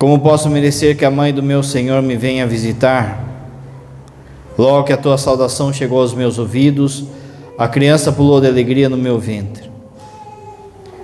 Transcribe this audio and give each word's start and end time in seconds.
Como 0.00 0.18
posso 0.18 0.48
merecer 0.48 0.96
que 0.96 1.04
a 1.04 1.10
mãe 1.10 1.30
do 1.30 1.42
meu 1.42 1.62
Senhor 1.62 2.00
me 2.00 2.16
venha 2.16 2.46
visitar? 2.46 3.22
Logo 4.56 4.84
que 4.84 4.94
a 4.94 4.96
tua 4.96 5.18
saudação 5.18 5.74
chegou 5.74 6.00
aos 6.00 6.14
meus 6.14 6.38
ouvidos, 6.38 7.04
a 7.58 7.68
criança 7.68 8.10
pulou 8.10 8.40
de 8.40 8.46
alegria 8.46 8.88
no 8.88 8.96
meu 8.96 9.18
ventre. 9.18 9.70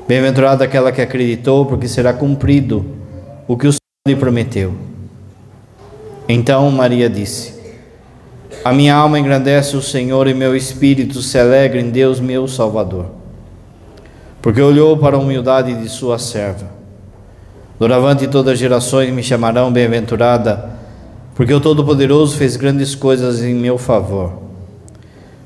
Bem-aventurada 0.08 0.64
aquela 0.64 0.90
que 0.90 1.02
acreditou, 1.02 1.66
porque 1.66 1.86
será 1.86 2.14
cumprido 2.14 2.86
o 3.46 3.54
que 3.54 3.66
o 3.66 3.70
Senhor 3.70 4.08
lhe 4.08 4.16
prometeu. 4.16 4.72
Então 6.26 6.70
Maria 6.70 7.10
disse: 7.10 7.52
A 8.64 8.72
minha 8.72 8.94
alma 8.94 9.18
engrandece 9.18 9.76
o 9.76 9.82
Senhor 9.82 10.26
e 10.26 10.32
meu 10.32 10.56
espírito 10.56 11.20
se 11.20 11.38
alegra 11.38 11.78
em 11.78 11.90
Deus, 11.90 12.18
meu 12.18 12.48
Salvador, 12.48 13.10
porque 14.40 14.62
olhou 14.62 14.96
para 14.96 15.16
a 15.16 15.20
humildade 15.20 15.74
de 15.74 15.86
sua 15.90 16.18
serva. 16.18 16.75
Doravante 17.78 18.26
todas 18.26 18.54
as 18.54 18.58
gerações 18.58 19.12
me 19.12 19.22
chamarão 19.22 19.70
bem-aventurada, 19.70 20.70
porque 21.34 21.52
o 21.52 21.60
Todo-Poderoso 21.60 22.34
fez 22.34 22.56
grandes 22.56 22.94
coisas 22.94 23.42
em 23.42 23.54
meu 23.54 23.76
favor. 23.76 24.32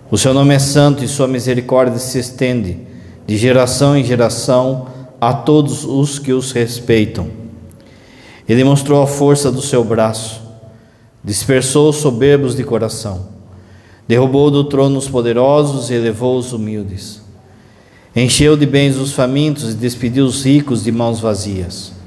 O 0.09 0.17
seu 0.17 0.33
nome 0.33 0.55
é 0.55 0.59
santo 0.61 1.03
e 1.03 1.09
sua 1.09 1.27
misericórdia 1.27 1.99
se 1.99 2.21
estende 2.21 2.79
de 3.27 3.37
geração 3.37 3.97
em 3.97 4.05
geração 4.05 4.87
a 5.21 5.33
todos 5.33 5.85
os 5.85 6.21
que 6.21 6.33
os 6.33 6.53
respeitam. 6.53 7.29
Ele 8.49 8.63
mostrou 8.63 9.03
a 9.03 9.09
força 9.09 9.51
do 9.51 9.61
seu 9.61 9.83
braço, 9.83 10.41
dispersou 11.23 11.91
os 11.91 11.97
soberbos 11.97 12.55
de 12.55 12.63
coração, 12.63 13.29
derrubou 14.07 14.53
do 14.53 14.65
trono 14.65 14.99
os 14.99 15.09
poderosos 15.09 15.91
e 15.91 15.95
elevou 15.95 16.39
os 16.39 16.53
humildes. 16.53 17.21
Encheu 18.15 18.57
de 18.57 18.67
bens 18.67 18.97
os 18.97 19.13
famintos 19.13 19.73
e 19.73 19.75
despediu 19.75 20.27
os 20.27 20.45
ricos 20.45 20.85
de 20.85 20.93
mãos 20.93 21.19
vazias. 21.19 22.00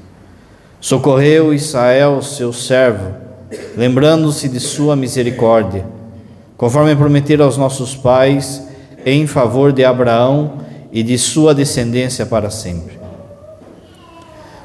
Socorreu 0.84 1.54
Israel, 1.54 2.20
seu 2.20 2.52
servo, 2.52 3.14
lembrando-se 3.74 4.50
de 4.50 4.60
sua 4.60 4.94
misericórdia, 4.94 5.86
conforme 6.58 6.94
prometeu 6.94 7.42
aos 7.42 7.56
nossos 7.56 7.96
pais, 7.96 8.62
em 9.06 9.26
favor 9.26 9.72
de 9.72 9.82
Abraão 9.82 10.58
e 10.92 11.02
de 11.02 11.16
sua 11.16 11.54
descendência 11.54 12.26
para 12.26 12.50
sempre. 12.50 12.98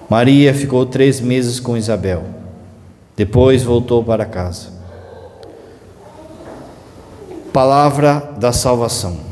Maria 0.09 0.53
ficou 0.53 0.85
três 0.85 1.21
meses 1.21 1.57
com 1.57 1.77
Isabel, 1.77 2.25
depois 3.15 3.63
voltou 3.63 4.03
para 4.03 4.25
casa. 4.25 4.73
Palavra 7.53 8.33
da 8.37 8.51
salvação. 8.51 9.28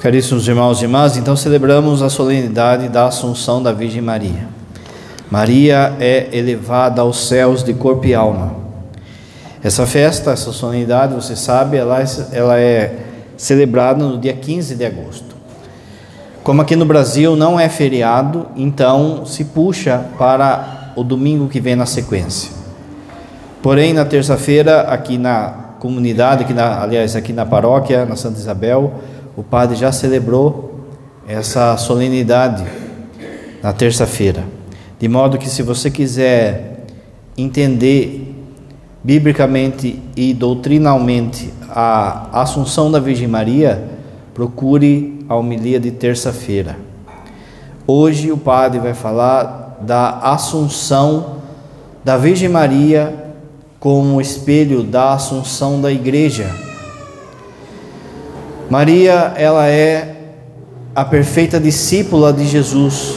Caríssimos 0.00 0.48
irmãos 0.48 0.80
e 0.80 0.84
irmãs, 0.84 1.18
então 1.18 1.36
celebramos 1.36 2.00
a 2.00 2.08
solenidade 2.08 2.88
da 2.88 3.08
Assunção 3.08 3.62
da 3.62 3.70
Virgem 3.70 4.00
Maria. 4.00 4.48
Maria 5.30 5.94
é 6.00 6.26
elevada 6.32 7.02
aos 7.02 7.28
céus 7.28 7.62
de 7.62 7.74
corpo 7.74 8.06
e 8.06 8.14
alma. 8.14 8.54
Essa 9.62 9.86
festa, 9.86 10.30
essa 10.30 10.52
solenidade, 10.52 11.12
você 11.12 11.36
sabe, 11.36 11.76
ela, 11.76 12.00
é, 12.00 12.06
ela 12.32 12.58
é 12.58 12.96
celebrada 13.36 14.02
no 14.02 14.16
dia 14.16 14.32
15 14.32 14.74
de 14.74 14.86
agosto. 14.86 15.36
Como 16.42 16.62
aqui 16.62 16.74
no 16.74 16.86
Brasil 16.86 17.36
não 17.36 17.60
é 17.60 17.68
feriado, 17.68 18.46
então 18.56 19.26
se 19.26 19.44
puxa 19.44 20.02
para 20.16 20.94
o 20.96 21.04
domingo 21.04 21.46
que 21.46 21.60
vem 21.60 21.76
na 21.76 21.84
sequência. 21.84 22.50
Porém, 23.62 23.92
na 23.92 24.06
terça-feira, 24.06 24.80
aqui 24.80 25.18
na 25.18 25.74
comunidade, 25.78 26.44
aqui 26.44 26.54
na, 26.54 26.82
aliás, 26.82 27.14
aqui 27.14 27.34
na 27.34 27.44
paróquia, 27.44 28.06
na 28.06 28.16
Santa 28.16 28.38
Isabel, 28.38 28.94
o 29.36 29.42
padre 29.42 29.76
já 29.76 29.92
celebrou 29.92 30.80
essa 31.26 31.76
solenidade 31.76 32.64
na 33.62 33.72
terça-feira. 33.72 34.44
De 34.98 35.08
modo 35.08 35.38
que, 35.38 35.48
se 35.48 35.62
você 35.62 35.90
quiser 35.90 36.86
entender 37.36 38.34
biblicamente 39.02 40.02
e 40.16 40.34
doutrinalmente 40.34 41.52
a 41.68 42.40
Assunção 42.42 42.90
da 42.90 42.98
Virgem 42.98 43.28
Maria, 43.28 43.88
procure 44.34 45.24
a 45.28 45.36
homilia 45.36 45.78
de 45.78 45.90
terça-feira. 45.90 46.76
Hoje 47.86 48.30
o 48.30 48.36
padre 48.36 48.78
vai 48.78 48.94
falar 48.94 49.78
da 49.80 50.18
Assunção 50.18 51.36
da 52.04 52.16
Virgem 52.16 52.48
Maria 52.48 53.32
como 53.78 54.20
espelho 54.20 54.82
da 54.82 55.14
Assunção 55.14 55.80
da 55.80 55.90
Igreja 55.90 56.69
Maria, 58.70 59.34
ela 59.36 59.66
é 59.66 60.14
a 60.94 61.04
perfeita 61.04 61.58
discípula 61.58 62.32
de 62.32 62.46
Jesus. 62.46 63.16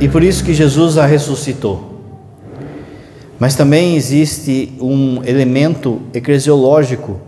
E 0.00 0.08
por 0.08 0.20
isso 0.24 0.42
que 0.42 0.52
Jesus 0.52 0.98
a 0.98 1.06
ressuscitou. 1.06 2.00
Mas 3.38 3.54
também 3.54 3.94
existe 3.94 4.72
um 4.80 5.22
elemento 5.22 6.02
eclesiológico 6.12 7.20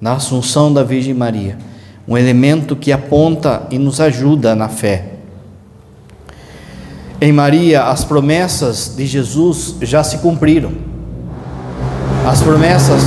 na 0.00 0.12
assunção 0.12 0.72
da 0.72 0.84
Virgem 0.84 1.12
Maria, 1.12 1.58
um 2.06 2.16
elemento 2.16 2.76
que 2.76 2.92
aponta 2.92 3.66
e 3.68 3.80
nos 3.80 4.00
ajuda 4.00 4.54
na 4.54 4.68
fé. 4.68 5.06
Em 7.20 7.32
Maria, 7.32 7.82
as 7.82 8.04
promessas 8.04 8.94
de 8.96 9.06
Jesus 9.06 9.74
já 9.82 10.04
se 10.04 10.18
cumpriram. 10.18 10.70
As 12.24 12.40
promessas 12.40 13.02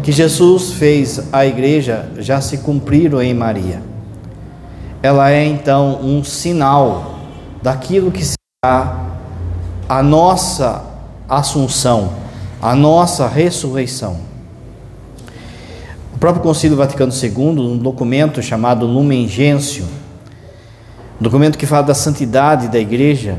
que 0.00 0.12
Jesus 0.12 0.72
fez 0.72 1.32
à 1.32 1.44
igreja 1.46 2.08
já 2.18 2.40
se 2.40 2.58
cumpriram 2.58 3.22
em 3.22 3.34
Maria. 3.34 3.82
Ela 5.02 5.30
é 5.30 5.44
então 5.44 6.00
um 6.02 6.22
sinal 6.22 7.18
daquilo 7.62 8.10
que 8.10 8.24
será 8.24 9.06
a 9.88 10.02
nossa 10.02 10.84
assunção, 11.28 12.12
a 12.60 12.74
nossa 12.74 13.26
ressurreição. 13.26 14.18
O 16.14 16.18
próprio 16.18 16.42
Concílio 16.42 16.76
Vaticano 16.76 17.12
II, 17.12 17.60
um 17.60 17.78
documento 17.78 18.42
chamado 18.42 18.86
Lumen 18.86 19.26
Gentium, 19.26 19.86
um 21.18 21.22
documento 21.22 21.56
que 21.56 21.66
fala 21.66 21.82
da 21.82 21.94
santidade 21.94 22.68
da 22.68 22.78
igreja, 22.78 23.38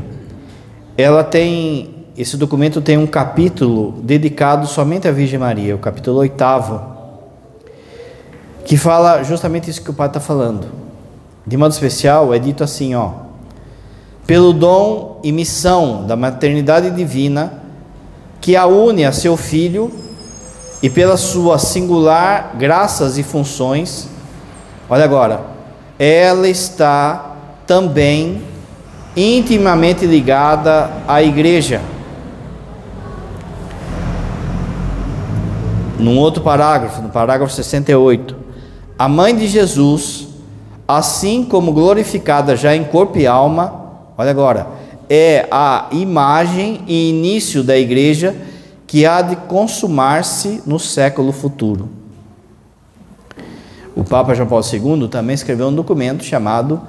ela 0.97 1.23
tem 1.23 2.00
esse 2.17 2.35
documento 2.35 2.81
tem 2.81 2.97
um 2.97 3.07
capítulo 3.07 3.93
dedicado 4.03 4.67
somente 4.67 5.07
à 5.07 5.11
Virgem 5.11 5.39
Maria, 5.39 5.75
o 5.75 5.79
capítulo 5.79 6.17
oitavo, 6.17 6.81
que 8.65 8.75
fala 8.75 9.23
justamente 9.23 9.69
isso 9.69 9.81
que 9.81 9.89
o 9.89 9.93
Padre 9.93 10.17
está 10.17 10.19
falando. 10.19 10.67
De 11.47 11.55
modo 11.55 11.71
especial, 11.71 12.33
é 12.33 12.39
dito 12.39 12.63
assim, 12.63 12.93
ó, 12.95 13.11
pelo 14.27 14.51
dom 14.51 15.19
e 15.23 15.31
missão 15.31 16.05
da 16.05 16.15
maternidade 16.15 16.91
divina, 16.91 17.53
que 18.41 18.55
a 18.57 18.65
une 18.65 19.05
a 19.05 19.11
seu 19.11 19.37
Filho, 19.37 19.91
e 20.83 20.89
pela 20.89 21.15
sua 21.15 21.57
singular 21.59 22.55
graças 22.57 23.17
e 23.17 23.23
funções, 23.23 24.07
olha 24.89 25.05
agora, 25.05 25.41
ela 25.97 26.47
está 26.49 27.35
também 27.65 28.41
intimamente 29.15 30.05
ligada 30.05 30.89
à 31.07 31.21
Igreja 31.21 31.81
num 36.01 36.17
outro 36.17 36.43
parágrafo, 36.43 37.01
no 37.01 37.09
parágrafo 37.09 37.53
68, 37.53 38.35
a 38.97 39.07
mãe 39.07 39.35
de 39.35 39.47
Jesus, 39.47 40.27
assim 40.87 41.43
como 41.43 41.71
glorificada 41.71 42.55
já 42.55 42.75
em 42.75 42.83
corpo 42.83 43.17
e 43.17 43.27
alma, 43.27 43.81
olha 44.17 44.31
agora, 44.31 44.67
é 45.09 45.47
a 45.51 45.87
imagem 45.91 46.81
e 46.87 47.09
início 47.09 47.63
da 47.63 47.77
igreja 47.77 48.35
que 48.87 49.05
há 49.05 49.21
de 49.21 49.35
consumar-se 49.35 50.63
no 50.65 50.79
século 50.79 51.31
futuro. 51.31 51.89
O 53.95 54.03
Papa 54.03 54.33
João 54.33 54.47
Paulo 54.47 54.65
II 54.71 55.07
também 55.07 55.33
escreveu 55.33 55.67
um 55.67 55.75
documento 55.75 56.23
chamado 56.23 56.81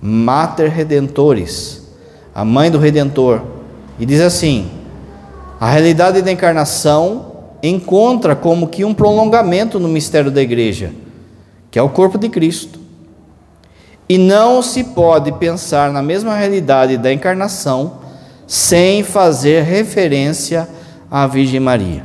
Mater 0.00 0.70
Redentores, 0.70 1.82
a 2.34 2.44
mãe 2.44 2.70
do 2.70 2.78
Redentor, 2.78 3.42
e 3.98 4.06
diz 4.06 4.20
assim: 4.20 4.70
A 5.58 5.70
realidade 5.70 6.22
da 6.22 6.30
encarnação 6.30 7.29
encontra 7.62 8.34
como 8.34 8.68
que 8.68 8.84
um 8.84 8.94
prolongamento 8.94 9.78
no 9.78 9.88
mistério 9.88 10.30
da 10.30 10.40
igreja, 10.40 10.92
que 11.70 11.78
é 11.78 11.82
o 11.82 11.88
corpo 11.88 12.18
de 12.18 12.28
Cristo. 12.28 12.78
E 14.08 14.18
não 14.18 14.62
se 14.62 14.82
pode 14.82 15.30
pensar 15.32 15.92
na 15.92 16.02
mesma 16.02 16.34
realidade 16.34 16.96
da 16.96 17.12
encarnação 17.12 17.98
sem 18.46 19.04
fazer 19.04 19.62
referência 19.62 20.68
à 21.10 21.26
Virgem 21.26 21.60
Maria. 21.60 22.04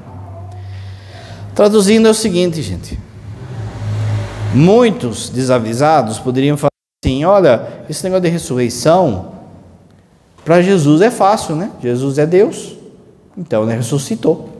Traduzindo 1.55 2.07
é 2.07 2.11
o 2.11 2.13
seguinte, 2.13 2.61
gente. 2.61 2.99
Muitos 4.53 5.29
desavisados 5.29 6.19
poderiam 6.19 6.57
falar 6.57 6.69
assim: 7.03 7.25
olha, 7.25 7.85
esse 7.89 8.03
negócio 8.03 8.23
de 8.23 8.29
ressurreição, 8.29 9.31
para 10.43 10.61
Jesus 10.61 11.01
é 11.01 11.09
fácil, 11.09 11.55
né? 11.55 11.71
Jesus 11.81 12.19
é 12.19 12.25
Deus, 12.25 12.75
então 13.37 13.63
ele 13.63 13.77
ressuscitou. 13.77 14.54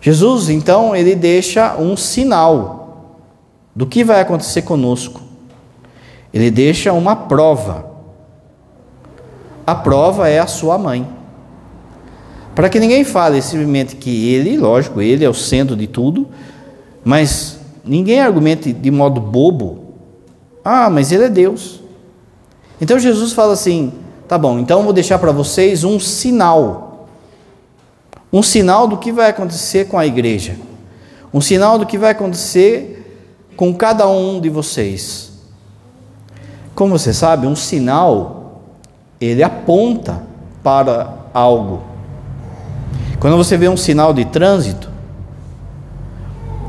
Jesus, 0.00 0.48
então, 0.48 0.94
ele 0.94 1.14
deixa 1.14 1.76
um 1.76 1.96
sinal 1.96 2.78
do 3.74 3.86
que 3.86 4.04
vai 4.04 4.20
acontecer 4.20 4.62
conosco. 4.62 5.20
Ele 6.32 6.50
deixa 6.50 6.92
uma 6.92 7.16
prova. 7.16 7.86
A 9.66 9.74
prova 9.74 10.28
é 10.28 10.38
a 10.38 10.46
sua 10.46 10.78
mãe. 10.78 11.06
Para 12.54 12.68
que 12.68 12.80
ninguém 12.80 13.04
fale 13.04 13.40
simplesmente 13.40 13.96
que 13.96 14.32
ele, 14.32 14.56
lógico, 14.56 15.00
ele 15.00 15.24
é 15.24 15.28
o 15.28 15.34
centro 15.34 15.76
de 15.76 15.86
tudo, 15.86 16.28
mas 17.04 17.60
ninguém 17.84 18.20
argumente 18.20 18.72
de 18.72 18.90
modo 18.90 19.20
bobo. 19.20 19.94
Ah, 20.64 20.90
mas 20.90 21.12
ele 21.12 21.24
é 21.24 21.28
Deus. 21.28 21.80
Então 22.80 22.98
Jesus 22.98 23.32
fala 23.32 23.52
assim: 23.52 23.92
tá 24.26 24.36
bom, 24.36 24.58
então 24.58 24.82
vou 24.82 24.92
deixar 24.92 25.18
para 25.18 25.32
vocês 25.32 25.84
um 25.84 26.00
sinal 26.00 26.87
um 28.32 28.42
sinal 28.42 28.86
do 28.86 28.96
que 28.96 29.10
vai 29.10 29.30
acontecer 29.30 29.88
com 29.88 29.98
a 29.98 30.06
igreja, 30.06 30.56
um 31.32 31.40
sinal 31.40 31.78
do 31.78 31.86
que 31.86 31.96
vai 31.96 32.10
acontecer 32.10 32.98
com 33.56 33.74
cada 33.74 34.06
um 34.08 34.40
de 34.40 34.48
vocês. 34.48 35.32
Como 36.74 36.96
você 36.96 37.12
sabe, 37.12 37.46
um 37.46 37.56
sinal 37.56 38.62
ele 39.20 39.42
aponta 39.42 40.22
para 40.62 41.12
algo. 41.34 41.82
Quando 43.18 43.36
você 43.36 43.56
vê 43.56 43.68
um 43.68 43.76
sinal 43.76 44.14
de 44.14 44.24
trânsito, 44.24 44.88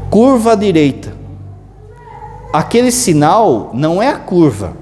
curva 0.09 0.53
à 0.53 0.55
direita, 0.55 1.13
aquele 2.51 2.91
sinal 2.91 3.69
não 3.73 4.01
é 4.01 4.07
a 4.07 4.17
curva, 4.17 4.73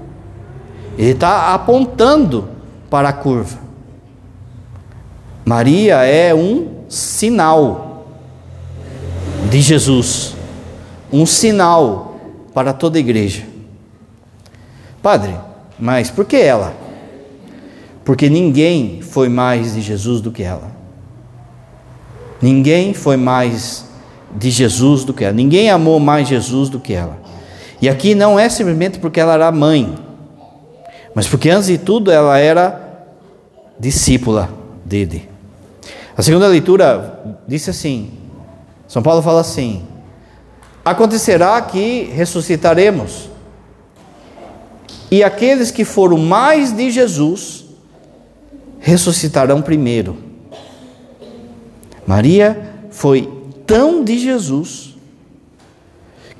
ele 0.96 1.10
está 1.10 1.52
apontando 1.52 2.48
para 2.88 3.10
a 3.10 3.12
curva. 3.12 3.67
Maria 5.48 6.04
é 6.04 6.34
um 6.34 6.68
sinal 6.90 8.04
de 9.48 9.62
Jesus, 9.62 10.34
um 11.10 11.24
sinal 11.24 12.20
para 12.52 12.74
toda 12.74 12.98
a 12.98 13.00
igreja. 13.00 13.44
Padre, 15.02 15.34
mas 15.78 16.10
por 16.10 16.26
que 16.26 16.36
ela? 16.36 16.74
Porque 18.04 18.28
ninguém 18.28 19.00
foi 19.00 19.30
mais 19.30 19.74
de 19.74 19.80
Jesus 19.80 20.20
do 20.20 20.30
que 20.30 20.42
ela. 20.42 20.70
Ninguém 22.42 22.92
foi 22.92 23.16
mais 23.16 23.86
de 24.36 24.50
Jesus 24.50 25.02
do 25.02 25.14
que 25.14 25.24
ela. 25.24 25.32
Ninguém 25.32 25.70
amou 25.70 25.98
mais 25.98 26.28
Jesus 26.28 26.68
do 26.68 26.78
que 26.78 26.92
ela. 26.92 27.22
E 27.80 27.88
aqui 27.88 28.14
não 28.14 28.38
é 28.38 28.50
simplesmente 28.50 28.98
porque 28.98 29.18
ela 29.18 29.32
era 29.32 29.50
mãe, 29.50 29.94
mas 31.14 31.26
porque 31.26 31.48
antes 31.48 31.68
de 31.68 31.78
tudo 31.78 32.10
ela 32.10 32.36
era 32.36 33.08
discípula 33.80 34.50
dele. 34.84 35.37
A 36.18 36.22
segunda 36.22 36.48
leitura 36.48 37.22
disse 37.46 37.70
assim: 37.70 38.10
São 38.88 39.00
Paulo 39.00 39.22
fala 39.22 39.40
assim: 39.40 39.84
Acontecerá 40.84 41.62
que 41.62 42.10
ressuscitaremos, 42.12 43.30
e 45.12 45.22
aqueles 45.22 45.70
que 45.70 45.84
foram 45.84 46.18
mais 46.18 46.76
de 46.76 46.90
Jesus 46.90 47.66
ressuscitarão 48.80 49.62
primeiro. 49.62 50.16
Maria 52.04 52.68
foi 52.90 53.32
tão 53.64 54.02
de 54.02 54.18
Jesus 54.18 54.96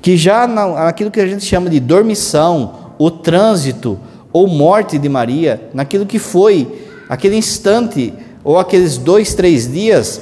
que 0.01 0.17
já 0.17 0.45
naquilo 0.45 1.09
que 1.09 1.21
a 1.21 1.27
gente 1.27 1.45
chama 1.45 1.69
de 1.69 1.79
dormição, 1.79 2.93
o 2.97 3.09
trânsito 3.09 3.97
ou 4.33 4.45
morte 4.45 4.99
de 4.99 5.07
Maria, 5.07 5.69
naquilo 5.73 6.05
que 6.05 6.19
foi 6.19 6.85
aquele 7.07 7.37
instante 7.37 8.13
ou 8.43 8.57
aqueles 8.57 8.97
dois, 8.97 9.33
três 9.33 9.71
dias, 9.71 10.21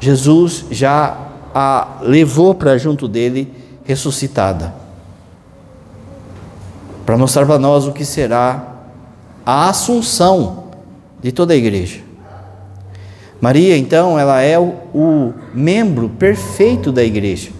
Jesus 0.00 0.66
já 0.70 1.16
a 1.54 1.98
levou 2.02 2.54
para 2.54 2.78
junto 2.78 3.08
dele 3.08 3.52
ressuscitada. 3.84 4.74
Para 7.06 7.16
mostrar 7.16 7.46
para 7.46 7.58
nós 7.58 7.86
o 7.86 7.92
que 7.92 8.04
será 8.04 8.76
a 9.44 9.68
assunção 9.68 10.64
de 11.22 11.32
toda 11.32 11.54
a 11.54 11.56
igreja. 11.56 12.00
Maria, 13.40 13.76
então, 13.78 14.18
ela 14.18 14.42
é 14.42 14.58
o, 14.58 14.74
o 14.92 15.34
membro 15.54 16.08
perfeito 16.08 16.90
da 16.92 17.02
igreja. 17.04 17.50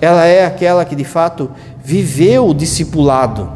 Ela 0.00 0.26
é 0.26 0.44
aquela 0.44 0.84
que 0.84 0.96
de 0.96 1.04
fato 1.04 1.50
viveu 1.82 2.48
o 2.48 2.54
discipulado. 2.54 3.50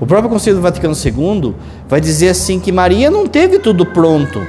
O 0.00 0.06
próprio 0.06 0.30
Conselho 0.30 0.56
do 0.56 0.62
Vaticano 0.62 0.94
II 0.94 1.54
vai 1.92 2.00
dizer 2.00 2.30
assim 2.30 2.58
que 2.58 2.72
Maria 2.72 3.10
não 3.10 3.26
teve 3.26 3.58
tudo 3.58 3.84
pronto. 3.84 4.40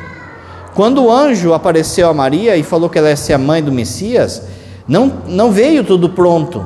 Quando 0.73 1.03
o 1.03 1.11
anjo 1.11 1.53
apareceu 1.53 2.07
a 2.07 2.13
Maria 2.13 2.55
e 2.55 2.63
falou 2.63 2.89
que 2.89 2.97
ela 2.97 3.09
ia 3.09 3.17
ser 3.17 3.33
a 3.33 3.37
mãe 3.37 3.61
do 3.61 3.69
Messias, 3.69 4.43
não, 4.87 5.11
não 5.27 5.51
veio 5.51 5.83
tudo 5.83 6.07
pronto. 6.07 6.65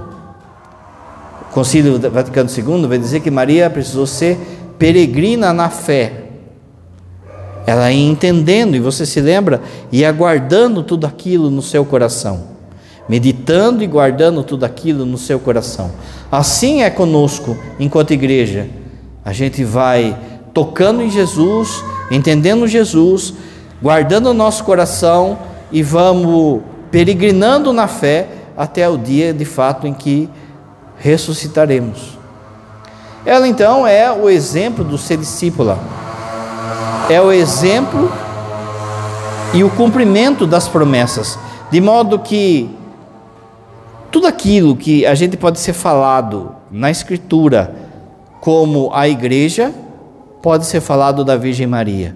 O 1.49 1.51
Concílio 1.51 1.99
Vaticano 1.99 2.47
II 2.47 2.85
vai 2.85 2.99
dizer 2.99 3.21
que 3.21 3.31
Maria 3.31 3.71
precisou 3.71 4.05
ser 4.05 4.37
peregrina 4.77 5.51
na 5.51 5.67
fé. 5.67 6.25
Ela 7.65 7.91
ia 7.91 8.07
entendendo, 8.11 8.75
e 8.75 8.79
você 8.79 9.03
se 9.03 9.19
lembra, 9.19 9.59
e 9.91 10.05
aguardando 10.05 10.83
tudo 10.83 11.07
aquilo 11.07 11.49
no 11.49 11.63
seu 11.63 11.83
coração, 11.85 12.49
meditando 13.09 13.83
e 13.83 13.87
guardando 13.87 14.43
tudo 14.43 14.63
aquilo 14.63 15.07
no 15.07 15.17
seu 15.17 15.39
coração. 15.39 15.89
Assim 16.31 16.83
é 16.83 16.89
conosco, 16.91 17.57
enquanto 17.79 18.13
igreja. 18.13 18.67
A 19.25 19.33
gente 19.33 19.63
vai 19.63 20.15
tocando 20.57 21.03
em 21.03 21.09
Jesus, 21.11 21.83
entendendo 22.09 22.67
Jesus, 22.67 23.31
guardando 23.79 24.31
o 24.31 24.33
nosso 24.33 24.63
coração 24.63 25.37
e 25.71 25.83
vamos 25.83 26.63
peregrinando 26.89 27.71
na 27.71 27.87
fé 27.87 28.27
até 28.57 28.89
o 28.89 28.97
dia 28.97 29.31
de 29.31 29.45
fato 29.45 29.85
em 29.85 29.93
que 29.93 30.27
ressuscitaremos. 30.97 32.17
Ela 33.23 33.47
então 33.47 33.85
é 33.85 34.11
o 34.11 34.27
exemplo 34.27 34.83
do 34.83 34.97
ser 34.97 35.17
discípula, 35.17 35.77
é 37.07 37.21
o 37.21 37.31
exemplo 37.31 38.11
e 39.53 39.63
o 39.63 39.69
cumprimento 39.69 40.47
das 40.47 40.67
promessas, 40.67 41.37
de 41.69 41.79
modo 41.79 42.17
que 42.17 42.67
tudo 44.09 44.25
aquilo 44.25 44.75
que 44.75 45.05
a 45.05 45.13
gente 45.13 45.37
pode 45.37 45.59
ser 45.59 45.73
falado 45.73 46.55
na 46.71 46.89
Escritura 46.89 47.75
como 48.41 48.89
a 48.91 49.07
igreja, 49.07 49.71
pode 50.41 50.65
ser 50.65 50.81
falado 50.81 51.23
da 51.23 51.35
Virgem 51.35 51.67
Maria. 51.67 52.15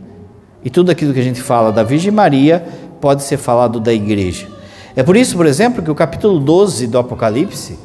E 0.63 0.69
tudo 0.69 0.91
aquilo 0.91 1.13
que 1.13 1.19
a 1.19 1.23
gente 1.23 1.41
fala 1.41 1.71
da 1.71 1.83
Virgem 1.83 2.11
Maria 2.11 2.65
pode 2.99 3.23
ser 3.23 3.37
falado 3.37 3.79
da 3.79 3.91
igreja. 3.91 4.47
É 4.95 5.03
por 5.03 5.15
isso, 5.15 5.35
por 5.35 5.45
exemplo, 5.45 5.81
que 5.81 5.89
o 5.89 5.95
capítulo 5.95 6.39
12 6.39 6.87
do 6.87 6.97
Apocalipse 6.97 7.79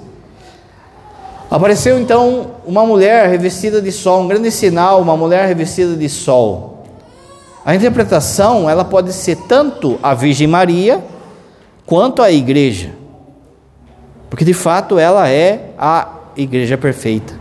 apareceu 1.51 1.99
então 1.99 2.53
uma 2.67 2.85
mulher 2.85 3.29
revestida 3.29 3.81
de 3.81 3.93
sol, 3.93 4.23
um 4.23 4.29
grande 4.29 4.51
sinal, 4.51 5.01
uma 5.01 5.17
mulher 5.17 5.47
revestida 5.47 5.95
de 5.95 6.09
sol. 6.09 6.85
A 7.65 7.75
interpretação, 7.75 8.69
ela 8.69 8.85
pode 8.85 9.13
ser 9.13 9.37
tanto 9.49 9.99
a 10.03 10.15
Virgem 10.15 10.47
Maria 10.47 11.03
quanto 11.85 12.23
a 12.23 12.31
igreja. 12.31 12.91
Porque 14.29 14.45
de 14.45 14.55
fato 14.55 14.99
ela 14.99 15.29
é 15.29 15.71
a 15.79 16.09
igreja 16.37 16.77
perfeita. 16.77 17.35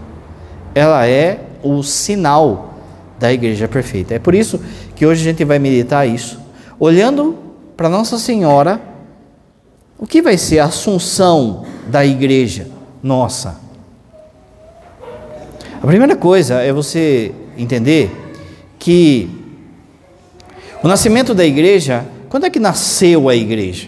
Ela 0.74 1.08
é 1.08 1.40
o 1.64 1.84
sinal 1.84 2.64
da 3.19 3.31
igreja 3.31 3.67
perfeita. 3.67 4.13
É 4.13 4.19
por 4.19 4.36
isso 4.36 4.60
que 4.95 5.05
hoje 5.05 5.22
a 5.22 5.31
gente 5.31 5.43
vai 5.43 5.60
meditar 5.60 6.07
isso, 6.07 6.39
olhando 6.79 7.38
para 7.75 7.89
Nossa 7.89 8.17
Senhora, 8.17 8.81
o 9.98 10.05
que 10.05 10.22
vai 10.22 10.38
ser 10.38 10.60
a 10.60 10.65
assunção 10.65 11.65
da 11.88 12.05
igreja 12.05 12.67
nossa. 13.01 13.60
A 15.81 15.88
primeira 15.88 16.15
coisa 16.15 16.55
é 16.62 16.74
você 16.74 17.31
entender 17.57 18.10
que 18.79 19.29
o 20.84 20.88
nascimento 20.88 21.34
da 21.34 21.45
igreja, 21.45 22.05
quando 22.29 22.45
é 22.45 22.50
que 22.50 22.60
nasceu 22.60 23.29
a 23.29 23.36
igreja? 23.36 23.88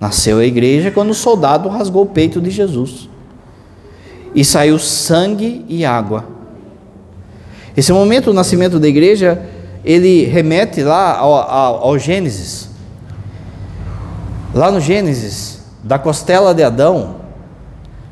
Nasceu 0.00 0.38
a 0.38 0.44
igreja 0.44 0.90
quando 0.90 1.10
o 1.10 1.14
soldado 1.14 1.68
rasgou 1.68 2.02
o 2.02 2.06
peito 2.06 2.40
de 2.40 2.50
Jesus 2.50 3.08
e 4.34 4.44
saiu 4.44 4.78
sangue 4.78 5.64
e 5.68 5.84
água. 5.84 6.37
Esse 7.78 7.92
momento 7.92 8.24
do 8.24 8.34
nascimento 8.34 8.80
da 8.80 8.88
igreja 8.88 9.40
ele 9.84 10.24
remete 10.24 10.82
lá 10.82 11.16
ao, 11.16 11.32
ao, 11.32 11.84
ao 11.84 11.96
Gênesis. 11.96 12.70
Lá 14.52 14.68
no 14.72 14.80
Gênesis, 14.80 15.62
da 15.84 15.96
costela 15.96 16.52
de 16.52 16.64
Adão, 16.64 17.20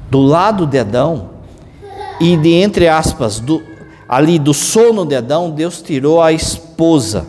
do 0.08 0.22
lado 0.22 0.68
de 0.68 0.78
Adão, 0.78 1.30
e 2.20 2.36
de 2.36 2.52
entre 2.52 2.86
aspas, 2.86 3.40
do, 3.40 3.60
ali 4.08 4.38
do 4.38 4.54
sono 4.54 5.04
de 5.04 5.16
Adão, 5.16 5.50
Deus 5.50 5.82
tirou 5.82 6.22
a 6.22 6.30
esposa, 6.30 7.26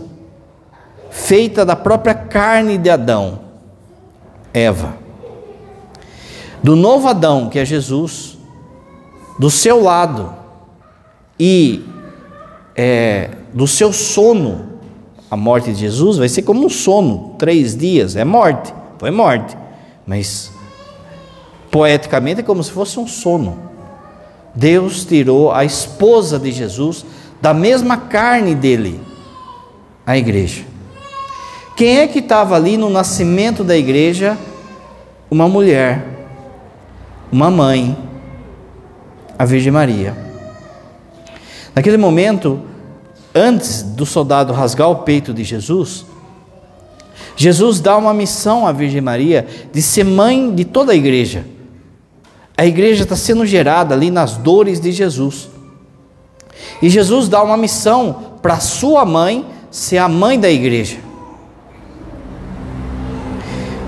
feita 1.09 1.65
da 1.65 1.75
própria 1.75 2.13
carne 2.13 2.77
de 2.77 2.91
Adão, 2.91 3.39
Eva. 4.53 4.95
Do 6.61 6.75
novo 6.75 7.07
Adão, 7.07 7.49
que 7.49 7.57
é 7.57 7.65
Jesus, 7.65 8.37
do 9.39 9.49
seu 9.49 9.81
lado, 9.81 10.35
e 11.39 11.96
é, 12.77 13.31
do 13.51 13.65
seu 13.65 13.91
sono, 13.91 14.77
a 15.31 15.35
morte 15.35 15.73
de 15.73 15.79
Jesus 15.79 16.17
vai 16.17 16.29
ser 16.29 16.43
como 16.43 16.63
um 16.63 16.69
sono, 16.69 17.35
três 17.39 17.75
dias, 17.75 18.15
é 18.15 18.23
morte, 18.23 18.71
foi 18.99 19.09
morte, 19.09 19.57
mas 20.05 20.51
poeticamente 21.71 22.41
é 22.41 22.43
como 22.43 22.63
se 22.63 22.71
fosse 22.71 22.99
um 22.99 23.07
sono. 23.07 23.57
Deus 24.53 25.03
tirou 25.03 25.51
a 25.51 25.65
esposa 25.65 26.37
de 26.37 26.51
Jesus 26.51 27.03
da 27.41 27.53
mesma 27.53 27.97
carne 27.97 28.53
dele, 28.53 29.01
a 30.05 30.15
igreja. 30.15 30.63
Quem 31.75 31.99
é 31.99 32.07
que 32.07 32.19
estava 32.19 32.55
ali 32.55 32.77
no 32.77 32.89
nascimento 32.89 33.63
da 33.63 33.75
igreja? 33.75 34.37
Uma 35.29 35.47
mulher, 35.47 36.05
uma 37.31 37.51
mãe, 37.51 37.95
a 39.37 39.45
Virgem 39.45 39.71
Maria. 39.71 40.15
Naquele 41.75 41.97
momento, 41.97 42.61
antes 43.37 43.83
do 43.83 44.05
soldado 44.05 44.51
rasgar 44.51 44.89
o 44.89 44.97
peito 44.97 45.33
de 45.33 45.43
Jesus, 45.43 46.05
Jesus 47.35 47.79
dá 47.79 47.95
uma 47.95 48.13
missão 48.13 48.65
à 48.65 48.71
Virgem 48.71 48.99
Maria 48.99 49.45
de 49.71 49.81
ser 49.81 50.03
mãe 50.03 50.53
de 50.53 50.65
toda 50.65 50.91
a 50.91 50.95
igreja. 50.95 51.45
A 52.57 52.65
igreja 52.65 53.03
está 53.03 53.15
sendo 53.15 53.45
gerada 53.45 53.93
ali 53.93 54.09
nas 54.09 54.35
dores 54.37 54.79
de 54.79 54.91
Jesus. 54.91 55.47
E 56.81 56.89
Jesus 56.89 57.29
dá 57.29 57.43
uma 57.43 57.55
missão 57.55 58.37
para 58.41 58.59
sua 58.59 59.05
mãe 59.05 59.45
ser 59.69 59.99
a 59.99 60.09
mãe 60.09 60.39
da 60.39 60.49
igreja. 60.49 60.97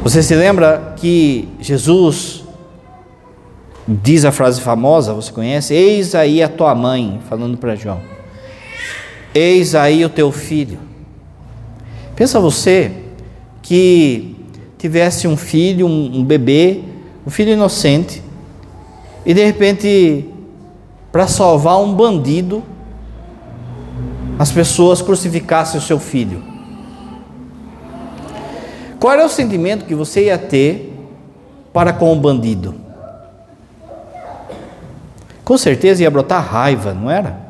Você 0.03 0.21
se 0.21 0.35
lembra 0.35 0.93
que 0.95 1.49
Jesus 1.59 2.43
diz 3.87 4.23
a 4.23 4.31
frase 4.31 4.61
famosa, 4.61 5.13
você 5.13 5.31
conhece? 5.31 5.73
Eis 5.73 6.13
aí 6.13 6.43
a 6.43 6.47
tua 6.47 6.75
mãe, 6.75 7.19
falando 7.27 7.57
para 7.57 7.75
João. 7.75 8.18
Eis 9.33 9.75
aí 9.75 10.03
o 10.03 10.09
teu 10.09 10.31
filho. 10.31 10.79
Pensa 12.15 12.39
você 12.39 12.91
que 13.61 14.35
tivesse 14.77 15.27
um 15.27 15.37
filho, 15.37 15.87
um, 15.87 16.19
um 16.19 16.23
bebê, 16.23 16.81
um 17.25 17.29
filho 17.29 17.51
inocente, 17.51 18.23
e 19.25 19.33
de 19.33 19.45
repente, 19.45 20.25
para 21.11 21.27
salvar 21.27 21.79
um 21.79 21.93
bandido, 21.93 22.63
as 24.37 24.51
pessoas 24.51 25.01
crucificassem 25.01 25.79
o 25.79 25.83
seu 25.83 25.99
filho. 25.99 26.41
Qual 28.99 29.13
era 29.13 29.25
o 29.25 29.29
sentimento 29.29 29.85
que 29.85 29.95
você 29.95 30.25
ia 30.25 30.37
ter 30.37 30.93
para 31.71 31.93
com 31.93 32.11
o 32.11 32.15
bandido? 32.15 32.89
com 35.49 35.57
certeza 35.57 36.03
ia 36.03 36.11
brotar 36.11 36.45
raiva, 36.45 36.93
não 36.93 37.09
era? 37.09 37.48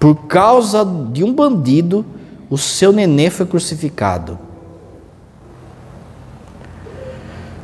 Por 0.00 0.26
causa 0.26 0.84
de 0.84 1.22
um 1.22 1.32
bandido, 1.32 2.04
o 2.50 2.58
seu 2.58 2.90
nenê 2.90 3.30
foi 3.30 3.46
crucificado. 3.46 4.36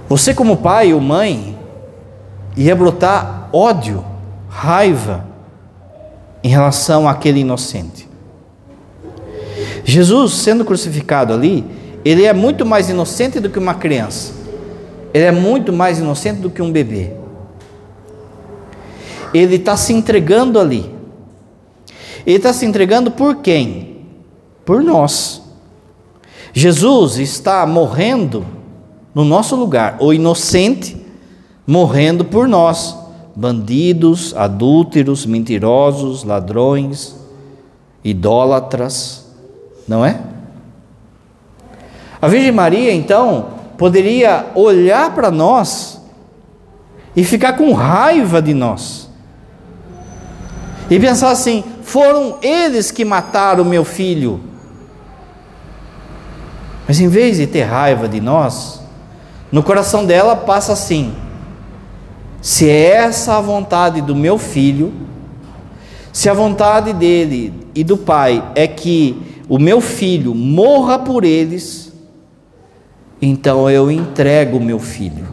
Você, 0.08 0.32
como 0.32 0.58
pai 0.58 0.94
ou 0.94 1.00
mãe, 1.00 1.58
ia 2.56 2.76
brotar 2.76 3.48
ódio, 3.52 4.04
raiva 4.48 5.26
em 6.44 6.48
relação 6.48 7.08
àquele 7.08 7.40
inocente. 7.40 8.08
Jesus, 9.84 10.34
sendo 10.34 10.64
crucificado 10.64 11.32
ali, 11.32 11.64
ele 12.04 12.24
é 12.24 12.32
muito 12.32 12.64
mais 12.64 12.88
inocente 12.88 13.40
do 13.40 13.50
que 13.50 13.58
uma 13.58 13.74
criança. 13.74 14.32
Ele 15.12 15.24
é 15.24 15.32
muito 15.32 15.72
mais 15.72 15.98
inocente 15.98 16.40
do 16.40 16.50
que 16.50 16.62
um 16.62 16.70
bebê 16.70 17.26
ele 19.38 19.56
está 19.56 19.76
se 19.76 19.92
entregando 19.92 20.58
ali. 20.58 20.95
Ele 22.26 22.36
está 22.36 22.52
se 22.52 22.66
entregando 22.66 23.10
por 23.10 23.36
quem? 23.36 23.98
Por 24.64 24.82
nós. 24.82 25.40
Jesus 26.52 27.18
está 27.18 27.64
morrendo 27.64 28.44
no 29.14 29.24
nosso 29.24 29.54
lugar, 29.54 29.96
o 30.00 30.12
inocente 30.12 31.00
morrendo 31.66 32.24
por 32.24 32.48
nós, 32.48 32.96
bandidos, 33.34 34.34
adúlteros, 34.36 35.24
mentirosos, 35.24 36.24
ladrões, 36.24 37.16
idólatras, 38.02 39.26
não 39.86 40.04
é? 40.04 40.20
A 42.20 42.28
Virgem 42.28 42.52
Maria, 42.52 42.92
então, 42.92 43.48
poderia 43.78 44.46
olhar 44.54 45.14
para 45.14 45.30
nós 45.30 46.00
e 47.14 47.24
ficar 47.24 47.54
com 47.54 47.72
raiva 47.72 48.40
de 48.42 48.54
nós 48.54 49.08
e 50.90 50.98
pensar 50.98 51.30
assim: 51.30 51.64
foram 51.86 52.38
eles 52.42 52.90
que 52.90 53.04
mataram 53.04 53.64
meu 53.64 53.84
filho. 53.84 54.40
Mas 56.86 56.98
em 56.98 57.06
vez 57.06 57.36
de 57.36 57.46
ter 57.46 57.62
raiva 57.62 58.08
de 58.08 58.20
nós, 58.20 58.82
no 59.52 59.62
coração 59.62 60.04
dela 60.04 60.34
passa 60.34 60.72
assim: 60.72 61.14
se 62.42 62.68
é 62.68 62.88
essa 62.88 63.36
a 63.36 63.40
vontade 63.40 64.00
do 64.00 64.16
meu 64.16 64.36
filho, 64.36 64.92
se 66.12 66.28
a 66.28 66.34
vontade 66.34 66.92
dele 66.92 67.54
e 67.72 67.84
do 67.84 67.96
pai 67.96 68.44
é 68.56 68.66
que 68.66 69.22
o 69.48 69.56
meu 69.56 69.80
filho 69.80 70.34
morra 70.34 70.98
por 70.98 71.22
eles, 71.22 71.92
então 73.22 73.70
eu 73.70 73.92
entrego 73.92 74.56
o 74.56 74.60
meu 74.60 74.80
filho. 74.80 75.28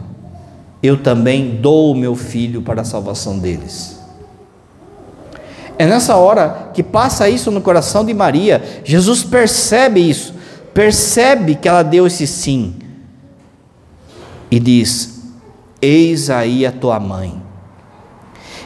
Eu 0.80 1.02
também 1.02 1.56
dou 1.60 1.90
o 1.90 1.96
meu 1.96 2.14
filho 2.14 2.62
para 2.62 2.82
a 2.82 2.84
salvação 2.84 3.40
deles. 3.40 4.03
É 5.78 5.86
nessa 5.86 6.16
hora 6.16 6.70
que 6.72 6.82
passa 6.82 7.28
isso 7.28 7.50
no 7.50 7.60
coração 7.60 8.04
de 8.04 8.14
Maria. 8.14 8.62
Jesus 8.84 9.24
percebe 9.24 10.00
isso, 10.00 10.34
percebe 10.72 11.56
que 11.56 11.68
ela 11.68 11.82
deu 11.82 12.06
esse 12.06 12.26
sim 12.26 12.76
e 14.50 14.60
diz: 14.60 15.22
Eis 15.82 16.30
aí 16.30 16.64
a 16.64 16.72
tua 16.72 17.00
mãe. 17.00 17.42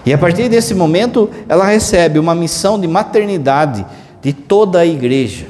E 0.05 0.13
a 0.13 0.19
partir 0.19 0.49
desse 0.49 0.75
momento, 0.75 1.31
ela 1.49 1.67
recebe 1.67 2.19
uma 2.19 2.35
missão 2.35 2.81
de 2.81 2.87
maternidade 2.87 3.85
de 4.23 4.33
toda 4.33 4.81
a 4.81 4.87
igreja. 4.87 5.47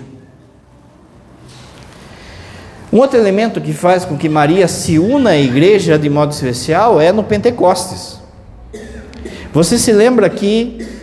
Um 2.92 2.98
outro 2.98 3.18
elemento 3.18 3.60
que 3.60 3.72
faz 3.72 4.04
com 4.04 4.16
que 4.16 4.28
Maria 4.28 4.66
se 4.66 4.98
una 4.98 5.30
à 5.30 5.36
igreja 5.36 5.98
de 5.98 6.08
modo 6.08 6.32
especial 6.32 7.00
é 7.00 7.12
no 7.12 7.22
Pentecostes. 7.22 8.18
Você 9.52 9.78
se 9.78 9.92
lembra 9.92 10.30
que 10.30 10.97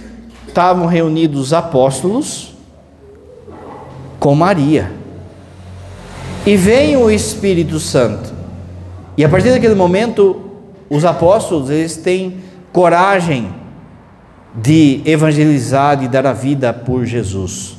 estavam 0.55 0.85
reunidos 0.85 1.41
os 1.41 1.53
apóstolos 1.53 2.53
com 4.17 4.33
Maria. 4.33 4.89
E 6.45 6.55
vem 6.55 6.95
o 6.95 7.12
Espírito 7.12 7.77
Santo. 7.77 8.33
E 9.17 9.25
a 9.25 9.27
partir 9.27 9.51
daquele 9.51 9.75
momento, 9.75 10.50
os 10.89 11.03
apóstolos, 11.03 11.69
eles 11.69 11.97
têm 11.97 12.38
coragem 12.71 13.53
de 14.55 15.01
evangelizar, 15.03 15.97
de 15.97 16.07
dar 16.07 16.25
a 16.25 16.31
vida 16.31 16.71
por 16.71 17.03
Jesus. 17.03 17.75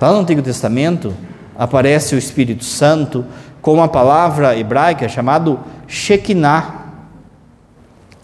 Lá 0.00 0.12
no 0.12 0.20
Antigo 0.20 0.42
Testamento, 0.42 1.12
aparece 1.58 2.14
o 2.14 2.18
Espírito 2.18 2.64
Santo 2.64 3.26
com 3.60 3.74
uma 3.74 3.88
palavra 3.88 4.56
hebraica 4.56 5.08
chamada 5.08 5.58
Shekinah, 5.88 6.86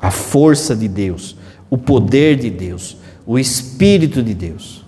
a 0.01 0.13
força 0.13 0.77
de 0.77 0.87
Deus 0.87 1.36
o 1.69 1.77
poder 1.77 2.37
de 2.37 2.51
Deus, 2.51 2.97
o 3.27 3.39
Espírito 3.39 4.23
de 4.23 4.35
Deus. 4.35 4.85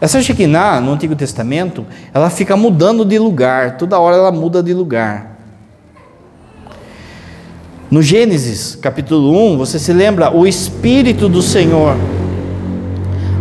Essa 0.00 0.20
Shekinah, 0.20 0.80
no 0.80 0.92
Antigo 0.92 1.14
Testamento, 1.14 1.86
ela 2.12 2.28
fica 2.28 2.56
mudando 2.56 3.04
de 3.04 3.18
lugar, 3.18 3.76
toda 3.76 4.00
hora 4.00 4.16
ela 4.16 4.32
muda 4.32 4.62
de 4.62 4.74
lugar. 4.74 5.38
No 7.88 8.02
Gênesis, 8.02 8.74
capítulo 8.74 9.52
1, 9.52 9.58
você 9.58 9.78
se 9.78 9.92
lembra, 9.92 10.34
o 10.34 10.46
Espírito 10.46 11.28
do 11.28 11.40
Senhor, 11.40 11.96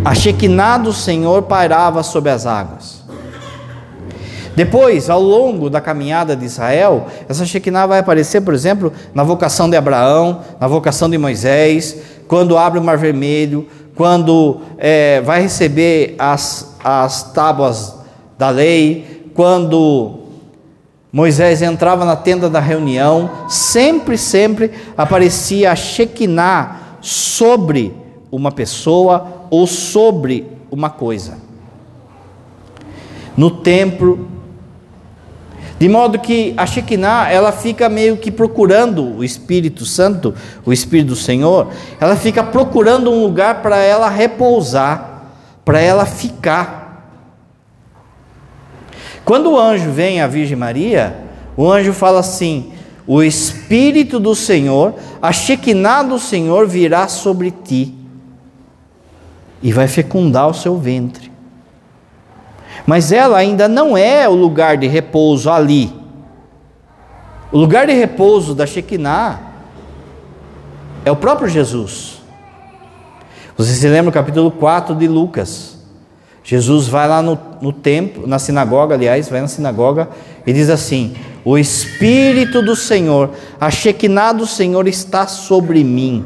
a 0.04 0.14
Shekinah 0.14 0.78
do 0.78 0.94
Senhor 0.94 1.44
pairava 1.44 2.04
sobre 2.04 2.30
as 2.30 2.46
águas. 2.46 3.02
Depois, 4.56 5.10
ao 5.10 5.22
longo 5.22 5.70
da 5.70 5.80
caminhada 5.80 6.36
de 6.36 6.46
Israel, 6.46 7.08
essa 7.30 7.46
Shekinah 7.46 7.88
vai 7.88 8.00
aparecer, 8.00 8.42
por 8.42 8.54
exemplo, 8.54 8.92
na 9.14 9.24
vocação 9.24 9.70
de 9.70 9.78
Abraão, 9.78 10.42
na 10.60 10.68
vocação 10.68 11.10
de 11.10 11.18
Moisés, 11.18 11.98
quando 12.32 12.58
abre 12.58 12.80
o 12.80 12.82
Mar 12.82 12.98
Vermelho, 12.98 13.68
quando 13.94 14.62
é, 14.78 15.20
vai 15.20 15.42
receber 15.42 16.16
as, 16.18 16.78
as 16.82 17.34
tábuas 17.34 17.98
da 18.38 18.50
lei, 18.50 19.30
quando 19.34 20.20
Moisés 21.12 21.62
entrava 21.62 22.06
na 22.06 22.16
tenda 22.16 22.50
da 22.50 22.62
reunião, 22.62 23.30
sempre, 23.50 24.18
sempre 24.18 24.72
aparecia 24.96 25.74
a 25.74 25.76
Shekinah 25.76 27.00
sobre 27.02 27.94
uma 28.32 28.50
pessoa 28.50 29.48
ou 29.50 29.68
sobre 29.68 30.48
uma 30.72 30.90
coisa. 30.90 31.38
No 33.36 33.52
templo, 33.52 34.30
de 35.82 35.90
modo 35.90 36.20
que 36.20 36.54
a 36.58 36.68
Shekinah, 36.68 37.32
ela 37.32 37.52
fica 37.52 37.90
meio 37.90 38.16
que 38.16 38.30
procurando 38.30 39.18
o 39.18 39.24
Espírito 39.24 39.84
Santo, 39.84 40.32
o 40.64 40.72
Espírito 40.72 41.08
do 41.08 41.16
Senhor, 41.16 41.70
ela 42.00 42.16
fica 42.16 42.44
procurando 42.44 43.10
um 43.10 43.24
lugar 43.24 43.64
para 43.64 43.78
ela 43.78 44.08
repousar, 44.08 45.24
para 45.66 45.82
ela 45.82 46.06
ficar. 46.06 47.18
Quando 49.26 49.54
o 49.54 49.60
anjo 49.60 49.90
vem 49.90 50.22
à 50.22 50.28
Virgem 50.28 50.56
Maria, 50.56 51.16
o 51.58 51.68
anjo 51.68 51.94
fala 51.94 52.20
assim: 52.20 52.74
O 53.08 53.24
Espírito 53.24 54.20
do 54.20 54.36
Senhor, 54.36 54.94
a 55.20 55.32
Shekinah 55.32 56.04
do 56.04 56.20
Senhor 56.20 56.68
virá 56.68 57.08
sobre 57.08 57.50
ti 57.50 57.96
e 59.64 59.74
vai 59.74 59.88
fecundar 59.88 60.48
o 60.48 60.54
seu 60.54 60.78
ventre. 60.78 61.31
Mas 62.86 63.12
ela 63.12 63.38
ainda 63.38 63.68
não 63.68 63.98
é 63.98 64.28
o 64.28 64.34
lugar 64.34 64.78
de 64.78 64.88
repouso 64.88 65.50
ali. 65.50 65.94
O 67.52 67.58
lugar 67.58 67.86
de 67.86 67.94
repouso 67.94 68.56
da 68.56 68.66
Shekinah 68.66 69.40
é 71.04 71.12
o 71.12 71.16
próprio 71.16 71.50
Jesus. 71.50 72.22
Você 73.58 73.74
se 73.74 73.88
lembra 73.88 74.12
do 74.12 74.14
capítulo 74.14 74.50
4 74.50 74.96
de 74.96 75.08
Lucas? 75.08 75.78
Jesus 76.44 76.88
vai 76.88 77.08
lá 77.08 77.22
no, 77.22 77.38
no 77.62 77.72
templo, 77.72 78.26
na 78.26 78.40
sinagoga, 78.40 78.96
aliás, 78.96 79.30
vai 79.30 79.42
na 79.42 79.48
sinagoga 79.48 80.10
e 80.46 80.52
diz 80.52 80.70
assim: 80.70 81.16
O 81.46 81.58
Espírito 81.58 82.62
do 82.62 82.76
Senhor, 82.76 83.32
a 83.60 83.70
Shekinah 83.70 84.34
do 84.34 84.48
Senhor 84.48 84.88
está 84.88 85.28
sobre 85.28 85.84
mim, 85.84 86.26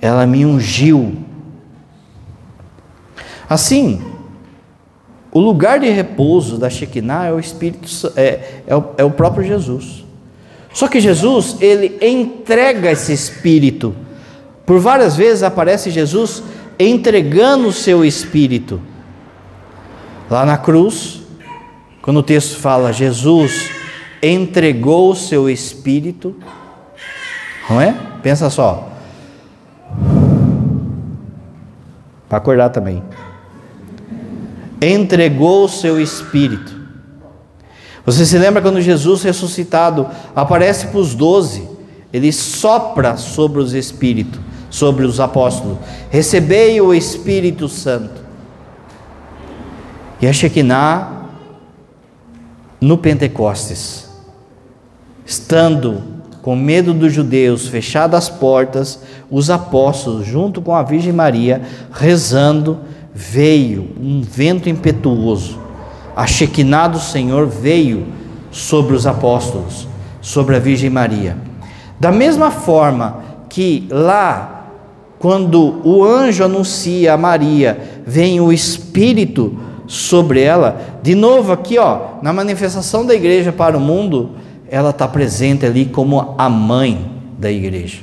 ela 0.00 0.26
me 0.26 0.44
ungiu. 0.44 1.16
Assim, 3.48 4.02
o 5.32 5.40
lugar 5.40 5.80
de 5.80 5.88
repouso 5.88 6.58
da 6.58 6.68
Shekinah 6.68 7.26
é 7.26 7.32
o 7.32 7.40
Espírito, 7.40 7.88
é, 8.14 8.62
é, 8.66 8.76
o, 8.76 8.84
é 8.98 9.04
o 9.04 9.10
próprio 9.10 9.44
Jesus. 9.44 10.04
Só 10.72 10.86
que 10.88 11.00
Jesus, 11.00 11.56
ele 11.60 11.98
entrega 12.00 12.90
esse 12.90 13.12
Espírito. 13.12 13.94
Por 14.64 14.78
várias 14.78 15.16
vezes 15.16 15.42
aparece 15.42 15.90
Jesus 15.90 16.42
entregando 16.78 17.68
o 17.68 17.72
seu 17.72 18.04
Espírito. 18.04 18.80
Lá 20.30 20.46
na 20.46 20.56
cruz, 20.56 21.22
quando 22.02 22.18
o 22.18 22.22
texto 22.22 22.58
fala 22.58 22.92
Jesus 22.92 23.70
entregou 24.22 25.10
o 25.10 25.16
seu 25.16 25.50
espírito, 25.50 26.34
não 27.68 27.80
é? 27.80 27.94
Pensa 28.22 28.48
só. 28.50 28.88
Para 32.28 32.38
acordar 32.38 32.70
também. 32.70 33.02
Entregou 34.82 35.64
o 35.64 35.68
seu 35.68 36.00
espírito. 36.00 36.82
Você 38.04 38.26
se 38.26 38.36
lembra 38.36 38.60
quando 38.60 38.80
Jesus 38.80 39.22
ressuscitado 39.22 40.08
aparece 40.34 40.88
para 40.88 40.98
os 40.98 41.14
doze, 41.14 41.68
ele 42.12 42.32
sopra 42.32 43.16
sobre 43.16 43.60
os 43.60 43.74
espíritos, 43.74 44.40
sobre 44.68 45.04
os 45.04 45.20
apóstolos: 45.20 45.78
Recebei 46.10 46.80
o 46.80 46.92
Espírito 46.92 47.68
Santo. 47.68 48.20
E 50.20 50.26
a 50.26 50.32
Shekinah, 50.32 51.22
no 52.80 52.98
Pentecostes, 52.98 54.08
estando 55.24 56.02
com 56.42 56.56
medo 56.56 56.92
dos 56.92 57.12
judeus, 57.12 57.68
fechadas 57.68 58.24
as 58.24 58.28
portas, 58.28 59.00
os 59.30 59.48
apóstolos, 59.48 60.26
junto 60.26 60.60
com 60.60 60.74
a 60.74 60.82
Virgem 60.82 61.12
Maria, 61.12 61.62
rezando, 61.92 62.80
veio 63.14 63.90
um 64.00 64.22
vento 64.22 64.68
impetuoso. 64.68 65.58
A 66.14 66.26
Shekinah 66.26 66.88
do 66.88 66.98
Senhor 66.98 67.46
veio 67.46 68.06
sobre 68.50 68.94
os 68.94 69.06
apóstolos, 69.06 69.88
sobre 70.20 70.56
a 70.56 70.58
Virgem 70.58 70.90
Maria. 70.90 71.36
Da 71.98 72.10
mesma 72.10 72.50
forma 72.50 73.22
que 73.48 73.86
lá, 73.90 74.66
quando 75.18 75.80
o 75.84 76.04
anjo 76.04 76.44
anuncia 76.44 77.14
a 77.14 77.16
Maria, 77.16 78.02
vem 78.06 78.40
o 78.40 78.52
Espírito 78.52 79.56
sobre 79.86 80.42
ela. 80.42 81.00
De 81.02 81.14
novo, 81.14 81.52
aqui, 81.52 81.78
ó, 81.78 82.14
na 82.22 82.32
manifestação 82.32 83.04
da 83.06 83.14
igreja 83.14 83.52
para 83.52 83.76
o 83.76 83.80
mundo, 83.80 84.30
ela 84.70 84.90
está 84.90 85.06
presente 85.06 85.66
ali 85.66 85.86
como 85.86 86.34
a 86.38 86.48
mãe 86.48 87.10
da 87.38 87.50
igreja. 87.50 87.98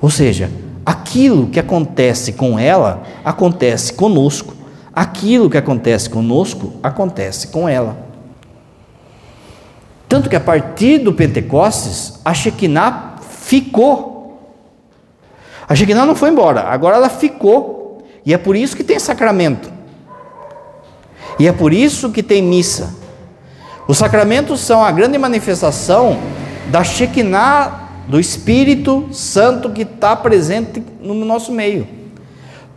Ou 0.00 0.10
seja, 0.10 0.50
aquilo 0.84 1.48
que 1.48 1.60
acontece 1.60 2.32
com 2.32 2.58
ela 2.58 3.02
acontece 3.24 3.92
conosco. 3.92 4.54
Aquilo 4.94 5.48
que 5.48 5.56
acontece 5.56 6.10
conosco 6.10 6.74
acontece 6.82 7.48
com 7.48 7.68
ela. 7.68 7.96
Tanto 10.08 10.28
que 10.28 10.36
a 10.36 10.40
partir 10.40 10.98
do 10.98 11.14
Pentecostes, 11.14 12.20
a 12.24 12.34
Shekinah 12.34 13.14
ficou. 13.30 14.52
A 15.66 15.74
Shekinah 15.74 16.04
não 16.04 16.14
foi 16.14 16.28
embora, 16.28 16.64
agora 16.64 16.96
ela 16.96 17.08
ficou. 17.08 18.04
E 18.24 18.34
é 18.34 18.38
por 18.38 18.54
isso 18.54 18.76
que 18.76 18.84
tem 18.84 18.98
sacramento. 18.98 19.72
E 21.38 21.48
é 21.48 21.52
por 21.52 21.72
isso 21.72 22.10
que 22.10 22.22
tem 22.22 22.42
missa. 22.42 22.94
Os 23.88 23.98
sacramentos 23.98 24.60
são 24.60 24.84
a 24.84 24.92
grande 24.92 25.16
manifestação 25.16 26.18
da 26.70 26.84
Shekinah, 26.84 27.81
do 28.12 28.20
Espírito 28.20 29.08
Santo 29.10 29.70
que 29.70 29.80
está 29.80 30.14
presente 30.14 30.82
no 31.00 31.14
nosso 31.14 31.50
meio. 31.50 31.88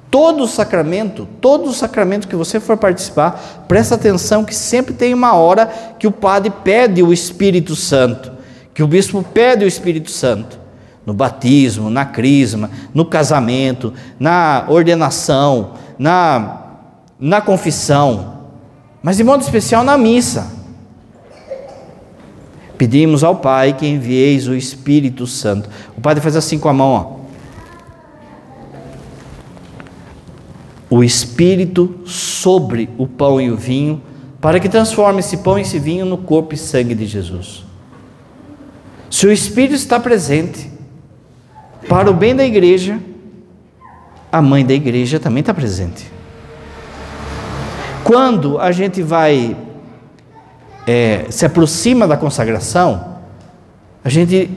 Todo 0.10 0.48
sacramento, 0.48 1.28
todo 1.42 1.74
sacramento 1.74 2.26
que 2.26 2.38
você 2.38 2.58
for 2.58 2.78
participar, 2.78 3.66
presta 3.68 3.96
atenção 3.96 4.46
que 4.46 4.56
sempre 4.56 4.94
tem 4.94 5.14
uma 5.14 5.34
hora 5.34 5.66
que 6.00 6.08
o 6.08 6.12
padre 6.12 6.54
pede 6.64 7.04
o 7.04 7.12
Espírito 7.12 7.76
Santo, 7.76 8.32
que 8.74 8.82
o 8.82 8.88
bispo 8.88 9.22
pede 9.34 9.66
o 9.66 9.68
Espírito 9.68 10.10
Santo. 10.10 10.58
No 11.06 11.14
batismo, 11.14 11.90
na 11.90 12.06
crisma, 12.06 12.72
no 12.94 13.04
casamento, 13.04 13.94
na 14.18 14.64
ordenação, 14.70 15.74
na, 16.00 16.62
na 17.20 17.42
confissão, 17.42 18.38
mas 19.04 19.18
de 19.18 19.24
modo 19.26 19.42
especial 19.42 19.84
na 19.84 19.98
missa. 19.98 20.65
Pedimos 22.78 23.24
ao 23.24 23.38
Pai 23.38 23.74
que 23.74 23.88
envieis 23.88 24.48
o 24.48 24.56
Espírito 24.56 25.26
Santo. 25.26 25.70
O 25.98 26.02
Padre 26.02 26.22
faz 26.22 26.36
assim 26.36 26.60
com 26.60 26.68
a 26.68 26.74
mão, 26.74 26.92
ó. 26.92 27.26
O 30.90 31.04
Espírito 31.04 32.02
sobre 32.06 32.90
o 32.98 33.08
pão 33.08 33.40
e 33.42 33.50
o 33.50 33.58
vinho, 33.58 34.02
para 34.40 34.60
que 34.60 34.70
transforme 34.70 35.20
esse 35.20 35.38
pão 35.38 35.58
e 35.58 35.62
esse 35.62 35.80
vinho 35.80 36.06
no 36.06 36.18
corpo 36.18 36.54
e 36.54 36.58
sangue 36.58 36.94
de 36.94 37.06
Jesus. 37.06 37.64
Se 39.10 39.26
o 39.26 39.32
Espírito 39.32 39.76
está 39.76 40.00
presente 40.00 40.70
para 41.88 42.10
o 42.10 42.14
bem 42.14 42.36
da 42.36 42.46
igreja, 42.46 43.00
a 44.32 44.42
mãe 44.42 44.66
da 44.66 44.74
igreja 44.74 45.20
também 45.20 45.40
está 45.40 45.54
presente. 45.54 46.12
Quando 48.04 48.60
a 48.60 48.72
gente 48.72 49.02
vai 49.02 49.56
é, 50.86 51.26
se 51.30 51.46
aproxima 51.46 52.08
da 52.08 52.18
consagração, 52.18 53.16
a 54.04 54.10
gente 54.10 54.50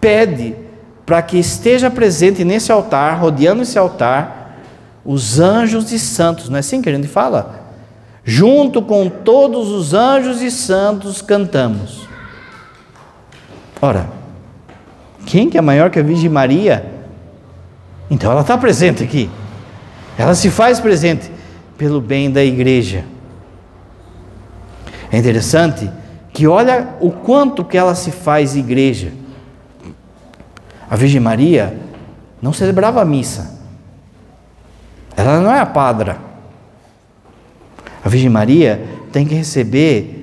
pede 0.00 0.54
para 1.06 1.22
que 1.22 1.38
esteja 1.38 1.90
presente 1.90 2.44
nesse 2.44 2.70
altar, 2.70 3.18
rodeando 3.18 3.62
esse 3.62 3.78
altar, 3.78 4.58
os 5.04 5.40
anjos 5.40 5.90
e 5.92 5.98
santos, 5.98 6.48
não 6.48 6.56
é 6.56 6.60
assim 6.60 6.82
que 6.82 6.88
a 6.88 6.92
gente 6.94 7.08
fala? 7.08 7.60
Junto 8.22 8.82
com 8.82 9.08
todos 9.08 9.70
os 9.70 9.94
anjos 9.94 10.42
e 10.42 10.50
santos 10.50 11.22
cantamos. 11.22 12.06
Ora, 13.80 14.08
quem 15.26 15.48
que 15.48 15.56
é 15.56 15.60
maior 15.60 15.90
que 15.90 15.98
a 15.98 16.02
Virgem 16.02 16.28
Maria? 16.28 16.84
Então 18.10 18.30
ela 18.30 18.42
está 18.42 18.58
presente 18.58 19.02
aqui. 19.02 19.30
Ela 20.18 20.34
se 20.34 20.50
faz 20.50 20.78
presente 20.78 21.30
pelo 21.78 22.00
bem 22.00 22.30
da 22.30 22.44
igreja. 22.44 23.04
É 25.10 25.18
interessante 25.18 25.90
que 26.32 26.46
olha 26.46 26.94
o 27.00 27.10
quanto 27.10 27.64
que 27.64 27.76
ela 27.76 27.94
se 27.94 28.10
faz 28.10 28.54
igreja. 28.54 29.12
A 30.88 30.96
Virgem 30.96 31.20
Maria 31.20 31.76
não 32.40 32.52
celebrava 32.52 33.02
a 33.02 33.04
missa. 33.04 33.60
Ela 35.16 35.40
não 35.40 35.52
é 35.52 35.58
a 35.58 35.66
padra. 35.66 36.18
A 38.04 38.08
Virgem 38.08 38.30
Maria 38.30 38.82
tem 39.12 39.26
que 39.26 39.34
receber 39.34 40.20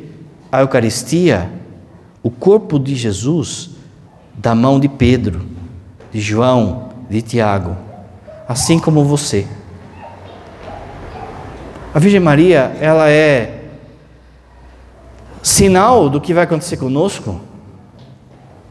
a 0.52 0.62
Eucaristia, 0.62 1.50
o 2.24 2.32
corpo 2.32 2.80
de 2.80 2.96
Jesus, 2.96 3.72
da 4.34 4.56
mão 4.56 4.80
de 4.80 4.88
Pedro, 4.88 5.46
de 6.12 6.20
João, 6.20 6.90
de 7.10 7.22
Tiago. 7.22 7.76
assim 8.48 8.80
como 8.80 9.04
você. 9.04 9.46
A 11.94 12.00
Virgem 12.00 12.20
Maria, 12.20 12.78
ela 12.80 13.10
é 13.10 13.57
sinal 15.48 16.10
do 16.10 16.20
que 16.20 16.34
vai 16.34 16.44
acontecer 16.44 16.76
conosco. 16.76 17.40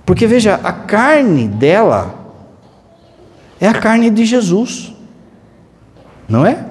Porque 0.04 0.26
veja, 0.26 0.60
a 0.62 0.72
carne 0.72 1.48
dela 1.48 2.14
é 3.58 3.66
a 3.66 3.74
carne 3.74 4.10
de 4.10 4.24
Jesus. 4.26 4.92
Não 6.28 6.44
é? 6.44 6.66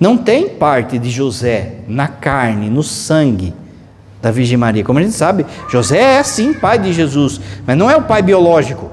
Não 0.00 0.16
tem 0.16 0.48
parte 0.48 0.98
de 0.98 1.10
José 1.10 1.80
na 1.86 2.08
carne, 2.08 2.70
no 2.70 2.82
sangue 2.82 3.54
da 4.22 4.30
Virgem 4.30 4.56
Maria. 4.56 4.82
Como 4.82 4.98
a 4.98 5.02
gente 5.02 5.14
sabe, 5.14 5.44
José 5.68 5.98
é 5.98 6.22
sim 6.22 6.54
pai 6.54 6.78
de 6.78 6.92
Jesus, 6.92 7.40
mas 7.66 7.76
não 7.76 7.90
é 7.90 7.96
o 7.96 8.02
pai 8.02 8.22
biológico. 8.22 8.90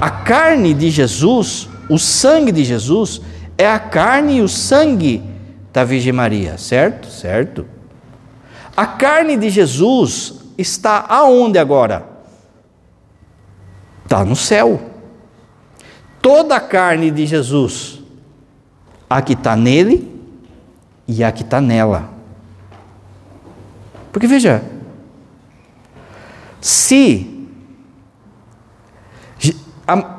A 0.00 0.10
carne 0.10 0.74
de 0.74 0.90
Jesus, 0.90 1.68
o 1.88 1.98
sangue 1.98 2.52
de 2.52 2.64
Jesus, 2.64 3.20
é 3.56 3.68
a 3.68 3.78
carne 3.78 4.38
e 4.38 4.42
o 4.42 4.48
sangue 4.48 5.37
da 5.72 5.84
Virgem 5.84 6.12
Maria, 6.12 6.58
certo? 6.58 7.08
Certo. 7.08 7.66
A 8.76 8.86
carne 8.86 9.36
de 9.36 9.50
Jesus 9.50 10.34
está 10.56 11.04
aonde 11.08 11.58
agora? 11.58 12.06
Está 14.04 14.24
no 14.24 14.36
céu. 14.36 14.80
Toda 16.20 16.56
a 16.56 16.60
carne 16.60 17.10
de 17.10 17.26
Jesus, 17.26 18.00
a 19.08 19.22
que 19.22 19.34
está 19.34 19.54
nele 19.54 20.10
e 21.06 21.22
a 21.22 21.30
que 21.30 21.42
está 21.42 21.60
nela. 21.60 22.10
Porque 24.12 24.26
veja, 24.26 24.62
se 26.60 27.37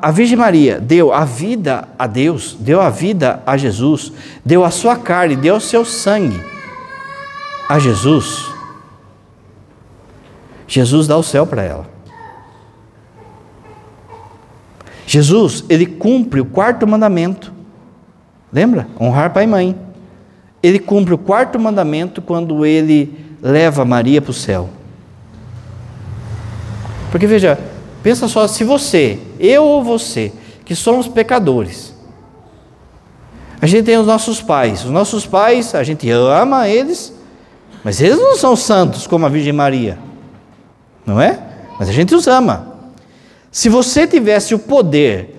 a, 0.02 0.10
Virgem 0.10 0.36
Maria 0.36 0.80
deu 0.80 1.12
a 1.12 1.24
vida 1.24 1.88
a 1.98 2.06
Deus, 2.06 2.56
deu 2.58 2.80
a 2.80 2.90
vida 2.90 3.42
a 3.46 3.56
Jesus, 3.56 4.12
deu 4.44 4.64
a 4.64 4.70
sua 4.70 4.96
carne, 4.96 5.36
deu 5.36 5.56
o 5.56 5.60
seu 5.60 5.84
sangue 5.84 6.40
a 7.68 7.78
Jesus. 7.78 8.46
Jesus 10.66 11.06
dá 11.06 11.16
o 11.16 11.22
céu 11.22 11.46
para 11.46 11.62
ela. 11.62 11.86
Jesus, 15.06 15.64
ele 15.68 15.86
cumpre 15.86 16.40
o 16.40 16.44
quarto 16.44 16.86
mandamento. 16.86 17.52
Lembra? 18.52 18.86
Honrar 19.00 19.32
pai 19.32 19.44
e 19.44 19.46
mãe. 19.46 19.76
Ele 20.62 20.78
cumpre 20.78 21.14
o 21.14 21.18
quarto 21.18 21.58
mandamento 21.58 22.22
quando 22.22 22.64
ele 22.64 23.12
leva 23.42 23.84
Maria 23.84 24.20
para 24.20 24.30
o 24.30 24.34
céu. 24.34 24.68
Porque 27.10 27.26
veja, 27.26 27.58
Pensa 28.02 28.28
só, 28.28 28.48
se 28.48 28.64
você, 28.64 29.18
eu 29.40 29.64
ou 29.64 29.82
você, 29.82 30.32
que 30.64 30.76
somos 30.76 31.08
pecadores, 31.08 31.94
a 33.60 33.66
gente 33.66 33.84
tem 33.84 33.98
os 33.98 34.06
nossos 34.06 34.40
pais. 34.40 34.84
Os 34.84 34.90
nossos 34.90 35.26
pais, 35.26 35.74
a 35.74 35.82
gente 35.82 36.08
ama 36.10 36.68
eles, 36.68 37.12
mas 37.84 38.00
eles 38.00 38.18
não 38.18 38.36
são 38.36 38.56
santos 38.56 39.06
como 39.06 39.26
a 39.26 39.28
Virgem 39.28 39.52
Maria. 39.52 39.98
Não 41.04 41.20
é? 41.20 41.38
Mas 41.78 41.88
a 41.88 41.92
gente 41.92 42.14
os 42.14 42.26
ama. 42.26 42.74
Se 43.50 43.68
você 43.68 44.06
tivesse 44.06 44.54
o 44.54 44.58
poder 44.58 45.36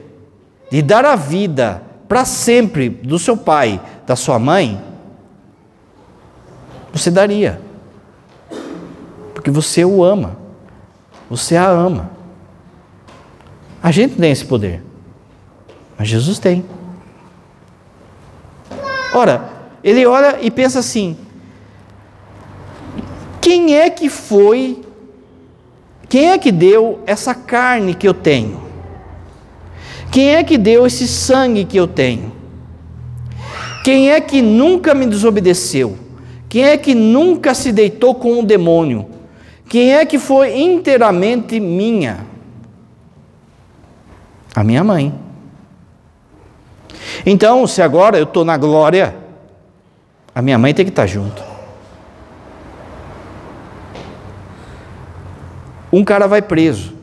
de 0.70 0.82
dar 0.82 1.06
a 1.06 1.16
vida 1.16 1.82
para 2.08 2.26
sempre 2.26 2.90
do 2.90 3.18
seu 3.18 3.38
pai, 3.38 3.82
da 4.06 4.16
sua 4.16 4.38
mãe, 4.38 4.82
você 6.94 7.10
daria. 7.10 7.62
Porque 9.34 9.50
você 9.50 9.84
o 9.86 10.04
ama. 10.04 10.38
Você 11.30 11.56
a 11.56 11.68
ama. 11.68 12.12
A 13.82 13.92
gente 13.92 14.16
tem 14.16 14.32
esse 14.32 14.46
poder, 14.46 14.84
mas 15.98 16.08
Jesus 16.08 16.38
tem. 16.38 16.64
Ora, 19.14 19.50
ele 19.84 20.06
olha 20.06 20.38
e 20.42 20.52
pensa 20.52 20.80
assim: 20.80 21.18
quem 23.42 23.76
é 23.76 23.90
que 23.90 24.08
foi, 24.08 24.82
quem 26.08 26.30
é 26.30 26.38
que 26.38 26.52
deu 26.52 27.02
essa 27.08 27.34
carne 27.34 27.96
que 27.96 28.08
eu 28.08 28.14
tenho? 28.14 28.62
Quem 30.12 30.36
é 30.36 30.44
que 30.44 30.58
deu 30.58 30.86
esse 30.86 31.08
sangue 31.08 31.66
que 31.66 31.78
eu 31.78 31.88
tenho? 31.88 32.32
Quem 33.84 34.12
é 34.12 34.22
que 34.22 34.42
nunca 34.42 34.94
me 34.94 35.06
desobedeceu? 35.06 35.98
Quem 36.48 36.66
é 36.66 36.78
que 36.78 36.94
nunca 36.94 37.54
se 37.54 37.72
deitou 37.72 38.14
com 38.14 38.40
o 38.40 38.46
demônio? 38.46 39.08
Quem 39.68 39.94
é 39.94 40.06
que 40.06 40.20
foi 40.20 40.62
inteiramente 40.62 41.60
minha? 41.60 42.31
A 44.56 44.64
minha 44.64 44.84
mãe. 44.84 45.14
Então, 47.26 47.66
se 47.68 47.82
agora 47.82 48.18
eu 48.18 48.24
estou 48.24 48.44
na 48.44 48.58
glória, 48.58 49.16
a 50.34 50.42
minha 50.42 50.58
mãe 50.58 50.74
tem 50.74 50.86
que 50.86 50.92
estar 50.92 51.04
tá 51.04 51.08
junto. 51.08 51.42
Um 55.92 56.04
cara 56.04 56.28
vai 56.28 56.42
preso. 56.42 56.94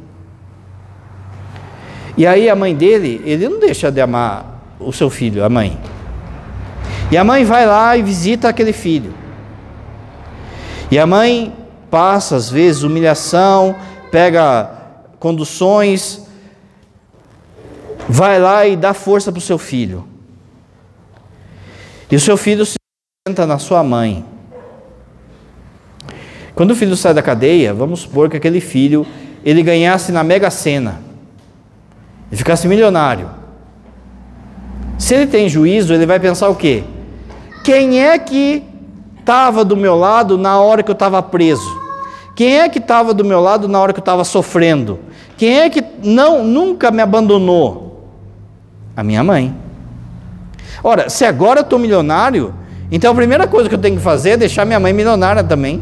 E 2.16 2.26
aí 2.26 2.50
a 2.50 2.56
mãe 2.56 2.74
dele, 2.74 3.22
ele 3.24 3.48
não 3.48 3.60
deixa 3.60 3.92
de 3.92 4.00
amar 4.00 4.60
o 4.80 4.92
seu 4.92 5.08
filho, 5.08 5.44
a 5.44 5.48
mãe. 5.48 5.78
E 7.10 7.16
a 7.16 7.24
mãe 7.24 7.44
vai 7.44 7.64
lá 7.64 7.96
e 7.96 8.02
visita 8.02 8.48
aquele 8.48 8.72
filho. 8.72 9.14
E 10.90 10.98
a 10.98 11.06
mãe 11.06 11.54
passa, 11.90 12.36
às 12.36 12.50
vezes, 12.50 12.82
humilhação, 12.82 13.76
pega 14.10 14.70
conduções, 15.18 16.27
vai 18.08 18.40
lá 18.40 18.66
e 18.66 18.76
dá 18.76 18.94
força 18.94 19.30
para 19.30 19.38
o 19.38 19.42
seu 19.42 19.58
filho. 19.58 20.04
E 22.10 22.16
o 22.16 22.20
seu 22.20 22.36
filho 22.36 22.64
se 22.64 22.76
senta 23.26 23.46
na 23.46 23.58
sua 23.58 23.82
mãe. 23.84 24.24
Quando 26.54 26.70
o 26.70 26.74
filho 26.74 26.96
sai 26.96 27.12
da 27.12 27.22
cadeia, 27.22 27.74
vamos 27.74 28.00
supor 28.00 28.30
que 28.30 28.36
aquele 28.36 28.60
filho 28.60 29.06
ele 29.44 29.62
ganhasse 29.62 30.10
na 30.10 30.24
Mega 30.24 30.50
Sena 30.50 31.00
e 32.32 32.36
ficasse 32.36 32.66
milionário. 32.66 33.30
Se 34.98 35.14
ele 35.14 35.26
tem 35.26 35.48
juízo, 35.48 35.92
ele 35.92 36.06
vai 36.06 36.18
pensar 36.18 36.48
o 36.48 36.56
quê? 36.56 36.82
Quem 37.62 38.00
é 38.00 38.18
que 38.18 38.64
estava 39.20 39.64
do 39.64 39.76
meu 39.76 39.94
lado 39.94 40.38
na 40.38 40.58
hora 40.58 40.82
que 40.82 40.90
eu 40.90 40.94
estava 40.94 41.22
preso? 41.22 41.78
Quem 42.34 42.58
é 42.58 42.68
que 42.68 42.78
estava 42.78 43.12
do 43.12 43.24
meu 43.24 43.40
lado 43.40 43.68
na 43.68 43.78
hora 43.78 43.92
que 43.92 43.98
eu 43.98 44.02
estava 44.02 44.24
sofrendo? 44.24 44.98
Quem 45.36 45.60
é 45.60 45.70
que 45.70 45.84
não 46.02 46.42
nunca 46.44 46.90
me 46.90 47.02
abandonou? 47.02 47.87
A 48.98 49.04
minha 49.04 49.22
mãe. 49.22 49.54
Ora, 50.82 51.08
se 51.08 51.24
agora 51.24 51.60
eu 51.60 51.62
estou 51.62 51.78
milionário, 51.78 52.52
então 52.90 53.12
a 53.12 53.14
primeira 53.14 53.46
coisa 53.46 53.68
que 53.68 53.74
eu 53.76 53.78
tenho 53.78 53.96
que 53.96 54.02
fazer 54.02 54.30
é 54.30 54.36
deixar 54.36 54.64
minha 54.64 54.80
mãe 54.80 54.92
milionária 54.92 55.44
também. 55.44 55.80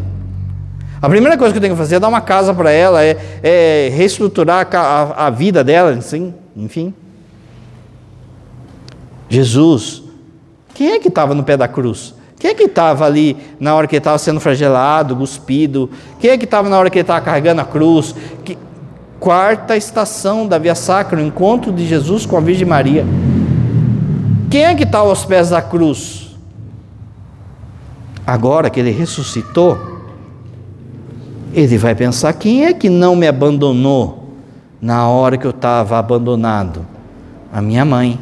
A 1.00 1.08
primeira 1.08 1.38
coisa 1.38 1.50
que 1.50 1.56
eu 1.56 1.62
tenho 1.62 1.72
que 1.72 1.78
fazer 1.78 1.94
é 1.94 1.98
dar 1.98 2.08
uma 2.08 2.20
casa 2.20 2.52
para 2.52 2.70
ela, 2.70 3.02
é, 3.02 3.16
é 3.42 3.90
reestruturar 3.96 4.68
a, 4.70 4.78
a, 4.78 5.26
a, 5.28 5.30
vida 5.30 5.64
dela, 5.64 5.92
assim, 5.92 6.34
enfim. 6.54 6.92
Jesus, 9.30 10.02
quem 10.74 10.90
é 10.90 10.98
que 10.98 11.08
estava 11.08 11.34
no 11.34 11.42
pé 11.42 11.56
da 11.56 11.66
cruz? 11.66 12.14
Quem 12.38 12.50
é 12.50 12.54
que 12.54 12.64
estava 12.64 13.06
ali 13.06 13.34
na 13.58 13.74
hora 13.74 13.86
que 13.86 13.94
ele 13.94 14.00
estava 14.00 14.18
sendo 14.18 14.40
flagelado, 14.40 15.16
cuspido? 15.16 15.88
Quem 16.20 16.32
é 16.32 16.36
que 16.36 16.44
estava 16.44 16.68
na 16.68 16.78
hora 16.78 16.90
que 16.90 16.98
ele 16.98 17.02
estava 17.02 17.22
carregando 17.22 17.62
a 17.62 17.64
cruz? 17.64 18.14
Que, 18.44 18.58
quarta 19.18 19.76
estação 19.76 20.46
da 20.46 20.58
Via 20.58 20.74
Sacra, 20.74 21.18
o 21.18 21.22
encontro 21.22 21.72
de 21.72 21.86
Jesus 21.86 22.26
com 22.26 22.36
a 22.36 22.40
Virgem 22.40 22.66
Maria. 22.66 23.04
Quem 24.50 24.64
é 24.64 24.74
que 24.74 24.84
está 24.84 24.98
aos 24.98 25.24
pés 25.24 25.50
da 25.50 25.60
cruz? 25.60 26.36
Agora 28.26 28.70
que 28.70 28.80
ele 28.80 28.90
ressuscitou, 28.90 29.78
ele 31.52 31.78
vai 31.78 31.94
pensar: 31.94 32.32
quem 32.32 32.64
é 32.64 32.72
que 32.72 32.88
não 32.88 33.16
me 33.16 33.26
abandonou 33.26 34.30
na 34.80 35.08
hora 35.08 35.36
que 35.36 35.46
eu 35.46 35.50
estava 35.50 35.98
abandonado? 35.98 36.84
A 37.52 37.60
minha 37.60 37.84
mãe. 37.84 38.18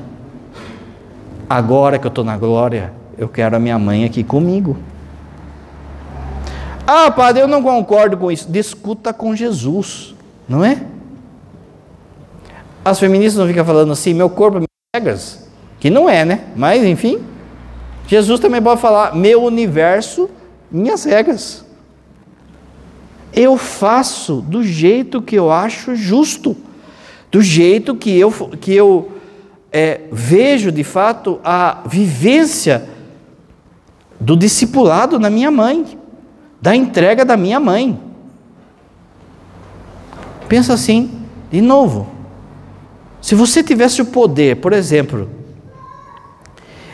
Agora 1.48 1.98
que 1.98 2.06
eu 2.06 2.08
estou 2.08 2.24
na 2.24 2.38
glória, 2.38 2.92
eu 3.18 3.28
quero 3.28 3.56
a 3.56 3.58
minha 3.58 3.78
mãe 3.78 4.04
aqui 4.04 4.24
comigo. 4.24 4.76
Ah, 6.86 7.10
padre, 7.10 7.42
eu 7.42 7.48
não 7.48 7.62
concordo 7.62 8.16
com 8.16 8.30
isso. 8.30 8.50
Discuta 8.50 9.12
com 9.12 9.36
Jesus 9.36 10.13
não 10.48 10.64
é? 10.64 10.82
As 12.84 12.98
feministas 12.98 13.40
não 13.40 13.46
ficam 13.46 13.64
falando 13.64 13.92
assim, 13.92 14.12
meu 14.12 14.28
corpo, 14.28 14.58
minhas 14.58 14.68
regras, 14.94 15.48
que 15.80 15.88
não 15.88 16.08
é, 16.08 16.24
né? 16.24 16.44
Mas, 16.54 16.84
enfim, 16.84 17.22
Jesus 18.06 18.40
também 18.40 18.60
pode 18.60 18.80
falar, 18.80 19.14
meu 19.14 19.42
universo, 19.42 20.28
minhas 20.70 21.04
regras. 21.04 21.64
Eu 23.32 23.56
faço 23.56 24.42
do 24.42 24.62
jeito 24.62 25.22
que 25.22 25.34
eu 25.34 25.50
acho 25.50 25.96
justo, 25.96 26.56
do 27.30 27.42
jeito 27.42 27.96
que 27.96 28.16
eu, 28.16 28.30
que 28.60 28.72
eu 28.74 29.12
é, 29.72 30.02
vejo 30.12 30.70
de 30.70 30.84
fato 30.84 31.40
a 31.42 31.82
vivência 31.86 32.88
do 34.20 34.36
discipulado 34.36 35.18
na 35.18 35.28
minha 35.28 35.50
mãe, 35.50 35.98
da 36.60 36.76
entrega 36.76 37.24
da 37.24 37.36
minha 37.36 37.58
mãe. 37.58 37.98
Pensa 40.48 40.74
assim, 40.74 41.22
de 41.50 41.60
novo. 41.60 42.06
Se 43.20 43.34
você 43.34 43.62
tivesse 43.62 44.02
o 44.02 44.06
poder, 44.06 44.56
por 44.56 44.72
exemplo, 44.72 45.30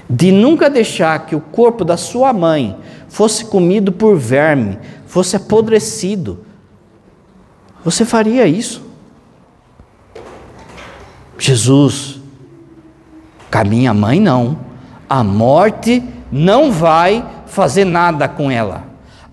de 0.09 0.31
nunca 0.31 0.71
deixar 0.71 1.27
que 1.27 1.35
o 1.35 1.41
corpo 1.41 1.85
da 1.85 1.97
sua 1.97 2.33
mãe 2.33 2.77
fosse 3.09 3.45
comido 3.45 3.93
por 3.93 4.17
verme, 4.17 4.79
fosse 5.07 5.37
apodrecido, 5.37 6.45
você 7.85 8.05
faria 8.05 8.47
isso? 8.47 8.83
Jesus, 11.39 12.21
com 13.51 13.59
a 13.89 13.95
mãe 13.95 14.21
não. 14.21 14.59
A 15.09 15.25
morte 15.25 16.03
não 16.31 16.71
vai 16.71 17.25
fazer 17.47 17.85
nada 17.85 18.29
com 18.29 18.51
ela. 18.51 18.85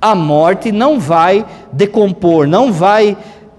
A 0.01 0.15
morte 0.15 0.71
não 0.71 0.99
vai 0.99 1.45
decompor, 1.71 2.47
não 2.47 2.71
vai 2.71 3.17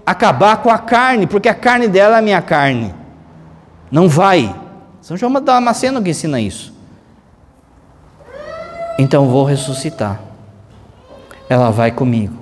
acabar 0.09 0.57
com 0.57 0.71
a 0.71 0.77
carne, 0.79 1.27
porque 1.27 1.47
a 1.47 1.53
carne 1.53 1.87
dela 1.87 2.15
é 2.15 2.19
a 2.19 2.21
minha 2.21 2.41
carne. 2.41 2.95
Não 3.91 4.09
vai. 4.09 4.55
São 5.01 5.15
João 5.15 5.33
Damasceno 5.33 6.01
que 6.01 6.09
ensina 6.09 6.41
isso. 6.41 6.73
Então 8.97 9.29
vou 9.29 9.43
ressuscitar. 9.43 10.19
Ela 11.47 11.69
vai 11.69 11.91
comigo. 11.91 12.33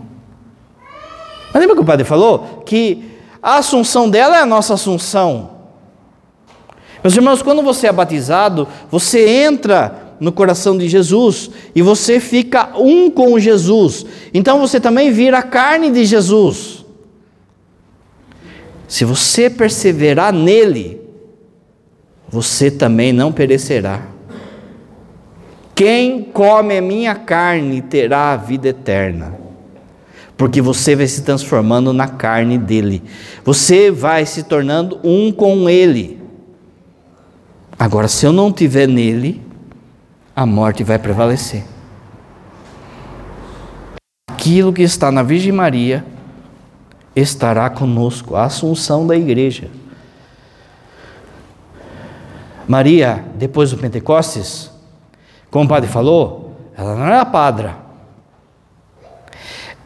Mas 1.53 1.59
lembra 1.59 1.75
que 1.75 1.81
o 1.81 1.85
padre 1.85 2.05
falou? 2.05 2.63
Que 2.65 3.19
a 3.43 3.57
assunção 3.57 4.09
dela 4.09 4.37
é 4.37 4.41
a 4.41 4.45
nossa 4.45 4.75
assunção. 4.75 5.49
Meus 7.03 7.17
irmãos, 7.17 7.41
quando 7.41 7.61
você 7.61 7.87
é 7.87 7.91
batizado, 7.91 8.65
você 8.89 9.43
entra 9.43 10.15
no 10.21 10.31
coração 10.31 10.77
de 10.77 10.87
Jesus 10.87 11.51
e 11.75 11.81
você 11.81 12.21
fica 12.21 12.69
um 12.77 13.11
com 13.11 13.37
Jesus. 13.37 14.05
Então 14.33 14.57
você 14.57 14.79
também 14.79 15.11
vira 15.11 15.39
a 15.39 15.43
carne 15.43 15.91
de 15.91 16.05
Jesus. 16.05 16.76
Se 18.87 19.03
você 19.03 19.49
perseverar 19.49 20.31
nele, 20.31 21.01
você 22.29 22.71
também 22.71 23.11
não 23.11 23.31
perecerá. 23.31 24.01
Quem 25.75 26.23
come 26.23 26.77
a 26.77 26.81
minha 26.81 27.13
carne 27.13 27.81
terá 27.81 28.31
a 28.31 28.37
vida 28.37 28.69
eterna, 28.69 29.37
porque 30.35 30.61
você 30.61 30.95
vai 30.95 31.05
se 31.05 31.21
transformando 31.21 31.93
na 31.93 32.07
carne 32.07 32.57
dele, 32.57 33.03
você 33.43 33.91
vai 33.91 34.25
se 34.25 34.43
tornando 34.43 34.99
um 35.03 35.31
com 35.31 35.69
ele. 35.69 36.19
Agora, 37.77 38.07
se 38.07 38.25
eu 38.25 38.31
não 38.31 38.51
tiver 38.51 38.87
nele, 38.87 39.41
a 40.35 40.45
morte 40.45 40.83
vai 40.83 40.97
prevalecer. 40.97 41.63
Aquilo 44.31 44.73
que 44.73 44.81
está 44.81 45.11
na 45.11 45.21
Virgem 45.21 45.51
Maria 45.51 46.03
estará 47.21 47.67
conosco, 47.69 48.35
a 48.35 48.43
assunção 48.43 49.07
da 49.07 49.15
igreja. 49.15 49.69
Maria, 52.67 53.25
depois 53.35 53.71
do 53.71 53.77
Pentecostes, 53.77 54.69
como 55.49 55.65
o 55.65 55.67
padre 55.67 55.89
falou, 55.89 56.55
ela 56.77 56.95
não 56.95 57.05
era 57.05 57.25
padra. 57.25 57.77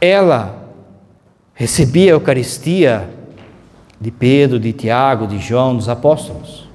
Ela 0.02 0.68
recebia 1.54 2.12
a 2.12 2.16
Eucaristia 2.16 3.10
de 4.00 4.12
Pedro, 4.12 4.60
de 4.60 4.74
Tiago, 4.74 5.28
de 5.28 5.38
João, 5.40 5.76
dos 5.76 5.88
apóstolos. 5.88 6.68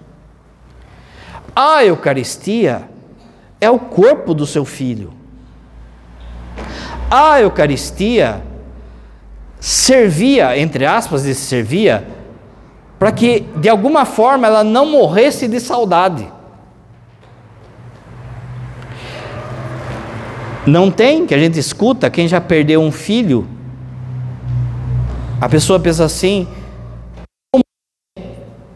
A 1.54 1.84
Eucaristia 1.84 2.88
é 3.60 3.68
o 3.68 3.78
corpo 3.78 4.32
do 4.32 4.46
seu 4.46 4.64
filho. 4.64 5.12
A 7.10 7.40
Eucaristia 7.40 8.42
servia, 9.60 10.58
entre 10.58 10.84
aspas, 10.84 11.24
de 11.24 11.34
servia, 11.34 12.06
para 12.98 13.12
que 13.12 13.40
de 13.56 13.68
alguma 13.68 14.04
forma 14.04 14.46
ela 14.46 14.64
não 14.64 14.86
morresse 14.86 15.48
de 15.48 15.60
saudade. 15.60 16.26
Não 20.66 20.90
tem, 20.90 21.26
que 21.26 21.34
a 21.34 21.38
gente 21.38 21.58
escuta, 21.58 22.10
quem 22.10 22.26
já 22.26 22.40
perdeu 22.40 22.80
um 22.80 22.90
filho, 22.90 23.46
a 25.40 25.48
pessoa 25.48 25.78
pensa 25.78 26.04
assim, 26.04 26.48
como 27.52 27.62
é 28.18 28.22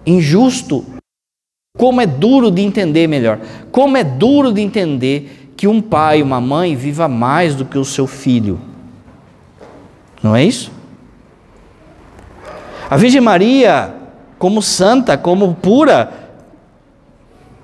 injusto 0.06 0.84
como 1.80 1.98
é 1.98 2.06
duro 2.06 2.50
de 2.50 2.60
entender 2.60 3.06
melhor. 3.06 3.40
Como 3.72 3.96
é 3.96 4.04
duro 4.04 4.52
de 4.52 4.60
entender 4.60 5.50
que 5.56 5.66
um 5.66 5.80
pai, 5.80 6.20
uma 6.22 6.38
mãe 6.38 6.76
viva 6.76 7.08
mais 7.08 7.54
do 7.54 7.64
que 7.64 7.78
o 7.78 7.86
seu 7.86 8.06
filho. 8.06 8.60
Não 10.22 10.36
é 10.36 10.44
isso? 10.44 10.70
A 12.88 12.96
Virgem 12.96 13.20
Maria, 13.20 13.94
como 14.38 14.60
santa, 14.60 15.16
como 15.16 15.54
pura, 15.54 16.12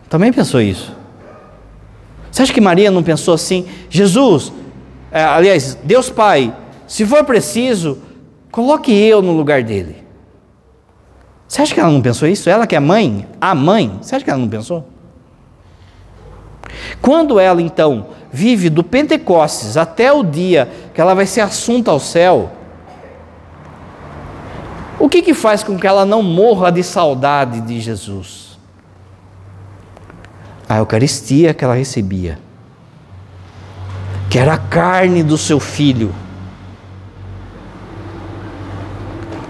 também 0.09 0.33
pensou 0.33 0.61
isso. 0.61 0.95
Você 2.31 2.43
acha 2.43 2.53
que 2.53 2.61
Maria 2.61 2.91
não 2.91 3.03
pensou 3.03 3.35
assim? 3.35 3.67
Jesus, 3.89 4.53
é, 5.11 5.25
aliás, 5.25 5.77
Deus 5.83 6.11
Pai, 6.11 6.55
se 6.87 7.05
for 7.05 7.25
preciso, 7.25 7.99
coloque 8.51 8.93
eu 8.93 9.21
no 9.21 9.33
lugar 9.33 9.63
dele. 9.63 9.97
Você 11.49 11.63
acha 11.63 11.75
que 11.75 11.81
ela 11.81 11.91
não 11.91 12.03
pensou 12.03 12.29
isso? 12.29 12.51
Ela 12.51 12.67
que 12.67 12.77
é 12.77 12.81
mãe, 12.81 13.27
a 13.41 13.55
mãe, 13.55 13.99
você 14.01 14.15
acha 14.15 14.25
que 14.25 14.31
ela 14.31 14.39
não 14.39 14.49
pensou? 14.49 14.87
Quando 17.01 17.39
ela 17.39 17.63
então 17.63 18.09
vive 18.33 18.69
do 18.69 18.83
Pentecostes 18.83 19.77
até 19.77 20.13
o 20.13 20.23
dia 20.23 20.69
que 20.97 21.01
ela 21.01 21.15
vai 21.15 21.27
ser 21.27 21.43
assunta 21.43 21.91
ao 21.93 22.01
céu, 22.01 22.51
o 24.99 25.09
que, 25.09 25.21
que 25.21 25.35
faz 25.35 25.63
com 25.63 25.79
que 25.79 25.87
ela 25.87 26.05
não 26.05 26.23
morra 26.23 26.73
de 26.73 26.83
saudade 26.83 27.61
de 27.61 27.79
Jesus? 27.79 28.59
A 30.67 30.79
Eucaristia 30.79 31.53
que 31.55 31.63
ela 31.63 31.75
recebia, 31.75 32.39
que 34.31 34.39
era 34.39 34.55
a 34.55 34.59
carne 34.59 35.23
do 35.23 35.37
seu 35.37 35.61
filho 35.61 36.13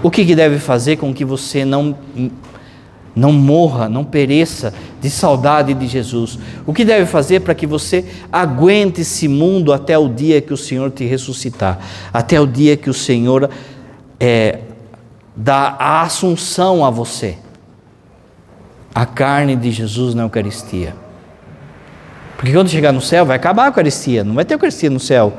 O 0.07 0.11
que, 0.11 0.23
que 0.23 0.35
deve 0.35 0.59
fazer 0.59 0.97
com 0.97 1.13
que 1.13 1.25
você 1.25 1.65
não, 1.65 1.97
não 3.17 3.33
morra, 3.33 3.89
não 3.89 4.03
pereça 4.03 4.73
de 5.01 5.09
saudade 5.09 5.73
de 5.73 5.87
Jesus? 5.87 6.37
O 6.65 6.73
que 6.73 6.85
deve 6.85 7.05
fazer 7.05 7.41
para 7.41 7.55
que 7.55 7.65
você 7.65 8.05
aguente 8.31 9.01
esse 9.01 9.27
mundo 9.27 9.73
até 9.73 9.97
o 9.97 10.07
dia 10.07 10.39
que 10.39 10.53
o 10.53 10.57
Senhor 10.57 10.91
te 10.91 11.03
ressuscitar? 11.05 11.79
Até 12.13 12.39
o 12.39 12.45
dia 12.45 12.77
que 12.77 12.89
o 12.89 12.93
Senhor 12.93 13.49
é, 14.19 14.59
dá 15.35 15.75
a 15.79 16.01
assunção 16.03 16.85
a 16.85 16.89
você? 16.89 17.37
A 18.93 19.05
carne 19.05 19.55
de 19.55 19.71
Jesus 19.71 20.13
na 20.13 20.23
Eucaristia. 20.23 20.95
Porque 22.37 22.53
quando 22.53 22.69
chegar 22.69 22.93
no 22.93 23.01
céu, 23.01 23.25
vai 23.25 23.35
acabar 23.35 23.63
a 23.63 23.67
Eucaristia, 23.67 24.23
não 24.23 24.35
vai 24.35 24.45
ter 24.45 24.53
Eucaristia 24.53 24.89
no 24.89 24.99
céu 24.99 25.33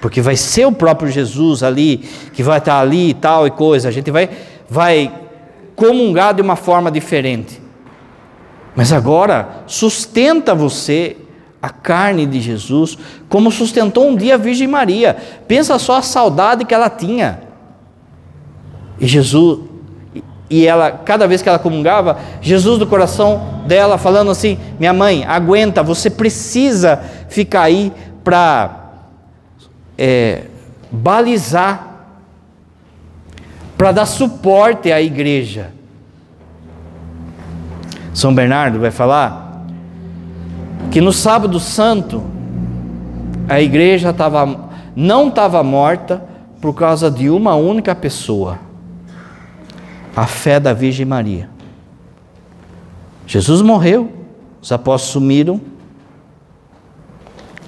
porque 0.00 0.20
vai 0.20 0.36
ser 0.36 0.66
o 0.66 0.72
próprio 0.72 1.10
Jesus 1.10 1.62
ali, 1.62 1.98
que 2.32 2.42
vai 2.42 2.58
estar 2.58 2.78
ali 2.78 3.10
e 3.10 3.14
tal 3.14 3.46
e 3.46 3.50
coisa. 3.50 3.88
A 3.88 3.90
gente 3.90 4.10
vai, 4.10 4.30
vai 4.68 5.12
comungar 5.78 6.34
de 6.34 6.42
uma 6.42 6.56
forma 6.56 6.90
diferente. 6.90 7.62
Mas 8.74 8.92
agora, 8.92 9.62
sustenta 9.66 10.54
você 10.54 11.16
a 11.62 11.70
carne 11.70 12.26
de 12.26 12.40
Jesus, 12.40 12.98
como 13.28 13.50
sustentou 13.50 14.08
um 14.08 14.16
dia 14.16 14.34
a 14.34 14.38
Virgem 14.38 14.66
Maria. 14.68 15.16
Pensa 15.46 15.78
só 15.78 15.96
a 15.96 16.02
saudade 16.02 16.64
que 16.64 16.74
ela 16.74 16.90
tinha. 16.90 17.40
E 19.00 19.06
Jesus, 19.06 19.60
e 20.50 20.66
ela, 20.66 20.90
cada 20.90 21.26
vez 21.28 21.42
que 21.42 21.48
ela 21.48 21.58
comungava, 21.58 22.18
Jesus 22.40 22.78
do 22.78 22.86
coração 22.86 23.62
dela 23.66 23.98
falando 23.98 24.30
assim: 24.30 24.58
Minha 24.78 24.92
mãe, 24.92 25.24
aguenta, 25.24 25.82
você 25.82 26.10
precisa 26.10 27.00
ficar 27.28 27.62
aí 27.62 27.92
para 28.24 28.90
é, 29.96 30.42
balizar, 30.90 31.87
para 33.78 33.92
dar 33.92 34.06
suporte 34.06 34.90
à 34.90 35.00
igreja. 35.00 35.72
São 38.12 38.34
Bernardo 38.34 38.80
vai 38.80 38.90
falar 38.90 39.64
que 40.90 41.00
no 41.00 41.12
sábado 41.12 41.60
santo 41.60 42.22
a 43.48 43.60
igreja 43.60 44.12
tava, 44.12 44.68
não 44.96 45.28
estava 45.28 45.62
morta 45.62 46.22
por 46.60 46.74
causa 46.74 47.08
de 47.08 47.30
uma 47.30 47.54
única 47.54 47.94
pessoa, 47.94 48.58
a 50.16 50.26
fé 50.26 50.58
da 50.58 50.72
Virgem 50.72 51.06
Maria. 51.06 51.48
Jesus 53.28 53.62
morreu, 53.62 54.12
os 54.60 54.72
apóstolos 54.72 55.12
sumiram. 55.12 55.60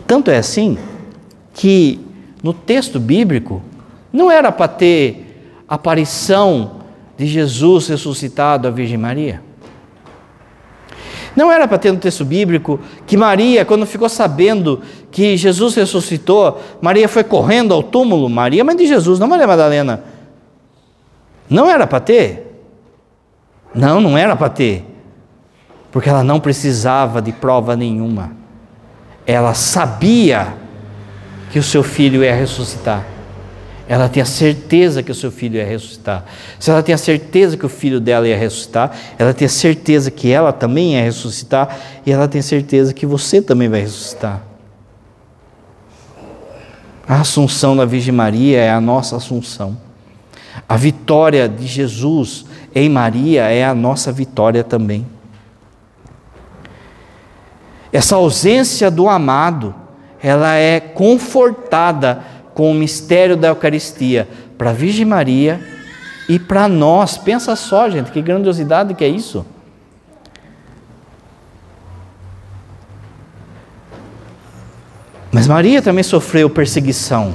Tanto 0.08 0.30
é 0.30 0.38
assim 0.38 0.76
que 1.54 2.00
no 2.42 2.52
texto 2.52 2.98
bíblico, 2.98 3.62
não 4.12 4.30
era 4.30 4.50
para 4.50 4.66
ter 4.66 5.29
aparição 5.70 6.80
de 7.16 7.26
Jesus 7.26 7.86
ressuscitado 7.86 8.66
à 8.66 8.72
Virgem 8.72 8.98
Maria. 8.98 9.40
Não 11.36 11.52
era 11.52 11.68
para 11.68 11.78
ter 11.78 11.92
no 11.92 11.98
texto 11.98 12.24
bíblico 12.24 12.80
que 13.06 13.16
Maria, 13.16 13.64
quando 13.64 13.86
ficou 13.86 14.08
sabendo 14.08 14.82
que 15.12 15.36
Jesus 15.36 15.76
ressuscitou, 15.76 16.60
Maria 16.82 17.08
foi 17.08 17.22
correndo 17.22 17.72
ao 17.72 17.84
túmulo, 17.84 18.28
Maria, 18.28 18.64
mãe 18.64 18.74
de 18.74 18.84
Jesus, 18.84 19.20
não 19.20 19.28
Maria 19.28 19.46
Madalena. 19.46 20.02
Não 21.48 21.70
era 21.70 21.86
para 21.86 22.00
ter. 22.00 22.64
Não, 23.72 24.00
não 24.00 24.18
era 24.18 24.34
para 24.34 24.48
ter. 24.48 24.84
Porque 25.92 26.08
ela 26.08 26.24
não 26.24 26.40
precisava 26.40 27.22
de 27.22 27.30
prova 27.30 27.76
nenhuma. 27.76 28.32
Ela 29.24 29.54
sabia 29.54 30.54
que 31.52 31.60
o 31.60 31.62
seu 31.62 31.84
filho 31.84 32.24
ia 32.24 32.34
ressuscitar. 32.34 33.04
Ela 33.90 34.08
tinha 34.08 34.24
certeza 34.24 35.02
que 35.02 35.10
o 35.10 35.14
seu 35.16 35.32
filho 35.32 35.56
ia 35.56 35.66
ressuscitar. 35.66 36.24
Se 36.60 36.70
ela 36.70 36.80
tinha 36.80 36.96
certeza 36.96 37.56
que 37.56 37.66
o 37.66 37.68
filho 37.68 37.98
dela 37.98 38.28
ia 38.28 38.38
ressuscitar, 38.38 38.96
ela 39.18 39.34
tinha 39.34 39.48
certeza 39.48 40.12
que 40.12 40.30
ela 40.30 40.52
também 40.52 40.94
ia 40.94 41.02
ressuscitar, 41.02 41.76
e 42.06 42.12
ela 42.12 42.28
tem 42.28 42.40
certeza 42.40 42.94
que 42.94 43.04
você 43.04 43.42
também 43.42 43.68
vai 43.68 43.80
ressuscitar. 43.80 44.42
A 47.04 47.16
assunção 47.22 47.76
da 47.76 47.84
Virgem 47.84 48.14
Maria 48.14 48.60
é 48.60 48.70
a 48.70 48.80
nossa 48.80 49.16
assunção. 49.16 49.76
A 50.68 50.76
vitória 50.76 51.48
de 51.48 51.66
Jesus 51.66 52.44
em 52.72 52.88
Maria 52.88 53.46
é 53.46 53.64
a 53.64 53.74
nossa 53.74 54.12
vitória 54.12 54.62
também. 54.62 55.04
Essa 57.92 58.14
ausência 58.14 58.88
do 58.88 59.08
amado, 59.08 59.74
ela 60.22 60.54
é 60.54 60.78
confortada 60.78 62.29
com 62.60 62.72
o 62.72 62.74
mistério 62.74 63.38
da 63.38 63.48
Eucaristia 63.48 64.28
para 64.58 64.68
a 64.68 64.72
Virgem 64.74 65.06
Maria 65.06 65.58
e 66.28 66.38
para 66.38 66.68
nós. 66.68 67.16
Pensa 67.16 67.56
só, 67.56 67.88
gente, 67.88 68.12
que 68.12 68.20
grandiosidade 68.20 68.92
que 68.92 69.02
é 69.02 69.08
isso. 69.08 69.46
Mas 75.32 75.46
Maria 75.46 75.80
também 75.80 76.04
sofreu 76.04 76.50
perseguição. 76.50 77.32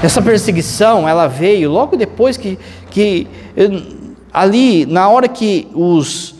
Essa 0.00 0.22
perseguição, 0.22 1.08
ela 1.08 1.26
veio 1.26 1.68
logo 1.68 1.96
depois 1.96 2.36
que, 2.36 2.56
que 2.88 3.26
ali, 4.32 4.86
na 4.86 5.08
hora 5.08 5.26
que 5.26 5.66
os, 5.74 6.36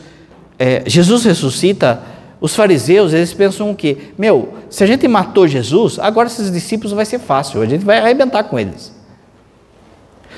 é, 0.57 0.81
Jesus 0.87 1.25
ressuscita, 1.25 2.14
os 2.39 2.55
fariseus, 2.55 3.13
eles 3.13 3.33
pensam 3.33 3.71
o 3.71 3.75
quê? 3.75 3.97
Meu, 4.17 4.53
se 4.69 4.83
a 4.83 4.87
gente 4.87 5.07
matou 5.07 5.47
Jesus, 5.47 5.97
agora 5.99 6.27
esses 6.27 6.51
discípulos 6.51 6.91
vai 6.91 7.05
ser 7.05 7.19
fácil, 7.19 7.61
a 7.61 7.65
gente 7.65 7.85
vai 7.85 7.99
arrebentar 7.99 8.43
com 8.43 8.59
eles. 8.59 8.93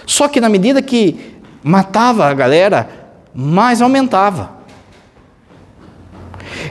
Só 0.06 0.28
que 0.28 0.40
na 0.40 0.48
medida 0.48 0.82
que 0.82 1.36
matava 1.64 2.26
a 2.26 2.34
galera, 2.34 2.88
mais 3.34 3.82
aumentava. 3.82 4.52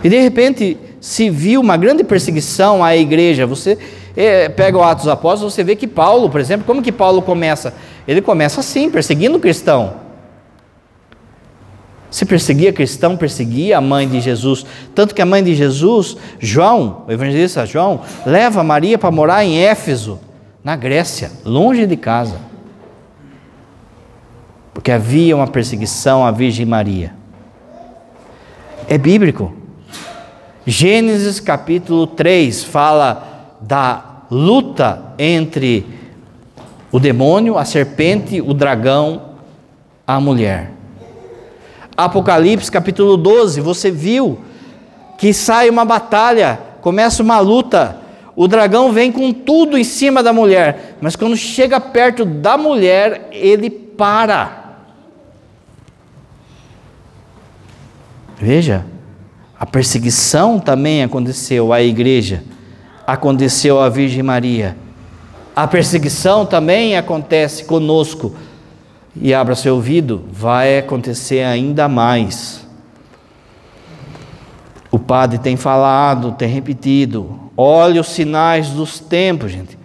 E 0.02 0.08
de 0.08 0.18
repente 0.20 0.78
se 1.00 1.28
viu 1.30 1.60
uma 1.60 1.76
grande 1.76 2.02
perseguição 2.02 2.82
à 2.82 2.96
igreja. 2.96 3.46
Você 3.46 3.78
é, 4.16 4.48
pega 4.48 4.78
o 4.78 4.82
Atos 4.82 5.06
Apóstolos, 5.06 5.54
você 5.54 5.62
vê 5.62 5.76
que 5.76 5.86
Paulo, 5.86 6.30
por 6.30 6.40
exemplo, 6.40 6.66
como 6.66 6.82
que 6.82 6.90
Paulo 6.90 7.20
começa? 7.20 7.74
Ele 8.08 8.22
começa 8.22 8.60
assim, 8.60 8.90
perseguindo 8.90 9.36
o 9.36 9.40
cristão. 9.40 10.05
Se 12.16 12.24
perseguia 12.24 12.72
cristão, 12.72 13.14
perseguia 13.14 13.76
a 13.76 13.80
mãe 13.82 14.08
de 14.08 14.22
Jesus. 14.22 14.64
Tanto 14.94 15.14
que 15.14 15.20
a 15.20 15.26
mãe 15.26 15.44
de 15.44 15.54
Jesus, 15.54 16.16
João, 16.40 17.04
o 17.06 17.12
evangelista 17.12 17.66
João, 17.66 18.00
leva 18.24 18.64
Maria 18.64 18.96
para 18.96 19.10
morar 19.10 19.44
em 19.44 19.58
Éfeso, 19.58 20.18
na 20.64 20.74
Grécia, 20.76 21.30
longe 21.44 21.84
de 21.84 21.94
casa. 21.94 22.38
Porque 24.72 24.90
havia 24.90 25.36
uma 25.36 25.46
perseguição 25.46 26.24
à 26.24 26.30
Virgem 26.30 26.64
Maria. 26.64 27.12
É 28.88 28.96
bíblico. 28.96 29.52
Gênesis 30.64 31.38
capítulo 31.38 32.06
3 32.06 32.64
fala 32.64 33.58
da 33.60 34.22
luta 34.30 35.12
entre 35.18 35.84
o 36.90 36.98
demônio, 36.98 37.58
a 37.58 37.66
serpente, 37.66 38.40
o 38.40 38.54
dragão, 38.54 39.32
a 40.06 40.18
mulher. 40.18 40.75
Apocalipse 41.96 42.70
capítulo 42.70 43.16
12, 43.16 43.60
você 43.60 43.90
viu 43.90 44.38
que 45.16 45.32
sai 45.32 45.70
uma 45.70 45.84
batalha, 45.84 46.60
começa 46.82 47.22
uma 47.22 47.38
luta. 47.38 48.00
O 48.34 48.46
dragão 48.46 48.92
vem 48.92 49.10
com 49.10 49.32
tudo 49.32 49.78
em 49.78 49.84
cima 49.84 50.22
da 50.22 50.32
mulher, 50.32 50.96
mas 51.00 51.16
quando 51.16 51.36
chega 51.36 51.80
perto 51.80 52.24
da 52.26 52.58
mulher, 52.58 53.28
ele 53.32 53.70
para. 53.70 54.64
Veja, 58.36 58.84
a 59.58 59.64
perseguição 59.64 60.58
também 60.58 61.02
aconteceu 61.02 61.72
à 61.72 61.80
igreja, 61.80 62.44
aconteceu 63.06 63.80
à 63.80 63.88
Virgem 63.88 64.22
Maria. 64.22 64.76
A 65.54 65.66
perseguição 65.66 66.44
também 66.44 66.98
acontece 66.98 67.64
conosco 67.64 68.36
e 69.20 69.32
abra 69.32 69.54
seu 69.54 69.74
ouvido, 69.74 70.24
vai 70.30 70.78
acontecer 70.78 71.42
ainda 71.42 71.88
mais. 71.88 72.66
O 74.90 74.98
padre 74.98 75.38
tem 75.38 75.56
falado, 75.56 76.32
tem 76.32 76.48
repetido. 76.48 77.38
Olhe 77.56 77.98
os 77.98 78.08
sinais 78.08 78.70
dos 78.70 78.98
tempos, 78.98 79.52
gente. 79.52 79.78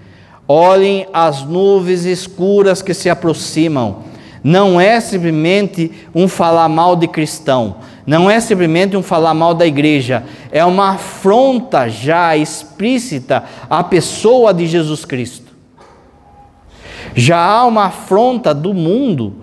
Olhem 0.47 1.07
as 1.13 1.43
nuvens 1.43 2.05
escuras 2.05 2.81
que 2.81 2.93
se 2.93 3.09
aproximam. 3.09 4.03
Não 4.43 4.79
é 4.81 4.99
simplesmente 4.99 5.91
um 6.13 6.27
falar 6.27 6.67
mal 6.67 6.95
de 6.95 7.07
cristão, 7.07 7.75
não 8.07 8.27
é 8.27 8.39
simplesmente 8.39 8.97
um 8.97 9.03
falar 9.03 9.35
mal 9.35 9.53
da 9.53 9.67
igreja, 9.67 10.23
é 10.51 10.65
uma 10.65 10.95
afronta 10.95 11.87
já 11.87 12.35
explícita 12.35 13.43
à 13.69 13.83
pessoa 13.83 14.51
de 14.51 14.65
Jesus 14.65 15.05
Cristo 15.05 15.50
já 17.15 17.37
há 17.37 17.65
uma 17.65 17.85
afronta 17.85 18.53
do 18.53 18.73
mundo, 18.73 19.33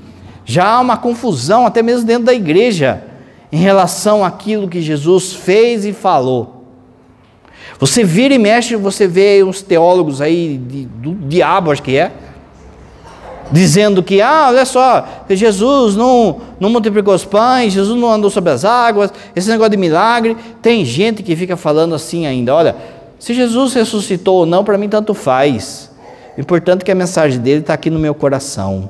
já 0.45 0.67
há 0.67 0.81
uma 0.81 0.97
confusão, 0.97 1.67
até 1.67 1.83
mesmo 1.83 2.07
dentro 2.07 2.25
da 2.25 2.35
igreja, 2.35 3.03
em 3.51 3.59
relação 3.59 4.25
àquilo 4.25 4.69
que 4.69 4.81
Jesus 4.81 5.33
fez 5.33 5.85
e 5.85 5.93
falou. 5.93 6.65
Você 7.79 8.03
vira 8.03 8.35
e 8.35 8.39
mexe, 8.39 8.75
você 8.77 9.07
vê 9.07 9.43
uns 9.45 9.63
teólogos 9.63 10.21
aí 10.21 10.59
de, 10.59 10.87
do 10.87 11.15
diabo, 11.29 11.71
acho 11.71 11.83
que 11.83 11.97
é, 11.97 12.11
dizendo 13.51 14.03
que, 14.03 14.21
ah, 14.21 14.47
olha 14.49 14.65
só, 14.65 15.07
Jesus 15.31 15.97
não, 15.97 16.41
não 16.59 16.71
multiplicou 16.71 17.15
os 17.15 17.25
pães, 17.25 17.73
Jesus 17.73 17.99
não 17.99 18.11
andou 18.11 18.31
sobre 18.31 18.51
as 18.51 18.65
águas, 18.65 19.13
esse 19.35 19.49
negócio 19.49 19.71
de 19.71 19.77
milagre. 19.77 20.37
Tem 20.61 20.85
gente 20.85 21.23
que 21.23 21.35
fica 21.37 21.57
falando 21.57 21.95
assim 21.95 22.27
ainda: 22.27 22.55
olha, 22.55 22.77
se 23.19 23.35
Jesus 23.35 23.75
ressuscitou 23.75 24.39
ou 24.39 24.47
não, 24.47 24.65
para 24.65 24.79
mim 24.79 24.89
tanto 24.89 25.15
faz. 25.15 25.88
Importante 26.39 26.85
que 26.85 26.93
a 26.93 26.95
mensagem 26.95 27.41
dele 27.41 27.61
está 27.61 27.75
aqui 27.75 27.91
no 27.91 27.99
meu 27.99 28.15
coração. 28.15 28.89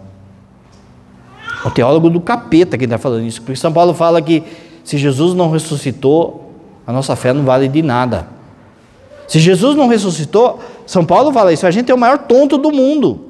O 1.65 1.71
teólogo 1.71 2.11
do 2.11 2.21
capeta 2.21 2.77
que 2.77 2.85
está 2.85 2.99
falando 2.99 3.25
isso, 3.25 3.41
porque 3.41 3.57
São 3.57 3.73
Paulo 3.73 3.95
fala 3.95 4.21
que 4.21 4.45
se 4.85 4.99
Jesus 4.99 5.33
não 5.33 5.51
ressuscitou, 5.51 6.53
a 6.87 6.93
nossa 6.93 7.17
fé 7.17 7.33
não 7.33 7.45
vale 7.45 7.67
de 7.67 7.81
nada. 7.83 8.29
Se 9.27 9.41
Jesus 9.41 9.75
não 9.75 9.89
ressuscitou, 9.89 10.61
São 10.87 11.05
Paulo 11.07 11.33
fala 11.33 11.51
isso, 11.51 11.67
a 11.67 11.71
gente 11.71 11.91
é 11.91 11.95
o 11.95 11.99
maior 11.99 12.19
tonto 12.19 12.59
do 12.59 12.71
mundo. 12.71 13.29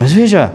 Mas 0.00 0.12
veja, 0.12 0.52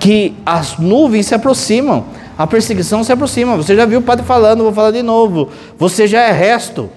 que 0.00 0.34
as 0.44 0.76
nuvens 0.76 1.26
se 1.26 1.34
aproximam, 1.36 2.04
a 2.36 2.46
perseguição 2.48 3.02
se 3.04 3.12
aproxima. 3.12 3.56
Você 3.56 3.76
já 3.76 3.86
viu 3.86 4.00
o 4.00 4.02
padre 4.02 4.24
falando, 4.24 4.64
vou 4.64 4.72
falar 4.72 4.90
de 4.90 5.02
novo. 5.02 5.50
Você 5.78 6.06
já 6.06 6.22
é 6.22 6.32
resto 6.32 6.90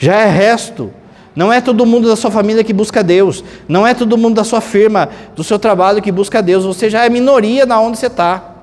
já 0.00 0.16
é 0.16 0.26
resto. 0.26 0.90
Não 1.36 1.52
é 1.52 1.60
todo 1.60 1.86
mundo 1.86 2.08
da 2.08 2.16
sua 2.16 2.30
família 2.30 2.64
que 2.64 2.72
busca 2.72 3.04
Deus. 3.04 3.44
Não 3.68 3.86
é 3.86 3.92
todo 3.94 4.16
mundo 4.16 4.34
da 4.34 4.44
sua 4.44 4.60
firma, 4.60 5.10
do 5.36 5.44
seu 5.44 5.58
trabalho 5.58 6.02
que 6.02 6.10
busca 6.10 6.42
Deus. 6.42 6.64
Você 6.64 6.88
já 6.88 7.04
é 7.04 7.10
minoria 7.10 7.66
na 7.66 7.78
onde 7.78 7.98
você 7.98 8.06
está. 8.06 8.56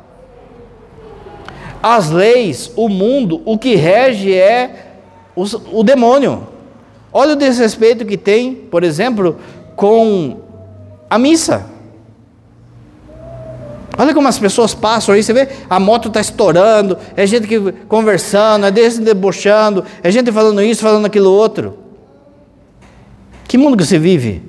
As 1.81 2.09
leis, 2.09 2.71
o 2.75 2.89
mundo, 2.89 3.41
o 3.45 3.55
que 3.55 3.75
rege 3.75 4.33
é 4.33 4.95
o, 5.35 5.43
o 5.71 5.83
demônio. 5.83 6.47
Olha 7.13 7.33
o 7.33 7.37
desrespeito 7.37 8.03
que 8.03 8.17
tem, 8.17 8.55
por 8.55 8.83
exemplo, 8.83 9.37
com 9.75 10.39
a 11.07 11.19
missa. 11.19 11.67
Olha 13.97 14.13
como 14.13 14.27
as 14.27 14.37
pessoas 14.37 14.75
passam 14.75 15.15
aí, 15.15 15.23
você 15.23 15.33
vê, 15.33 15.49
a 15.67 15.79
moto 15.79 16.09
está 16.09 16.21
estourando, 16.21 16.97
é 17.15 17.25
gente 17.25 17.47
que 17.47 17.71
conversando, 17.87 18.67
é 18.67 18.71
gente 18.71 18.99
debochando, 18.99 19.83
é 20.03 20.11
gente 20.11 20.31
falando 20.31 20.61
isso, 20.61 20.83
falando 20.83 21.07
aquilo 21.07 21.31
outro. 21.31 21.79
Que 23.47 23.57
mundo 23.57 23.75
que 23.75 23.83
você 23.83 23.97
vive? 23.97 24.43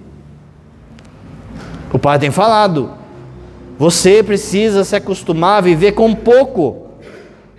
O 1.91 1.99
pai 1.99 2.19
tem 2.19 2.31
falado. 2.31 2.91
Você 3.79 4.23
precisa 4.23 4.85
se 4.85 4.95
acostumar 4.95 5.59
a 5.59 5.61
viver 5.63 5.93
com 5.93 6.15
pouco, 6.15 6.89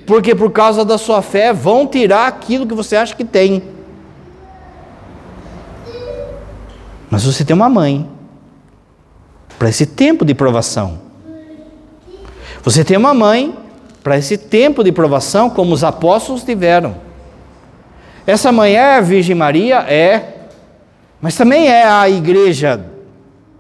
porque 0.05 0.35
por 0.35 0.51
causa 0.51 0.85
da 0.85 0.97
sua 0.97 1.23
fé 1.23 1.51
vão 1.51 1.87
tirar 1.87 2.27
aquilo 2.27 2.67
que 2.67 2.75
você 2.75 2.95
acha 2.97 3.15
que 3.15 3.25
tem. 3.25 3.63
Mas 7.09 7.23
você 7.25 7.43
tem 7.43 7.55
uma 7.55 7.69
mãe 7.69 8.07
para 9.57 9.69
esse 9.69 9.87
tempo 9.87 10.23
de 10.23 10.35
provação. 10.35 11.08
Você 12.63 12.83
tem 12.83 12.97
uma 12.97 13.13
mãe 13.13 13.57
para 14.03 14.17
esse 14.17 14.37
tempo 14.37 14.83
de 14.83 14.91
provação, 14.91 15.49
como 15.49 15.73
os 15.73 15.83
apóstolos 15.83 16.43
tiveram. 16.43 16.95
Essa 18.25 18.51
mãe 18.51 18.75
é 18.75 18.95
a 18.97 19.01
Virgem 19.01 19.35
Maria? 19.35 19.79
É. 19.79 20.35
Mas 21.21 21.35
também 21.35 21.67
é 21.67 21.85
a 21.85 22.09
igreja. 22.09 22.85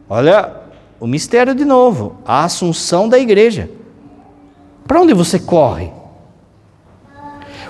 Olha 0.09 0.53
o 0.99 1.07
mistério 1.07 1.55
de 1.55 1.63
novo, 1.63 2.17
a 2.25 2.43
assunção 2.43 3.07
da 3.07 3.17
igreja. 3.17 3.69
Para 4.87 5.01
onde 5.01 5.13
você 5.13 5.39
corre? 5.39 5.91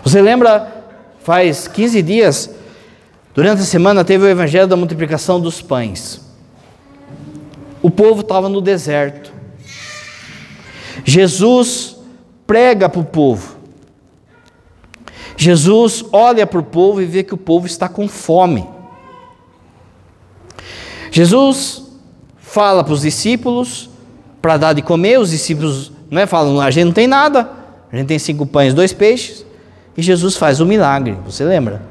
Você 0.04 0.22
lembra, 0.22 0.84
faz 1.20 1.68
15 1.68 2.02
dias, 2.02 2.50
durante 3.34 3.62
a 3.62 3.66
semana 3.66 4.04
teve 4.04 4.26
o 4.26 4.30
evangelho 4.30 4.68
da 4.68 4.76
multiplicação 4.76 5.40
dos 5.40 5.62
pães. 5.62 6.22
O 7.82 7.90
povo 7.90 8.22
estava 8.22 8.50
no 8.50 8.62
deserto. 8.62 9.39
Jesus 11.04 11.98
prega 12.46 12.90
para 12.90 13.02
o 13.02 13.06
povo. 13.06 13.58
Jesus 15.38 16.04
olha 16.12 16.46
para 16.46 16.60
o 16.60 16.64
povo 16.64 17.02
e 17.02 17.06
vê 17.06 17.24
que 17.24 17.34
o 17.34 17.38
povo 17.38 17.66
está 17.66 17.88
com 17.88 18.08
fome. 18.08 18.68
Jesus 21.12 21.84
fala 22.38 22.84
para 22.84 22.94
os 22.94 23.02
discípulos 23.02 23.90
para 24.42 24.58
dar 24.58 24.74
de 24.74 24.82
comer, 24.82 25.20
os 25.20 25.32
discípulos 25.32 25.92
não 26.10 26.22
é, 26.22 26.26
falam, 26.26 26.60
a 26.60 26.72
gente 26.72 26.86
não 26.86 26.94
tem 26.94 27.08
nada, 27.08 27.50
a 27.92 27.96
gente 27.96 28.08
tem 28.08 28.20
cinco 28.20 28.46
pães, 28.46 28.74
dois 28.74 28.94
peixes, 28.94 29.46
e 29.96 30.02
Jesus 30.02 30.36
faz 30.36 30.60
o 30.60 30.66
milagre, 30.66 31.18
você 31.26 31.44
lembra? 31.44 31.82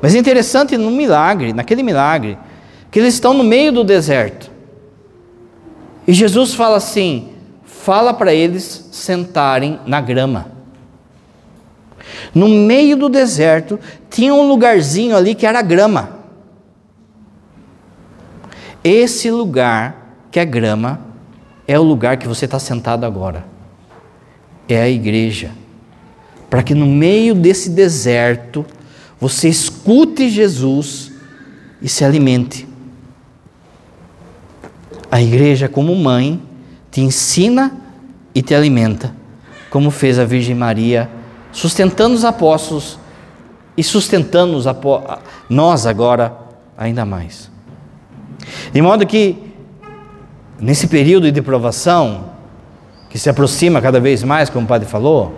Mas 0.00 0.14
é 0.14 0.18
interessante 0.18 0.76
no 0.76 0.90
milagre, 0.90 1.52
naquele 1.52 1.82
milagre, 1.82 2.38
que 2.90 2.98
eles 2.98 3.14
estão 3.14 3.34
no 3.34 3.44
meio 3.44 3.72
do 3.72 3.84
deserto. 3.84 4.50
E 6.06 6.12
Jesus 6.12 6.54
fala 6.54 6.76
assim: 6.76 7.30
fala 7.86 8.12
para 8.12 8.34
eles 8.34 8.88
sentarem 8.90 9.78
na 9.86 10.00
grama. 10.00 10.50
No 12.34 12.48
meio 12.48 12.96
do 12.96 13.08
deserto 13.08 13.78
tinha 14.10 14.34
um 14.34 14.48
lugarzinho 14.48 15.16
ali 15.16 15.36
que 15.36 15.46
era 15.46 15.62
grama. 15.62 16.18
Esse 18.82 19.30
lugar 19.30 20.16
que 20.32 20.40
é 20.40 20.44
grama 20.44 21.00
é 21.64 21.78
o 21.78 21.84
lugar 21.84 22.16
que 22.16 22.26
você 22.26 22.46
está 22.46 22.58
sentado 22.58 23.06
agora. 23.06 23.44
É 24.68 24.82
a 24.82 24.88
igreja. 24.88 25.52
Para 26.50 26.64
que 26.64 26.74
no 26.74 26.86
meio 26.86 27.36
desse 27.36 27.70
deserto 27.70 28.66
você 29.20 29.48
escute 29.48 30.28
Jesus 30.28 31.12
e 31.80 31.88
se 31.88 32.04
alimente. 32.04 32.66
A 35.08 35.22
igreja, 35.22 35.68
como 35.68 35.94
mãe, 35.94 36.42
te 36.96 37.02
ensina 37.02 37.76
e 38.34 38.40
te 38.40 38.54
alimenta, 38.54 39.14
como 39.68 39.90
fez 39.90 40.18
a 40.18 40.24
Virgem 40.24 40.54
Maria, 40.54 41.10
sustentando 41.52 42.14
os 42.14 42.24
apóstolos 42.24 42.98
e 43.76 43.82
sustentando 43.82 44.56
os 44.56 44.66
apó 44.66 45.18
nós 45.46 45.84
agora 45.84 46.34
ainda 46.74 47.04
mais. 47.04 47.50
De 48.72 48.80
modo 48.80 49.06
que, 49.06 49.36
nesse 50.58 50.86
período 50.86 51.30
de 51.30 51.42
provação, 51.42 52.30
que 53.10 53.18
se 53.18 53.28
aproxima 53.28 53.82
cada 53.82 54.00
vez 54.00 54.22
mais, 54.22 54.48
como 54.48 54.64
o 54.64 54.68
padre 54.68 54.88
falou, 54.88 55.34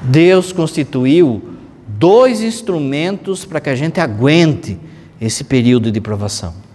Deus 0.00 0.50
constituiu 0.50 1.42
dois 1.86 2.40
instrumentos 2.40 3.44
para 3.44 3.60
que 3.60 3.68
a 3.68 3.76
gente 3.76 4.00
aguente 4.00 4.80
esse 5.20 5.44
período 5.44 5.92
de 5.92 6.00
provação. 6.00 6.65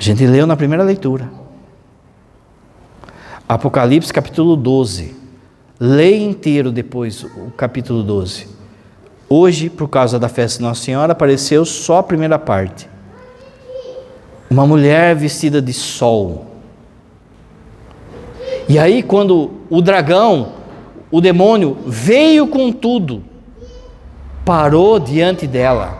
A 0.00 0.02
gente 0.02 0.26
leu 0.26 0.46
na 0.46 0.56
primeira 0.56 0.82
leitura. 0.82 1.30
Apocalipse 3.46 4.10
capítulo 4.10 4.56
12. 4.56 5.14
Leia 5.78 6.24
inteiro 6.24 6.72
depois 6.72 7.22
o 7.22 7.52
capítulo 7.54 8.02
12. 8.02 8.48
Hoje, 9.28 9.68
por 9.68 9.88
causa 9.88 10.18
da 10.18 10.26
festa 10.26 10.56
de 10.56 10.64
Nossa 10.64 10.82
Senhora, 10.82 11.12
apareceu 11.12 11.66
só 11.66 11.98
a 11.98 12.02
primeira 12.02 12.38
parte. 12.38 12.88
Uma 14.48 14.66
mulher 14.66 15.14
vestida 15.14 15.60
de 15.60 15.74
sol. 15.74 16.46
E 18.70 18.78
aí, 18.78 19.02
quando 19.02 19.50
o 19.68 19.82
dragão, 19.82 20.52
o 21.10 21.20
demônio, 21.20 21.76
veio 21.86 22.46
com 22.46 22.72
tudo, 22.72 23.22
parou 24.46 24.98
diante 24.98 25.46
dela. 25.46 25.98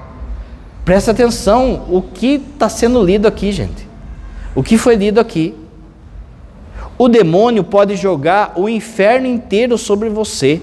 Presta 0.87 1.11
atenção 1.11 1.85
o 1.91 2.01
que 2.01 2.43
está 2.55 2.71
sendo 2.71 3.05
lido 3.05 3.29
aqui, 3.29 3.53
gente. 3.53 3.90
O 4.55 4.63
que 4.63 4.77
foi 4.77 4.97
lido 4.97 5.21
aqui? 5.21 5.55
O 6.99 7.09
demônio 7.09 7.65
pode 7.65 7.97
jogar 7.97 8.53
o 8.57 8.69
inferno 8.69 9.27
inteiro 9.27 9.79
sobre 9.79 10.09
você. 10.09 10.61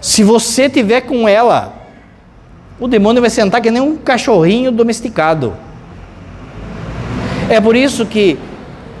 Se 0.00 0.22
você 0.22 0.68
tiver 0.68 1.02
com 1.02 1.28
ela, 1.28 1.72
o 2.78 2.86
demônio 2.86 3.20
vai 3.20 3.30
sentar 3.30 3.60
que 3.60 3.70
nem 3.70 3.80
um 3.80 3.96
cachorrinho 3.96 4.70
domesticado. 4.70 5.54
É 7.48 7.60
por 7.60 7.76
isso 7.76 8.04
que 8.04 8.38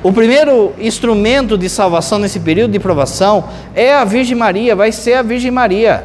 o 0.02 0.12
primeiro 0.12 0.72
instrumento 0.78 1.58
de 1.58 1.68
salvação 1.68 2.18
nesse 2.18 2.38
período 2.38 2.72
de 2.72 2.78
provação 2.78 3.44
é 3.74 3.94
a 3.94 4.04
Virgem 4.04 4.36
Maria, 4.36 4.76
vai 4.76 4.92
ser 4.92 5.14
a 5.14 5.22
Virgem 5.22 5.50
Maria. 5.50 6.04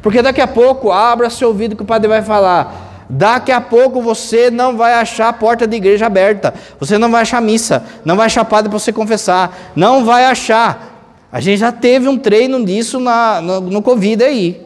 Porque 0.00 0.22
daqui 0.22 0.40
a 0.40 0.46
pouco, 0.46 0.90
abra 0.90 1.28
seu 1.28 1.48
ouvido 1.48 1.76
que 1.76 1.82
o 1.82 1.86
padre 1.86 2.08
vai 2.08 2.22
falar. 2.22 2.89
Daqui 3.12 3.50
a 3.50 3.60
pouco 3.60 4.00
você 4.00 4.52
não 4.52 4.76
vai 4.76 4.94
achar 4.94 5.28
a 5.28 5.32
porta 5.32 5.66
da 5.66 5.74
igreja 5.74 6.06
aberta, 6.06 6.54
você 6.78 6.96
não 6.96 7.10
vai 7.10 7.22
achar 7.22 7.42
missa, 7.42 7.84
não 8.04 8.14
vai 8.14 8.26
achar 8.26 8.44
padre 8.44 8.70
para 8.70 8.78
você 8.78 8.92
confessar, 8.92 9.72
não 9.74 10.04
vai 10.04 10.26
achar. 10.26 11.26
A 11.32 11.40
gente 11.40 11.58
já 11.58 11.72
teve 11.72 12.08
um 12.08 12.16
treino 12.16 12.64
disso 12.64 13.00
na, 13.00 13.40
no, 13.40 13.60
no 13.62 13.82
Covid 13.82 14.22
aí. 14.22 14.64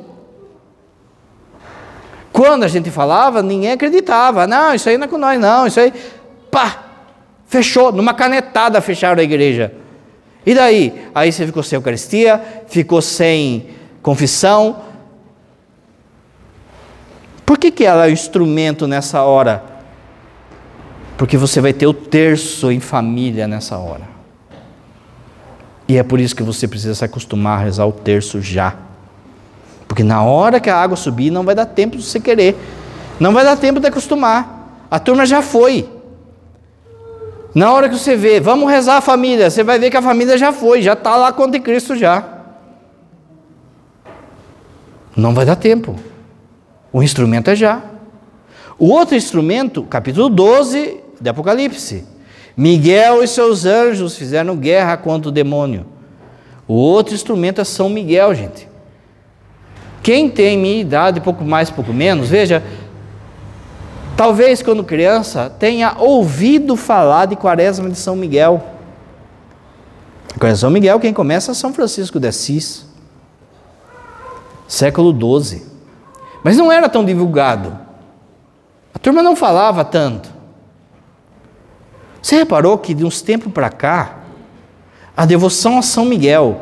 Quando 2.35 2.65
a 2.65 2.69
gente 2.69 2.91
falava, 2.91 3.43
ninguém 3.43 3.73
acreditava. 3.73 4.47
Não, 4.47 4.75
isso 4.75 4.91
aí 4.91 4.99
não 4.99 5.07
é 5.07 5.09
com 5.09 5.17
nós, 5.17 5.41
não. 5.41 5.67
Isso 5.67 5.81
aí, 5.81 5.93
pá, 6.51 6.85
fechou. 7.47 7.93
Numa 7.93 8.13
canetada 8.13 8.79
fecharam 8.83 9.21
a 9.21 9.25
igreja. 9.25 9.73
E 10.45 10.55
daí? 10.55 11.09
Aí 11.15 11.33
você 11.33 11.47
ficou 11.47 11.63
sem 11.63 11.77
Eucaristia, 11.77 12.43
ficou 12.67 13.01
sem 13.01 13.69
confissão, 14.03 14.77
por 17.45 17.59
que, 17.59 17.71
que 17.71 17.85
ela 17.85 18.07
é 18.07 18.11
o 18.11 18.13
instrumento 18.13 18.87
nessa 18.87 19.23
hora? 19.23 19.63
Porque 21.17 21.37
você 21.37 21.61
vai 21.61 21.73
ter 21.73 21.87
o 21.87 21.95
terço 21.95 22.71
em 22.71 22.81
família 22.81 23.47
nessa 23.47 23.79
hora. 23.79 24.15
E 25.87 25.97
é 25.99 26.03
por 26.03 26.19
isso 26.19 26.35
que 26.35 26.43
você 26.43 26.67
precisa 26.67 26.95
se 26.95 27.05
acostumar 27.05 27.61
a 27.61 27.65
rezar 27.65 27.87
o 27.87 27.93
terço 27.93 28.41
já. 28.41 28.75
Porque 29.87 30.03
na 30.03 30.23
hora 30.23 30.59
que 30.59 30.71
a 30.71 30.77
água 30.77 30.97
subir, 30.97 31.31
não 31.31 31.45
vai 31.45 31.55
dar 31.55 31.67
tempo 31.67 31.97
de 31.97 32.03
você 32.03 32.19
querer. 32.19 32.57
Não 33.21 33.33
vai 33.33 33.45
dar 33.45 33.57
tempo 33.57 33.79
de 33.79 33.87
acostumar. 33.87 34.87
A 34.91 34.99
turma 34.99 35.27
já 35.27 35.43
foi. 35.43 35.89
Na 37.55 37.73
hora 37.73 37.89
que 37.89 37.97
você 37.97 38.17
vê, 38.17 38.41
vamos 38.41 38.69
rezar 38.69 38.97
a 38.97 39.01
família, 39.01 39.49
você 39.49 39.63
vai 39.63 39.79
ver 39.79 39.89
que 39.89 39.97
a 39.97 40.03
família 40.03 40.37
já 40.37 40.53
foi, 40.53 40.83
já 40.83 40.95
está 40.95 41.17
lá 41.17 41.29
o 41.29 41.61
Cristo 41.61 41.95
já. 41.95 42.25
Não 45.17 45.33
vai 45.33 45.47
dar 45.47 45.55
tempo. 45.55 45.95
O 46.95 47.03
instrumento 47.03 47.51
é 47.51 47.57
já. 47.57 47.83
O 48.79 48.89
outro 48.89 49.17
instrumento, 49.17 49.83
capítulo 49.83 50.29
12 50.29 51.01
de 51.21 51.29
Apocalipse. 51.29 52.05
Miguel 52.57 53.25
e 53.25 53.27
seus 53.27 53.65
anjos 53.65 54.17
fizeram 54.17 54.57
guerra 54.57 54.97
contra 54.97 55.29
o 55.29 55.33
demônio. 55.33 55.87
O 56.69 56.75
outro 56.75 57.13
instrumento 57.13 57.61
é 57.61 57.65
São 57.65 57.89
Miguel, 57.89 58.33
gente. 58.37 58.69
Quem 60.05 60.31
tem 60.31 60.57
minha 60.57 60.81
idade, 60.81 61.21
pouco 61.21 61.45
mais, 61.45 61.69
pouco 61.69 61.93
menos, 61.93 62.29
veja, 62.29 62.63
talvez 64.17 64.63
quando 64.63 64.85
criança 64.85 65.51
tenha 65.51 65.97
ouvido 65.99 66.77
falar 66.77 67.27
de 67.27 67.35
Quaresma 67.35 67.91
de 67.91 67.99
São 67.99 68.15
Miguel. 68.15 68.63
Quaresma 70.39 70.55
de 70.55 70.61
São 70.61 70.71
Miguel, 70.71 71.01
quem 71.01 71.13
começa 71.13 71.51
é 71.51 71.55
São 71.55 71.75
Francisco 71.75 72.21
de 72.21 72.29
Assis, 72.29 72.87
século 74.69 75.13
XII. 75.43 75.74
Mas 76.45 76.59
não 76.59 76.71
era 76.71 76.91
tão 76.91 77.03
divulgado. 77.03 77.77
A 78.95 78.99
turma 78.99 79.23
não 79.23 79.35
falava 79.35 79.83
tanto. 79.83 80.29
Você 82.21 82.37
reparou 82.37 82.77
que 82.77 82.93
de 82.93 83.03
uns 83.03 83.23
tempos 83.23 83.51
para 83.51 83.71
cá, 83.71 84.19
a 85.17 85.25
devoção 85.25 85.79
a 85.79 85.83
São 85.83 86.05
Miguel 86.05 86.61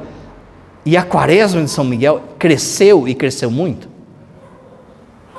e 0.86 0.96
a 0.96 1.02
quaresma 1.02 1.62
de 1.62 1.68
São 1.68 1.84
Miguel 1.84 2.22
cresceu 2.38 3.08
e 3.08 3.14
cresceu 3.14 3.50
muito? 3.50 3.88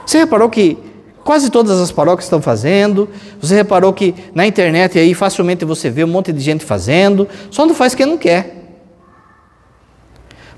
Você 0.05 0.17
reparou 0.17 0.49
que 0.49 0.77
quase 1.23 1.49
todas 1.49 1.79
as 1.79 1.91
paróquias 1.91 2.25
estão 2.25 2.41
fazendo, 2.41 3.09
você 3.39 3.55
reparou 3.55 3.93
que 3.93 4.13
na 4.35 4.45
internet 4.45 4.99
aí 4.99 5.13
facilmente 5.13 5.63
você 5.63 5.89
vê 5.89 6.03
um 6.03 6.07
monte 6.07 6.33
de 6.33 6.41
gente 6.41 6.65
fazendo, 6.65 7.27
só 7.49 7.65
não 7.65 7.73
faz 7.73 7.95
quem 7.95 8.05
não 8.05 8.17
quer. 8.17 8.61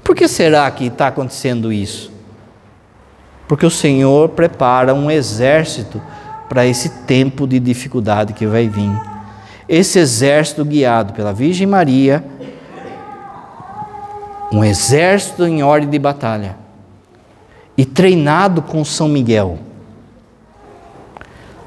Por 0.03 0.15
que 0.15 0.27
será 0.27 0.69
que 0.71 0.88
está 0.88 1.07
acontecendo 1.07 1.71
isso? 1.71 2.14
Porque 3.47 3.65
o 3.65 3.69
Senhor 3.69 4.29
prepara 4.29 4.93
um 4.93 5.09
exército 5.09 6.01
para 6.49 6.65
esse 6.65 6.89
tempo 7.05 7.47
de 7.47 7.59
dificuldade 7.59 8.33
que 8.33 8.45
vai 8.45 8.67
vir. 8.67 8.91
Esse 9.67 9.99
exército 9.99 10.63
guiado 10.63 11.13
pela 11.13 11.33
Virgem 11.33 11.67
Maria, 11.67 12.23
um 14.51 14.63
exército 14.63 15.45
em 15.45 15.63
ordem 15.63 15.89
de 15.89 15.99
batalha, 15.99 16.55
e 17.77 17.83
treinado 17.83 18.61
com 18.61 18.85
São 18.85 19.07
Miguel. 19.07 19.59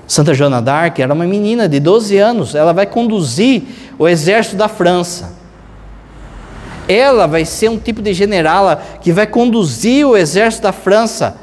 Santa 0.07 0.33
Joana 0.33 0.63
d'Arc 0.63 0.99
era 1.01 1.13
uma 1.13 1.27
menina 1.27 1.69
de 1.69 1.79
12 1.79 2.17
anos, 2.17 2.55
ela 2.55 2.73
vai 2.73 2.87
conduzir 2.87 3.63
o 3.99 4.09
exército 4.09 4.57
da 4.57 4.69
França. 4.69 5.37
Ela 6.89 7.27
vai 7.27 7.45
ser 7.45 7.69
um 7.69 7.79
tipo 7.79 8.01
de 8.01 8.15
generala 8.15 8.83
que 9.03 9.13
vai 9.13 9.27
conduzir 9.27 10.07
o 10.07 10.17
exército 10.17 10.63
da 10.63 10.73
França. 10.73 11.37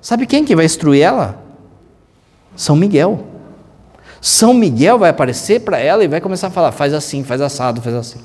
Sabe 0.00 0.26
quem 0.26 0.44
que 0.44 0.56
vai 0.56 0.64
instruir 0.64 1.02
ela? 1.02 1.42
São 2.56 2.74
Miguel. 2.74 3.26
São 4.20 4.52
Miguel 4.52 4.98
vai 4.98 5.10
aparecer 5.10 5.60
para 5.60 5.78
ela 5.78 6.04
e 6.04 6.08
vai 6.08 6.20
começar 6.20 6.48
a 6.48 6.50
falar: 6.50 6.72
faz 6.72 6.92
assim, 6.94 7.24
faz 7.24 7.40
assado, 7.40 7.80
faz 7.80 7.94
assim. 7.94 8.20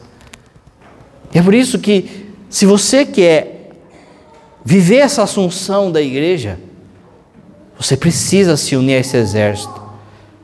E 1.33 1.37
é 1.37 1.41
por 1.41 1.53
isso 1.53 1.79
que, 1.79 2.29
se 2.49 2.65
você 2.65 3.05
quer 3.05 3.71
viver 4.63 4.97
essa 4.97 5.23
assunção 5.23 5.91
da 5.91 6.01
igreja, 6.01 6.57
você 7.77 7.97
precisa 7.97 8.55
se 8.55 8.75
unir 8.75 8.95
a 8.95 8.99
esse 8.99 9.17
exército 9.17 9.81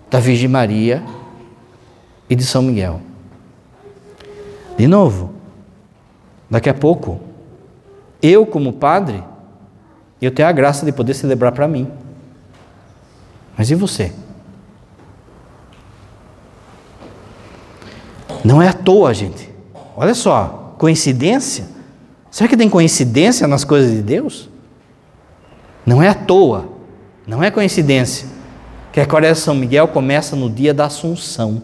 da 0.10 0.20
Virgem 0.20 0.50
Maria 0.50 1.02
e 2.30 2.36
de 2.36 2.44
São 2.44 2.62
Miguel. 2.62 3.00
De 4.78 4.88
novo, 4.88 5.34
daqui 6.50 6.70
a 6.70 6.74
pouco, 6.74 7.20
eu, 8.22 8.46
como 8.46 8.74
padre, 8.74 9.24
eu 10.26 10.32
tenho 10.32 10.48
a 10.48 10.52
graça 10.52 10.86
de 10.86 10.92
poder 10.92 11.14
celebrar 11.14 11.52
para 11.52 11.68
mim. 11.68 11.92
Mas 13.58 13.72
e 13.72 13.76
você? 13.76 14.12
Não 18.44 18.62
é 18.62 18.68
à 18.68 18.74
toa, 18.74 19.14
gente. 19.14 19.50
Olha 19.96 20.14
só, 20.14 20.76
coincidência? 20.78 21.66
Será 22.30 22.48
que 22.48 22.58
tem 22.58 22.70
coincidência 22.70 23.48
nas 23.48 23.64
coisas 23.64 23.92
de 23.92 24.02
Deus? 24.02 24.50
Não 25.86 26.02
é 26.02 26.08
à 26.08 26.14
toa, 26.14 26.70
não 27.28 27.44
é 27.44 27.52
coincidência 27.52 28.28
que 28.92 29.00
a 29.00 29.06
Quaresma 29.06 29.36
São 29.36 29.56
Miguel 29.56 29.88
começa 29.88 30.36
no 30.36 30.50
dia 30.50 30.74
da 30.74 30.86
Assunção, 30.86 31.64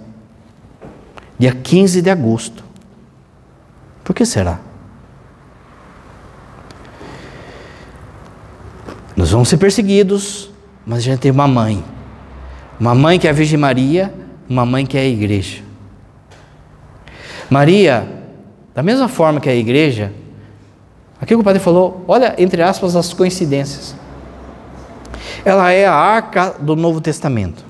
dia 1.37 1.53
15 1.53 2.01
de 2.01 2.09
agosto. 2.09 2.63
Por 4.03 4.15
que 4.15 4.25
será? 4.25 4.59
Nós 9.17 9.31
vamos 9.31 9.49
ser 9.49 9.57
perseguidos, 9.57 10.51
mas 10.85 10.99
a 10.99 11.01
gente 11.01 11.19
tem 11.21 11.31
uma 11.31 11.47
mãe. 11.47 11.83
Uma 12.79 12.93
mãe 12.93 13.17
que 13.17 13.25
é 13.27 13.31
a 13.31 13.33
Virgem 13.33 13.57
Maria, 13.57 14.13
uma 14.47 14.63
mãe 14.63 14.85
que 14.85 14.95
é 14.95 15.01
a 15.01 15.05
igreja. 15.05 15.63
Maria, 17.49 18.07
da 18.75 18.83
mesma 18.83 19.07
forma 19.07 19.39
que 19.39 19.49
a 19.49 19.55
igreja, 19.55 20.13
aqui 21.19 21.33
o 21.33 21.43
padre 21.43 21.59
falou, 21.59 22.05
olha, 22.07 22.35
entre 22.37 22.61
aspas, 22.61 22.95
as 22.95 23.11
coincidências. 23.11 23.95
Ela 25.43 25.71
é 25.71 25.87
a 25.87 25.93
arca 25.95 26.53
do 26.59 26.75
Novo 26.75 27.01
Testamento. 27.01 27.65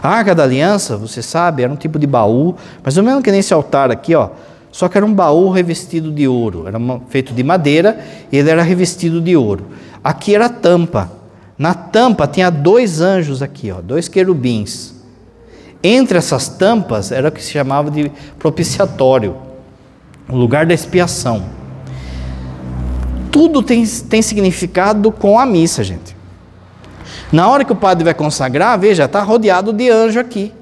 A 0.00 0.10
arca 0.10 0.32
da 0.32 0.44
aliança, 0.44 0.96
você 0.96 1.20
sabe, 1.20 1.64
era 1.64 1.72
um 1.72 1.76
tipo 1.76 1.98
de 1.98 2.06
baú, 2.06 2.54
mas 2.84 2.96
ou 2.96 3.02
menos 3.02 3.20
que 3.20 3.32
nem 3.32 3.40
esse 3.40 3.52
altar 3.52 3.90
aqui, 3.90 4.14
ó, 4.14 4.30
só 4.72 4.88
que 4.88 4.96
era 4.96 5.04
um 5.04 5.12
baú 5.12 5.50
revestido 5.50 6.10
de 6.10 6.26
ouro, 6.26 6.66
era 6.66 6.78
feito 7.10 7.34
de 7.34 7.44
madeira 7.44 8.00
e 8.32 8.38
ele 8.38 8.48
era 8.48 8.62
revestido 8.62 9.20
de 9.20 9.36
ouro. 9.36 9.66
Aqui 10.02 10.34
era 10.34 10.46
a 10.46 10.48
tampa. 10.48 11.12
Na 11.58 11.74
tampa 11.74 12.26
tinha 12.26 12.50
dois 12.50 13.02
anjos 13.02 13.42
aqui, 13.42 13.70
ó, 13.70 13.82
dois 13.82 14.08
querubins. 14.08 14.94
Entre 15.82 16.16
essas 16.16 16.48
tampas 16.48 17.12
era 17.12 17.28
o 17.28 17.32
que 17.32 17.42
se 17.42 17.50
chamava 17.50 17.90
de 17.90 18.10
propiciatório, 18.38 19.36
o 20.26 20.36
lugar 20.36 20.64
da 20.64 20.72
expiação. 20.72 21.44
Tudo 23.30 23.62
tem, 23.62 23.84
tem 23.86 24.22
significado 24.22 25.12
com 25.12 25.38
a 25.38 25.44
missa, 25.44 25.84
gente. 25.84 26.16
Na 27.30 27.48
hora 27.48 27.64
que 27.64 27.72
o 27.72 27.76
padre 27.76 28.04
vai 28.04 28.14
consagrar, 28.14 28.78
veja, 28.78 29.04
está 29.04 29.22
rodeado 29.22 29.72
de 29.72 29.90
anjo 29.90 30.18
aqui. 30.18 30.52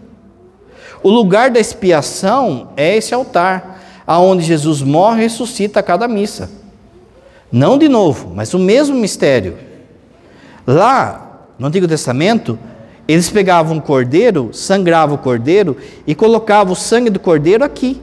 O 1.03 1.11
lugar 1.11 1.51
da 1.51 1.61
expiação 1.61 2.71
é 2.77 2.97
esse 2.97 3.15
altar, 3.15 3.70
aonde 4.11 4.43
Jesus 4.43 4.83
morre 4.83 5.21
e 5.21 5.23
ressuscita 5.23 5.79
a 5.79 5.83
cada 5.85 6.09
missa. 6.09 6.51
Não 7.53 7.79
de 7.79 7.89
novo, 7.89 8.33
mas 8.35 8.53
o 8.53 8.59
mesmo 8.59 8.97
mistério. 8.97 9.57
Lá, 10.67 11.47
no 11.57 11.69
Antigo 11.69 11.87
Testamento, 11.87 12.59
eles 13.07 13.31
pegavam 13.31 13.77
um 13.77 13.81
cordeiro, 13.81 14.51
sangravam 14.53 15.15
o 15.15 15.19
cordeiro 15.19 15.77
e 16.09 16.13
colocavam 16.13 16.73
o 16.73 16.77
sangue 16.77 17.09
do 17.09 17.21
cordeiro 17.21 17.63
aqui, 17.63 18.03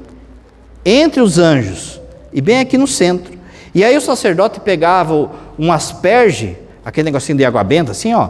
entre 0.85 1.19
os 1.19 1.37
anjos, 1.37 1.99
e 2.31 2.39
bem 2.39 2.61
aqui 2.61 2.77
no 2.77 2.87
centro. 2.87 3.37
E 3.75 3.83
aí 3.83 3.97
o 3.97 4.01
sacerdote 4.01 4.61
pegava 4.61 5.29
um 5.59 5.73
asperge, 5.73 6.57
aquele 6.85 7.03
negocinho 7.03 7.37
de 7.37 7.43
água 7.43 7.65
benta, 7.65 7.91
assim, 7.91 8.13
ó. 8.13 8.29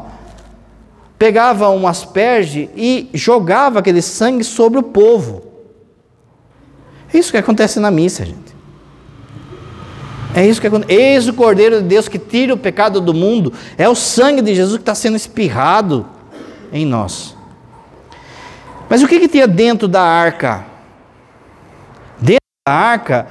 Pegava 1.20 1.70
um 1.70 1.88
asperge 1.88 2.72
e 2.76 3.08
jogava 3.14 3.78
aquele 3.78 4.02
sangue 4.02 4.44
sobre 4.44 4.80
o 4.80 4.84
povo. 4.84 5.47
É 7.14 7.18
isso 7.18 7.32
que 7.32 7.38
acontece 7.38 7.80
na 7.80 7.90
missa, 7.90 8.26
gente. 8.26 8.56
É 10.34 10.46
isso 10.46 10.62
que 10.62 10.68
acontece. 10.68 10.94
Eis 10.94 11.28
o 11.28 11.34
Cordeiro 11.34 11.82
de 11.82 11.88
Deus 11.88 12.08
que 12.08 12.20
tira 12.20 12.54
o 12.54 12.58
pecado 12.58 13.02
do 13.02 13.14
mundo. 13.14 13.54
É 13.78 13.90
o 13.90 13.96
sangue 13.96 14.42
de 14.42 14.54
Jesus 14.54 14.76
que 14.76 14.82
está 14.82 14.94
sendo 14.94 15.16
espirrado 15.16 16.06
em 16.72 16.86
nós. 16.86 17.36
Mas 18.90 19.02
o 19.02 19.08
que, 19.08 19.20
que 19.20 19.28
tinha 19.28 19.48
dentro 19.48 19.88
da 19.88 20.02
arca? 20.02 20.66
Dentro 22.20 22.46
da 22.68 22.74
arca 22.74 23.28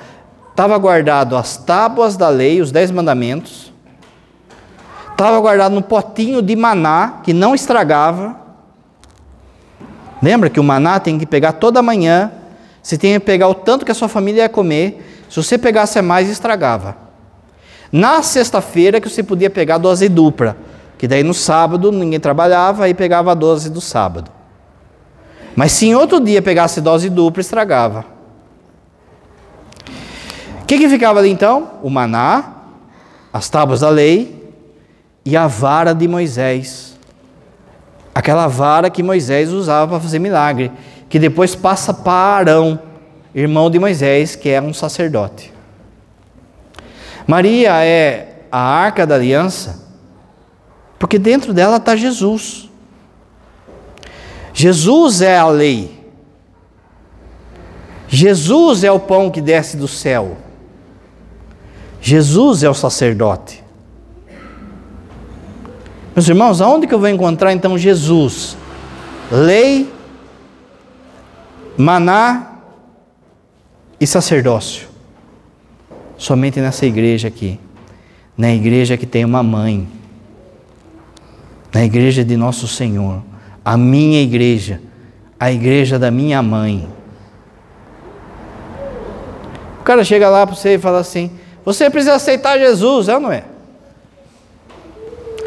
estava 0.51 0.77
guardado 0.79 1.37
as 1.37 1.57
tábuas 1.57 2.17
da 2.17 2.29
lei, 2.29 2.61
os 2.61 2.73
dez 2.73 2.91
mandamentos. 2.91 3.73
Estava 5.13 5.41
guardado 5.41 5.75
no 5.75 5.83
potinho 5.83 6.43
de 6.43 6.55
maná 6.57 7.21
que 7.23 7.33
não 7.33 7.55
estragava. 7.55 8.37
Lembra 10.21 10.51
que 10.51 10.61
o 10.61 10.65
maná 10.65 10.99
tem 10.99 11.19
que 11.19 11.25
pegar 11.25 11.53
toda 11.53 11.81
manhã. 11.83 12.33
Você 12.87 12.97
tem 12.97 13.15
que 13.15 13.19
pegar 13.19 13.49
o 13.49 13.55
tanto 13.55 13.85
que 13.85 13.91
a 13.91 13.95
sua 13.97 14.07
família 14.07 14.43
ia 14.43 14.49
comer. 14.49 15.25
Se 15.29 15.43
você 15.43 15.59
pegasse 15.59 16.01
mais, 16.01 16.31
estragava. 16.31 16.97
Na 17.91 18.23
sexta-feira 18.23 19.01
que 19.01 19.09
você 19.09 19.25
podia 19.25 19.51
pegar 19.51 19.77
dose 19.77 20.09
dupla 20.09 20.57
que 20.97 21.09
daí 21.09 21.25
no 21.25 21.35
sábado 21.35 21.91
ninguém 21.91 22.21
trabalhava, 22.21 22.85
aí 22.85 22.95
pegava 22.95 23.33
a 23.33 23.35
dose 23.35 23.69
do 23.69 23.81
sábado. 23.81 24.31
Mas 25.57 25.73
se 25.73 25.87
em 25.87 25.97
outro 25.97 26.21
dia 26.21 26.41
pegasse 26.41 26.81
dose 26.81 27.11
dupla, 27.11 27.41
estragava. 27.41 28.05
O 30.63 30.65
que, 30.65 30.79
que 30.79 30.89
ficava 30.89 31.19
ali 31.19 31.31
então? 31.31 31.73
O 31.83 31.91
maná, 31.91 32.53
as 33.33 33.49
tábuas 33.49 33.81
da 33.81 33.89
lei 33.89 34.49
e 35.25 35.37
a 35.37 35.49
vara 35.49 35.93
de 35.93 36.07
Moisés. 36.07 36.97
Aquela 38.15 38.47
vara 38.47 38.89
que 38.89 39.03
Moisés 39.03 39.53
usava 39.53 39.89
para 39.91 40.01
fazer 40.01 40.21
milagre, 40.21 40.71
que 41.17 41.21
depois 41.21 41.55
passa 41.55 41.95
para 41.95 42.13
Arão, 42.13 42.79
irmão 43.35 43.71
de 43.71 43.79
Moisés, 43.79 44.37
que 44.37 44.51
é 44.51 44.61
um 44.61 44.75
sacerdote. 44.75 45.51
Maria 47.27 47.83
é 47.83 48.43
a 48.53 48.61
arca 48.61 49.07
da 49.07 49.15
aliança 49.15 49.83
porque 50.99 51.19
dentro 51.19 51.55
dela 51.55 51.79
está 51.79 51.97
Jesus. 51.97 52.69
Jesus 54.53 55.23
é 55.23 55.39
a 55.39 55.49
lei. 55.49 55.99
Jesus 58.09 58.85
é 58.85 58.93
o 58.93 59.01
pão 59.01 59.31
que 59.31 59.41
desce 59.41 59.79
do 59.79 59.89
céu. 59.89 60.37
Jesus 61.99 62.63
é 62.63 62.69
o 62.69 62.75
sacerdote. 62.75 63.65
Meus 66.15 66.29
irmãos, 66.29 66.61
aonde 66.61 66.87
que 66.87 66.93
eu 66.93 66.99
vou 66.99 67.09
encontrar 67.09 67.55
então 67.55 67.79
Jesus? 67.79 68.55
Lei, 69.33 69.96
maná 71.77 72.59
e 74.01 74.07
sacerdócio. 74.07 74.89
Somente 76.17 76.61
nessa 76.61 76.87
igreja 76.87 77.29
aqui. 77.29 77.59
Na 78.37 78.53
igreja 78.53 78.97
que 78.97 79.07
tem 79.07 79.25
uma 79.25 79.43
mãe 79.43 79.89
na 81.77 81.85
igreja 81.85 82.25
de 82.25 82.39
nosso 82.39 82.67
Senhor, 82.67 83.23
a 83.63 83.77
minha 83.77 84.23
igreja, 84.23 84.81
a 85.39 85.53
igreja 85.53 85.99
da 85.99 86.11
minha 86.11 86.43
mãe. 86.43 86.89
O 89.79 89.83
cara 89.83 90.03
chega 90.03 90.31
lá 90.31 90.47
para 90.47 90.57
você 90.57 90.77
e 90.77 90.79
fala 90.79 91.01
assim: 91.01 91.31
você 91.63 91.91
precisa 91.91 92.15
aceitar 92.15 92.59
Jesus, 92.59 93.11
é 93.11 93.15
ou 93.15 93.21
não 93.21 93.31
é? 93.31 93.45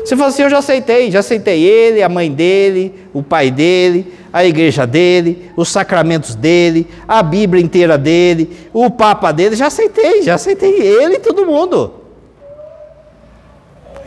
Você 0.06 0.16
fala 0.16 0.30
assim: 0.30 0.44
eu 0.44 0.52
já 0.52 0.60
aceitei, 0.60 1.10
já 1.10 1.18
aceitei 1.18 1.64
ele, 1.64 2.04
a 2.04 2.10
mãe 2.10 2.32
dele, 2.32 2.94
o 3.12 3.24
pai 3.24 3.50
dele, 3.50 4.14
a 4.32 4.46
igreja 4.46 4.86
dele, 4.86 5.52
os 5.56 5.70
sacramentos 5.70 6.36
dele, 6.36 6.88
a 7.08 7.22
Bíblia 7.24 7.64
inteira 7.64 7.98
dele, 7.98 8.56
o 8.74 8.90
Papa 8.90 9.32
dele, 9.32 9.56
já 9.56 9.68
aceitei, 9.68 10.22
já 10.22 10.36
aceitei 10.36 10.80
ele 10.82 11.16
e 11.16 11.20
todo 11.20 11.46
mundo. 11.46 11.94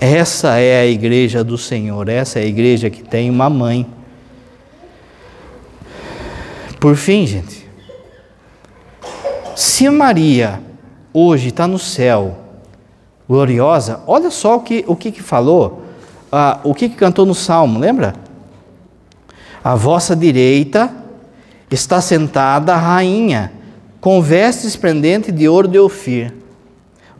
Essa 0.00 0.58
é 0.58 0.80
a 0.80 0.86
igreja 0.86 1.44
do 1.44 1.56
Senhor, 1.56 2.08
essa 2.08 2.40
é 2.40 2.42
a 2.42 2.46
igreja 2.46 2.90
que 2.90 3.02
tem 3.02 3.30
uma 3.30 3.48
mãe. 3.48 3.86
Por 6.80 6.96
fim, 6.96 7.24
gente, 7.26 7.68
se 9.54 9.88
Maria 9.88 10.60
hoje 11.14 11.48
está 11.48 11.68
no 11.68 11.78
céu, 11.78 12.36
gloriosa, 13.28 14.00
olha 14.06 14.30
só 14.30 14.56
o 14.56 14.60
que, 14.60 14.84
o 14.88 14.96
que, 14.96 15.12
que 15.12 15.22
falou, 15.22 15.82
ah, 16.30 16.58
o 16.64 16.74
que, 16.74 16.88
que 16.88 16.96
cantou 16.96 17.24
no 17.24 17.34
Salmo, 17.34 17.78
lembra? 17.78 18.14
À 19.62 19.74
vossa 19.74 20.16
direita 20.16 20.92
está 21.70 22.00
sentada 22.00 22.74
a 22.74 22.78
rainha, 22.78 23.52
com 24.00 24.20
vestes 24.20 24.64
esplendentes 24.64 25.34
de 25.34 25.48
ouro 25.48 25.68
de 25.68 25.78
Ofir. 25.78 26.34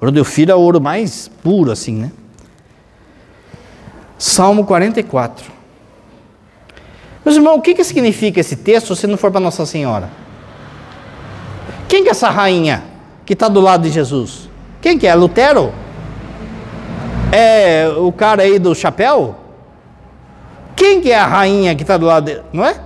Ouro 0.01 0.11
de 0.11 0.20
Ofir 0.20 0.51
é 0.51 0.55
o 0.55 0.59
ouro 0.59 0.80
mais 0.80 1.28
puro, 1.43 1.70
assim, 1.70 1.95
né? 1.95 2.11
Salmo 4.18 4.64
44. 4.64 5.53
Meus 7.24 7.36
irmãos, 7.36 7.57
o 7.57 7.61
que, 7.61 7.74
que 7.74 7.84
significa 7.84 8.40
esse 8.40 8.57
texto 8.57 8.97
se 8.97 9.07
não 9.07 9.16
for 9.16 9.30
para 9.30 9.40
Nossa 9.40 9.64
Senhora? 9.64 10.11
Quem 11.88 12.03
que 12.03 12.09
é 12.09 12.12
essa 12.12 12.30
rainha 12.30 12.82
que 13.24 13.34
está 13.34 13.49
do 13.49 13.61
lado 13.61 13.84
de 13.84 13.90
Jesus? 13.90 14.49
Quem 14.80 14.99
que 14.99 15.07
é? 15.07 15.14
Lutero? 15.14 15.72
É 17.30 17.88
o 17.97 18.11
cara 18.11 18.43
aí 18.43 18.59
do 18.59 18.74
chapéu? 18.74 19.36
Quem 20.77 21.01
que 21.01 21.11
é 21.11 21.18
a 21.18 21.27
rainha 21.27 21.75
que 21.75 21.83
está 21.83 21.97
do 21.97 22.07
lado 22.07 22.25
dele? 22.25 22.43
Não 22.53 22.64
é? 22.64 22.81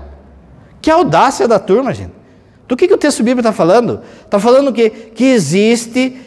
Que 0.81 0.91
audácia 0.91 1.47
da 1.49 1.59
turma, 1.59 1.93
gente. 1.93 2.13
Do 2.69 2.77
que, 2.77 2.89
que 2.89 2.95
o 2.95 2.99
texto 2.99 3.19
bíblico 3.19 3.41
está 3.41 3.53
falando? 3.53 4.01
Está 4.25 4.41
falando 4.41 4.73
que, 4.73 4.91
que 4.91 5.25
existe 5.25 6.21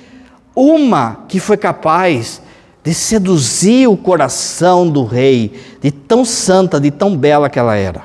uma 0.56 1.26
que 1.28 1.40
foi 1.40 1.58
capaz 1.58 2.42
de 2.84 2.94
seduzir 2.94 3.88
o 3.88 3.98
coração 3.98 4.90
do 4.90 5.04
rei, 5.04 5.60
de 5.82 5.92
tão 5.92 6.24
santa, 6.24 6.80
de 6.80 6.92
tão 6.92 7.16
bela 7.16 7.50
que 7.50 7.60
ela 7.60 7.76
era. 7.76 8.02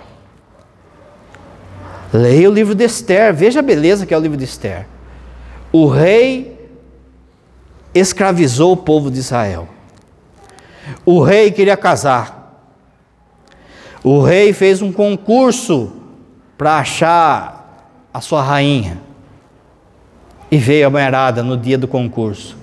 Leia 2.13 2.49
o 2.49 2.53
livro 2.53 2.75
de 2.75 2.85
Esther, 2.85 3.35
veja 3.35 3.61
a 3.61 3.63
beleza 3.63 4.07
que 4.07 4.15
é 4.15 4.19
o 4.19 4.21
livro 4.21 4.37
de 4.37 4.45
Esther. 4.45 4.87
O 5.73 5.89
rei 5.89 6.55
escravizou 7.95 8.73
o 8.73 8.77
povo 8.77 9.11
de 9.11 9.19
Israel. 9.19 9.69
O 11.05 11.23
rei 11.23 11.51
queria 11.51 11.77
casar. 11.77 12.44
O 14.05 14.21
rei 14.21 14.53
fez 14.53 14.83
um 14.83 14.93
concurso 14.93 15.91
para 16.59 16.77
achar 16.77 17.89
a 18.13 18.21
sua 18.21 18.43
rainha. 18.43 18.99
E 20.51 20.59
veio 20.59 20.87
a 20.87 20.91
mulherada 20.91 21.43
no 21.43 21.57
dia 21.57 21.79
do 21.79 21.89
concurso. 21.89 22.55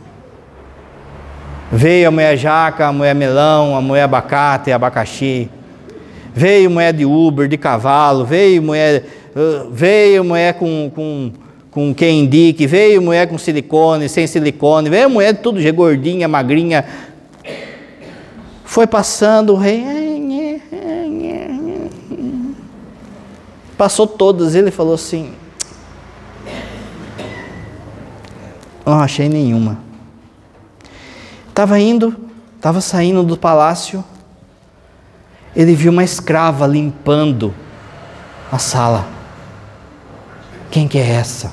Veio 1.72 2.10
a 2.10 2.12
mulher 2.12 2.38
jaca, 2.38 2.86
a 2.86 2.94
mulher 2.94 3.16
melão, 3.16 3.76
a 3.76 3.82
mulher 3.82 4.04
abacate, 4.04 4.72
abacaxi. 4.72 5.50
Veio 6.32 6.70
mulher 6.70 6.94
de 6.94 7.06
Uber, 7.06 7.48
de 7.48 7.58
cavalo, 7.58 8.24
veio 8.24 8.62
mulher, 8.62 9.04
veio 9.72 10.24
mulher 10.24 10.54
com, 10.54 10.92
com, 10.94 11.32
com 11.72 11.94
quem 11.94 12.22
indique, 12.22 12.68
veio 12.68 13.02
mulher 13.02 13.28
com 13.28 13.38
silicone, 13.38 14.08
sem 14.08 14.28
silicone, 14.28 14.90
veio 14.90 15.10
mulher 15.10 15.34
tudo 15.42 15.60
gordinha, 15.74 16.28
magrinha. 16.28 16.86
Foi 18.64 18.86
passando 18.86 19.54
o 19.54 19.58
rei, 19.58 19.84
Passou 23.82 24.06
todas, 24.06 24.54
ele 24.54 24.70
falou 24.70 24.94
assim: 24.94 25.34
Não 28.86 29.00
achei 29.00 29.28
nenhuma. 29.28 29.80
Estava 31.50 31.80
indo, 31.80 32.16
estava 32.56 32.80
saindo 32.80 33.24
do 33.24 33.36
palácio, 33.36 34.06
ele 35.56 35.74
viu 35.74 35.92
uma 35.92 36.04
escrava 36.04 36.68
limpando 36.68 37.56
a 38.52 38.60
sala. 38.60 39.08
Quem 40.70 40.88
que 40.88 41.00
é 41.00 41.14
essa? 41.14 41.52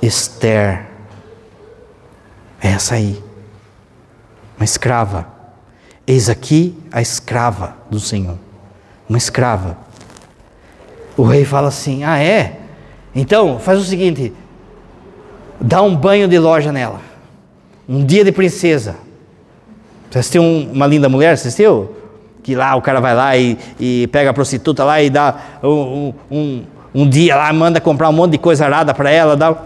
Esther. 0.00 0.86
É 2.62 2.68
essa 2.68 2.94
aí. 2.94 3.22
Uma 4.56 4.64
escrava. 4.64 5.26
Eis 6.06 6.30
aqui 6.30 6.74
a 6.90 7.02
escrava 7.02 7.76
do 7.90 8.00
Senhor. 8.00 8.38
Uma 9.06 9.18
escrava. 9.18 9.83
O 11.16 11.22
rei 11.22 11.44
fala 11.44 11.68
assim: 11.68 12.04
Ah, 12.04 12.18
é? 12.18 12.58
Então, 13.14 13.58
faz 13.58 13.78
o 13.78 13.84
seguinte: 13.84 14.32
dá 15.60 15.82
um 15.82 15.94
banho 15.94 16.26
de 16.26 16.38
loja 16.38 16.72
nela. 16.72 17.00
Um 17.88 18.04
dia 18.04 18.24
de 18.24 18.32
princesa. 18.32 18.96
Você 20.10 20.18
assistiu 20.18 20.42
um, 20.42 20.70
uma 20.72 20.86
linda 20.86 21.08
mulher? 21.08 21.32
Assistiu? 21.32 21.94
Que 22.42 22.54
lá 22.54 22.74
o 22.76 22.82
cara 22.82 23.00
vai 23.00 23.14
lá 23.14 23.36
e, 23.36 23.58
e 23.80 24.06
pega 24.08 24.30
a 24.30 24.34
prostituta 24.34 24.84
lá 24.84 25.00
e 25.02 25.10
dá 25.10 25.34
um, 25.62 26.12
um, 26.30 26.62
um, 26.94 27.08
dia 27.08 27.36
lá, 27.36 27.52
manda 27.52 27.80
comprar 27.80 28.08
um 28.08 28.12
monte 28.12 28.32
de 28.32 28.38
coisa 28.38 28.64
arada 28.64 28.92
para 28.92 29.10
ela. 29.10 29.36
Dá, 29.36 29.56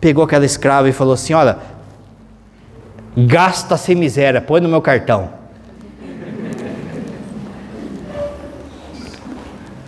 pegou 0.00 0.24
aquela 0.24 0.44
escrava 0.44 0.88
e 0.88 0.92
falou 0.92 1.14
assim: 1.14 1.32
Olha, 1.32 1.58
gasta 3.16 3.76
sem 3.76 3.94
miséria, 3.94 4.40
põe 4.40 4.60
no 4.60 4.68
meu 4.68 4.82
cartão. 4.82 5.30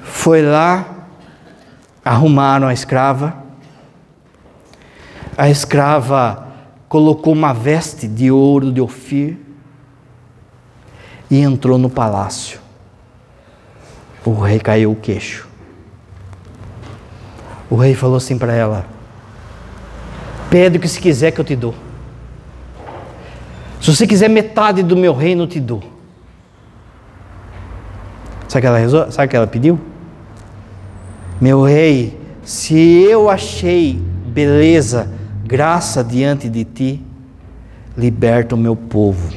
Foi 0.03 0.43
lá, 0.43 1.00
arrumaram 2.11 2.67
a 2.67 2.73
escrava. 2.73 3.37
A 5.39 5.49
escrava 5.49 6.49
colocou 6.89 7.33
uma 7.33 7.53
veste 7.53 8.09
de 8.09 8.33
ouro 8.33 8.73
de 8.73 8.81
Ofir 8.81 9.39
e 11.31 11.39
entrou 11.39 11.79
no 11.79 11.89
palácio. 11.89 12.59
O 14.25 14.35
rei 14.41 14.59
caiu 14.59 14.91
o 14.91 14.97
queixo. 14.97 15.49
O 17.71 17.77
rei 17.77 17.95
falou 17.95 18.17
assim 18.17 18.37
para 18.37 18.55
ela: 18.55 18.87
Pede 20.51 20.79
o 20.79 20.81
que 20.81 20.89
se 20.89 21.01
quiser 21.01 21.31
que 21.31 21.41
eu 21.41 21.45
te 21.45 21.55
dou. 21.55 21.77
Se 23.81 23.95
você 23.95 24.05
quiser 24.05 24.29
metade 24.29 24.83
do 24.83 24.97
meu 24.97 25.15
reino, 25.15 25.45
eu 25.45 25.47
te 25.47 25.61
dou. 25.61 25.81
Sabe 28.49 28.67
o 28.67 28.73
que 28.73 28.83
ela? 28.83 29.13
Sabe 29.13 29.29
que 29.29 29.37
ela 29.37 29.47
pediu? 29.47 29.90
Meu 31.41 31.63
rei, 31.63 32.19
se 32.43 32.79
eu 32.79 33.31
achei 33.31 33.99
beleza, 34.27 35.09
graça 35.45 36.05
diante 36.05 36.49
de 36.51 36.65
ti, 36.65 37.03
liberta 37.97 38.55
o 38.55 38.59
meu 38.59 38.77
povo. 38.77 39.33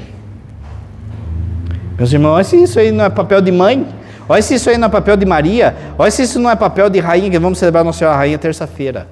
Meus 1.97 2.11
irmãos, 2.11 2.33
olha 2.33 2.43
se 2.43 2.61
isso 2.61 2.77
aí 2.77 2.91
não 2.91 3.05
é 3.05 3.09
papel 3.09 3.39
de 3.39 3.51
mãe, 3.51 3.87
olha 4.27 4.41
se 4.41 4.55
isso 4.55 4.69
aí 4.69 4.77
não 4.77 4.87
é 4.87 4.91
papel 4.91 5.15
de 5.15 5.25
Maria, 5.25 5.75
olha 5.97 6.11
se 6.11 6.23
isso 6.23 6.39
não 6.39 6.49
é 6.49 6.55
papel 6.55 6.89
de 6.89 6.99
rainha, 6.99 7.29
que 7.29 7.39
vamos 7.39 7.57
celebrar 7.57 7.85
Nossa 7.85 7.99
Senhora 7.99 8.17
Rainha 8.17 8.37
terça-feira. 8.37 9.07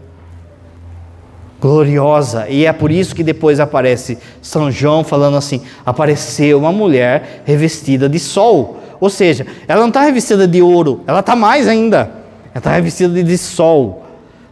Gloriosa, 1.61 2.49
e 2.49 2.65
é 2.65 2.73
por 2.73 2.91
isso 2.91 3.15
que 3.15 3.23
depois 3.23 3.59
aparece 3.59 4.17
São 4.41 4.69
João 4.69 5.03
falando 5.03 5.37
assim: 5.37 5.61
apareceu 5.85 6.57
uma 6.57 6.71
mulher 6.71 7.43
revestida 7.45 8.09
de 8.09 8.19
sol, 8.19 8.79
ou 8.99 9.09
seja, 9.09 9.45
ela 9.67 9.79
não 9.79 9.87
está 9.87 10.01
revestida 10.01 10.47
de 10.47 10.61
ouro, 10.61 11.01
ela 11.07 11.19
está 11.21 11.35
mais 11.35 11.67
ainda. 11.67 12.20
Ela 12.53 12.57
está 12.57 12.71
revestida 12.71 13.23
de 13.23 13.37
sol, 13.37 14.05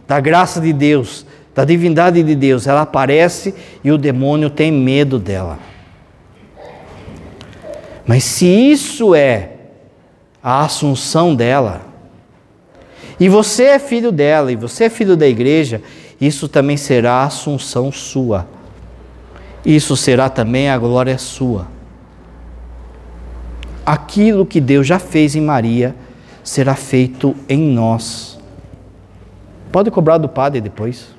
da 0.08 0.18
graça 0.20 0.60
de 0.60 0.72
Deus, 0.72 1.26
da 1.54 1.64
divindade 1.64 2.22
de 2.22 2.34
Deus. 2.34 2.66
Ela 2.66 2.82
aparece 2.82 3.54
e 3.84 3.92
o 3.92 3.98
demônio 3.98 4.50
tem 4.50 4.72
medo 4.72 5.18
dela. 5.18 5.58
Mas 8.06 8.24
se 8.24 8.46
isso 8.46 9.14
é 9.14 9.50
a 10.42 10.64
assunção 10.64 11.34
dela, 11.34 11.82
e 13.20 13.28
você 13.28 13.64
é 13.64 13.78
filho 13.78 14.10
dela, 14.10 14.50
e 14.50 14.56
você 14.56 14.84
é 14.84 14.90
filho 14.90 15.14
da 15.14 15.28
igreja, 15.28 15.82
isso 16.18 16.48
também 16.48 16.78
será 16.78 17.16
a 17.16 17.24
assunção 17.24 17.92
sua. 17.92 18.48
Isso 19.64 19.94
será 19.96 20.30
também 20.30 20.70
a 20.70 20.78
glória 20.78 21.18
sua. 21.18 21.68
Aquilo 23.84 24.46
que 24.46 24.60
Deus 24.60 24.86
já 24.86 24.98
fez 24.98 25.36
em 25.36 25.40
Maria, 25.40 25.94
será 26.50 26.74
feito 26.74 27.36
em 27.48 27.60
nós. 27.60 28.36
Pode 29.70 29.88
cobrar 29.88 30.18
do 30.18 30.28
padre 30.28 30.60
depois. 30.60 31.14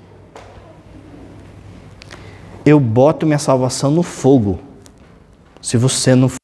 Eu 2.66 2.82
boto 2.82 3.26
minha 3.26 3.40
salvação 3.40 3.92
no 3.92 4.04
fogo. 4.04 4.60
Se 5.62 5.78
você 5.78 6.16
não 6.16 6.28
for 6.28 6.36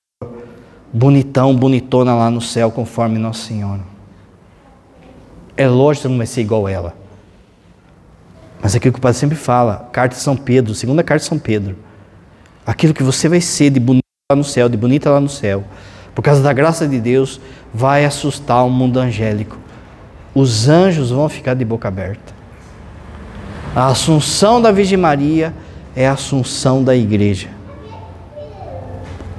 bonitão, 0.94 1.54
bonitona 1.54 2.16
lá 2.16 2.32
no 2.32 2.40
céu, 2.40 2.72
conforme 2.72 3.20
Nossa 3.20 3.46
Senhora. 3.46 3.82
É 5.58 5.68
lógico 5.68 6.04
que 6.04 6.12
não 6.12 6.18
vai 6.18 6.26
ser 6.26 6.40
igual 6.40 6.66
ela. 6.66 6.96
Mas 8.62 8.74
é 8.74 8.78
aquilo 8.78 8.94
que 8.94 9.00
o 9.00 9.02
Padre 9.02 9.18
sempre 9.18 9.36
fala, 9.36 9.90
carta 9.92 10.16
de 10.16 10.22
São 10.22 10.38
Pedro, 10.38 10.74
segunda 10.74 11.04
carta 11.04 11.24
de 11.24 11.28
São 11.28 11.38
Pedro. 11.38 11.76
Aquilo 12.66 12.94
que 12.94 13.04
você 13.04 13.28
vai 13.28 13.42
ser 13.42 13.70
de 13.70 13.82
bonita 13.82 14.08
lá 14.32 14.38
no 14.38 14.46
céu, 14.46 14.70
de 14.70 14.78
bonita 14.78 15.10
lá 15.10 15.20
no 15.20 15.28
céu, 15.28 15.66
por 16.18 16.24
causa 16.24 16.42
da 16.42 16.52
graça 16.52 16.88
de 16.88 17.00
Deus, 17.00 17.40
vai 17.72 18.04
assustar 18.04 18.66
o 18.66 18.72
mundo 18.72 19.00
angélico. 19.00 19.56
Os 20.34 20.68
anjos 20.68 21.12
vão 21.12 21.30
ficar 21.30 21.54
de 21.54 21.64
boca 21.64 21.88
aberta. 21.88 22.34
A 23.76 23.86
assunção 23.90 24.60
da 24.60 24.72
Virgem 24.72 24.98
Maria 24.98 25.54
é 25.96 26.08
a 26.08 26.14
assunção 26.14 26.84
da 26.84 26.96
igreja. 26.96 27.50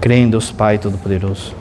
Creio 0.01 0.23
em 0.23 0.31
Deus 0.31 0.53
Pai 0.53 0.79
Todo-Poderoso. 0.79 1.53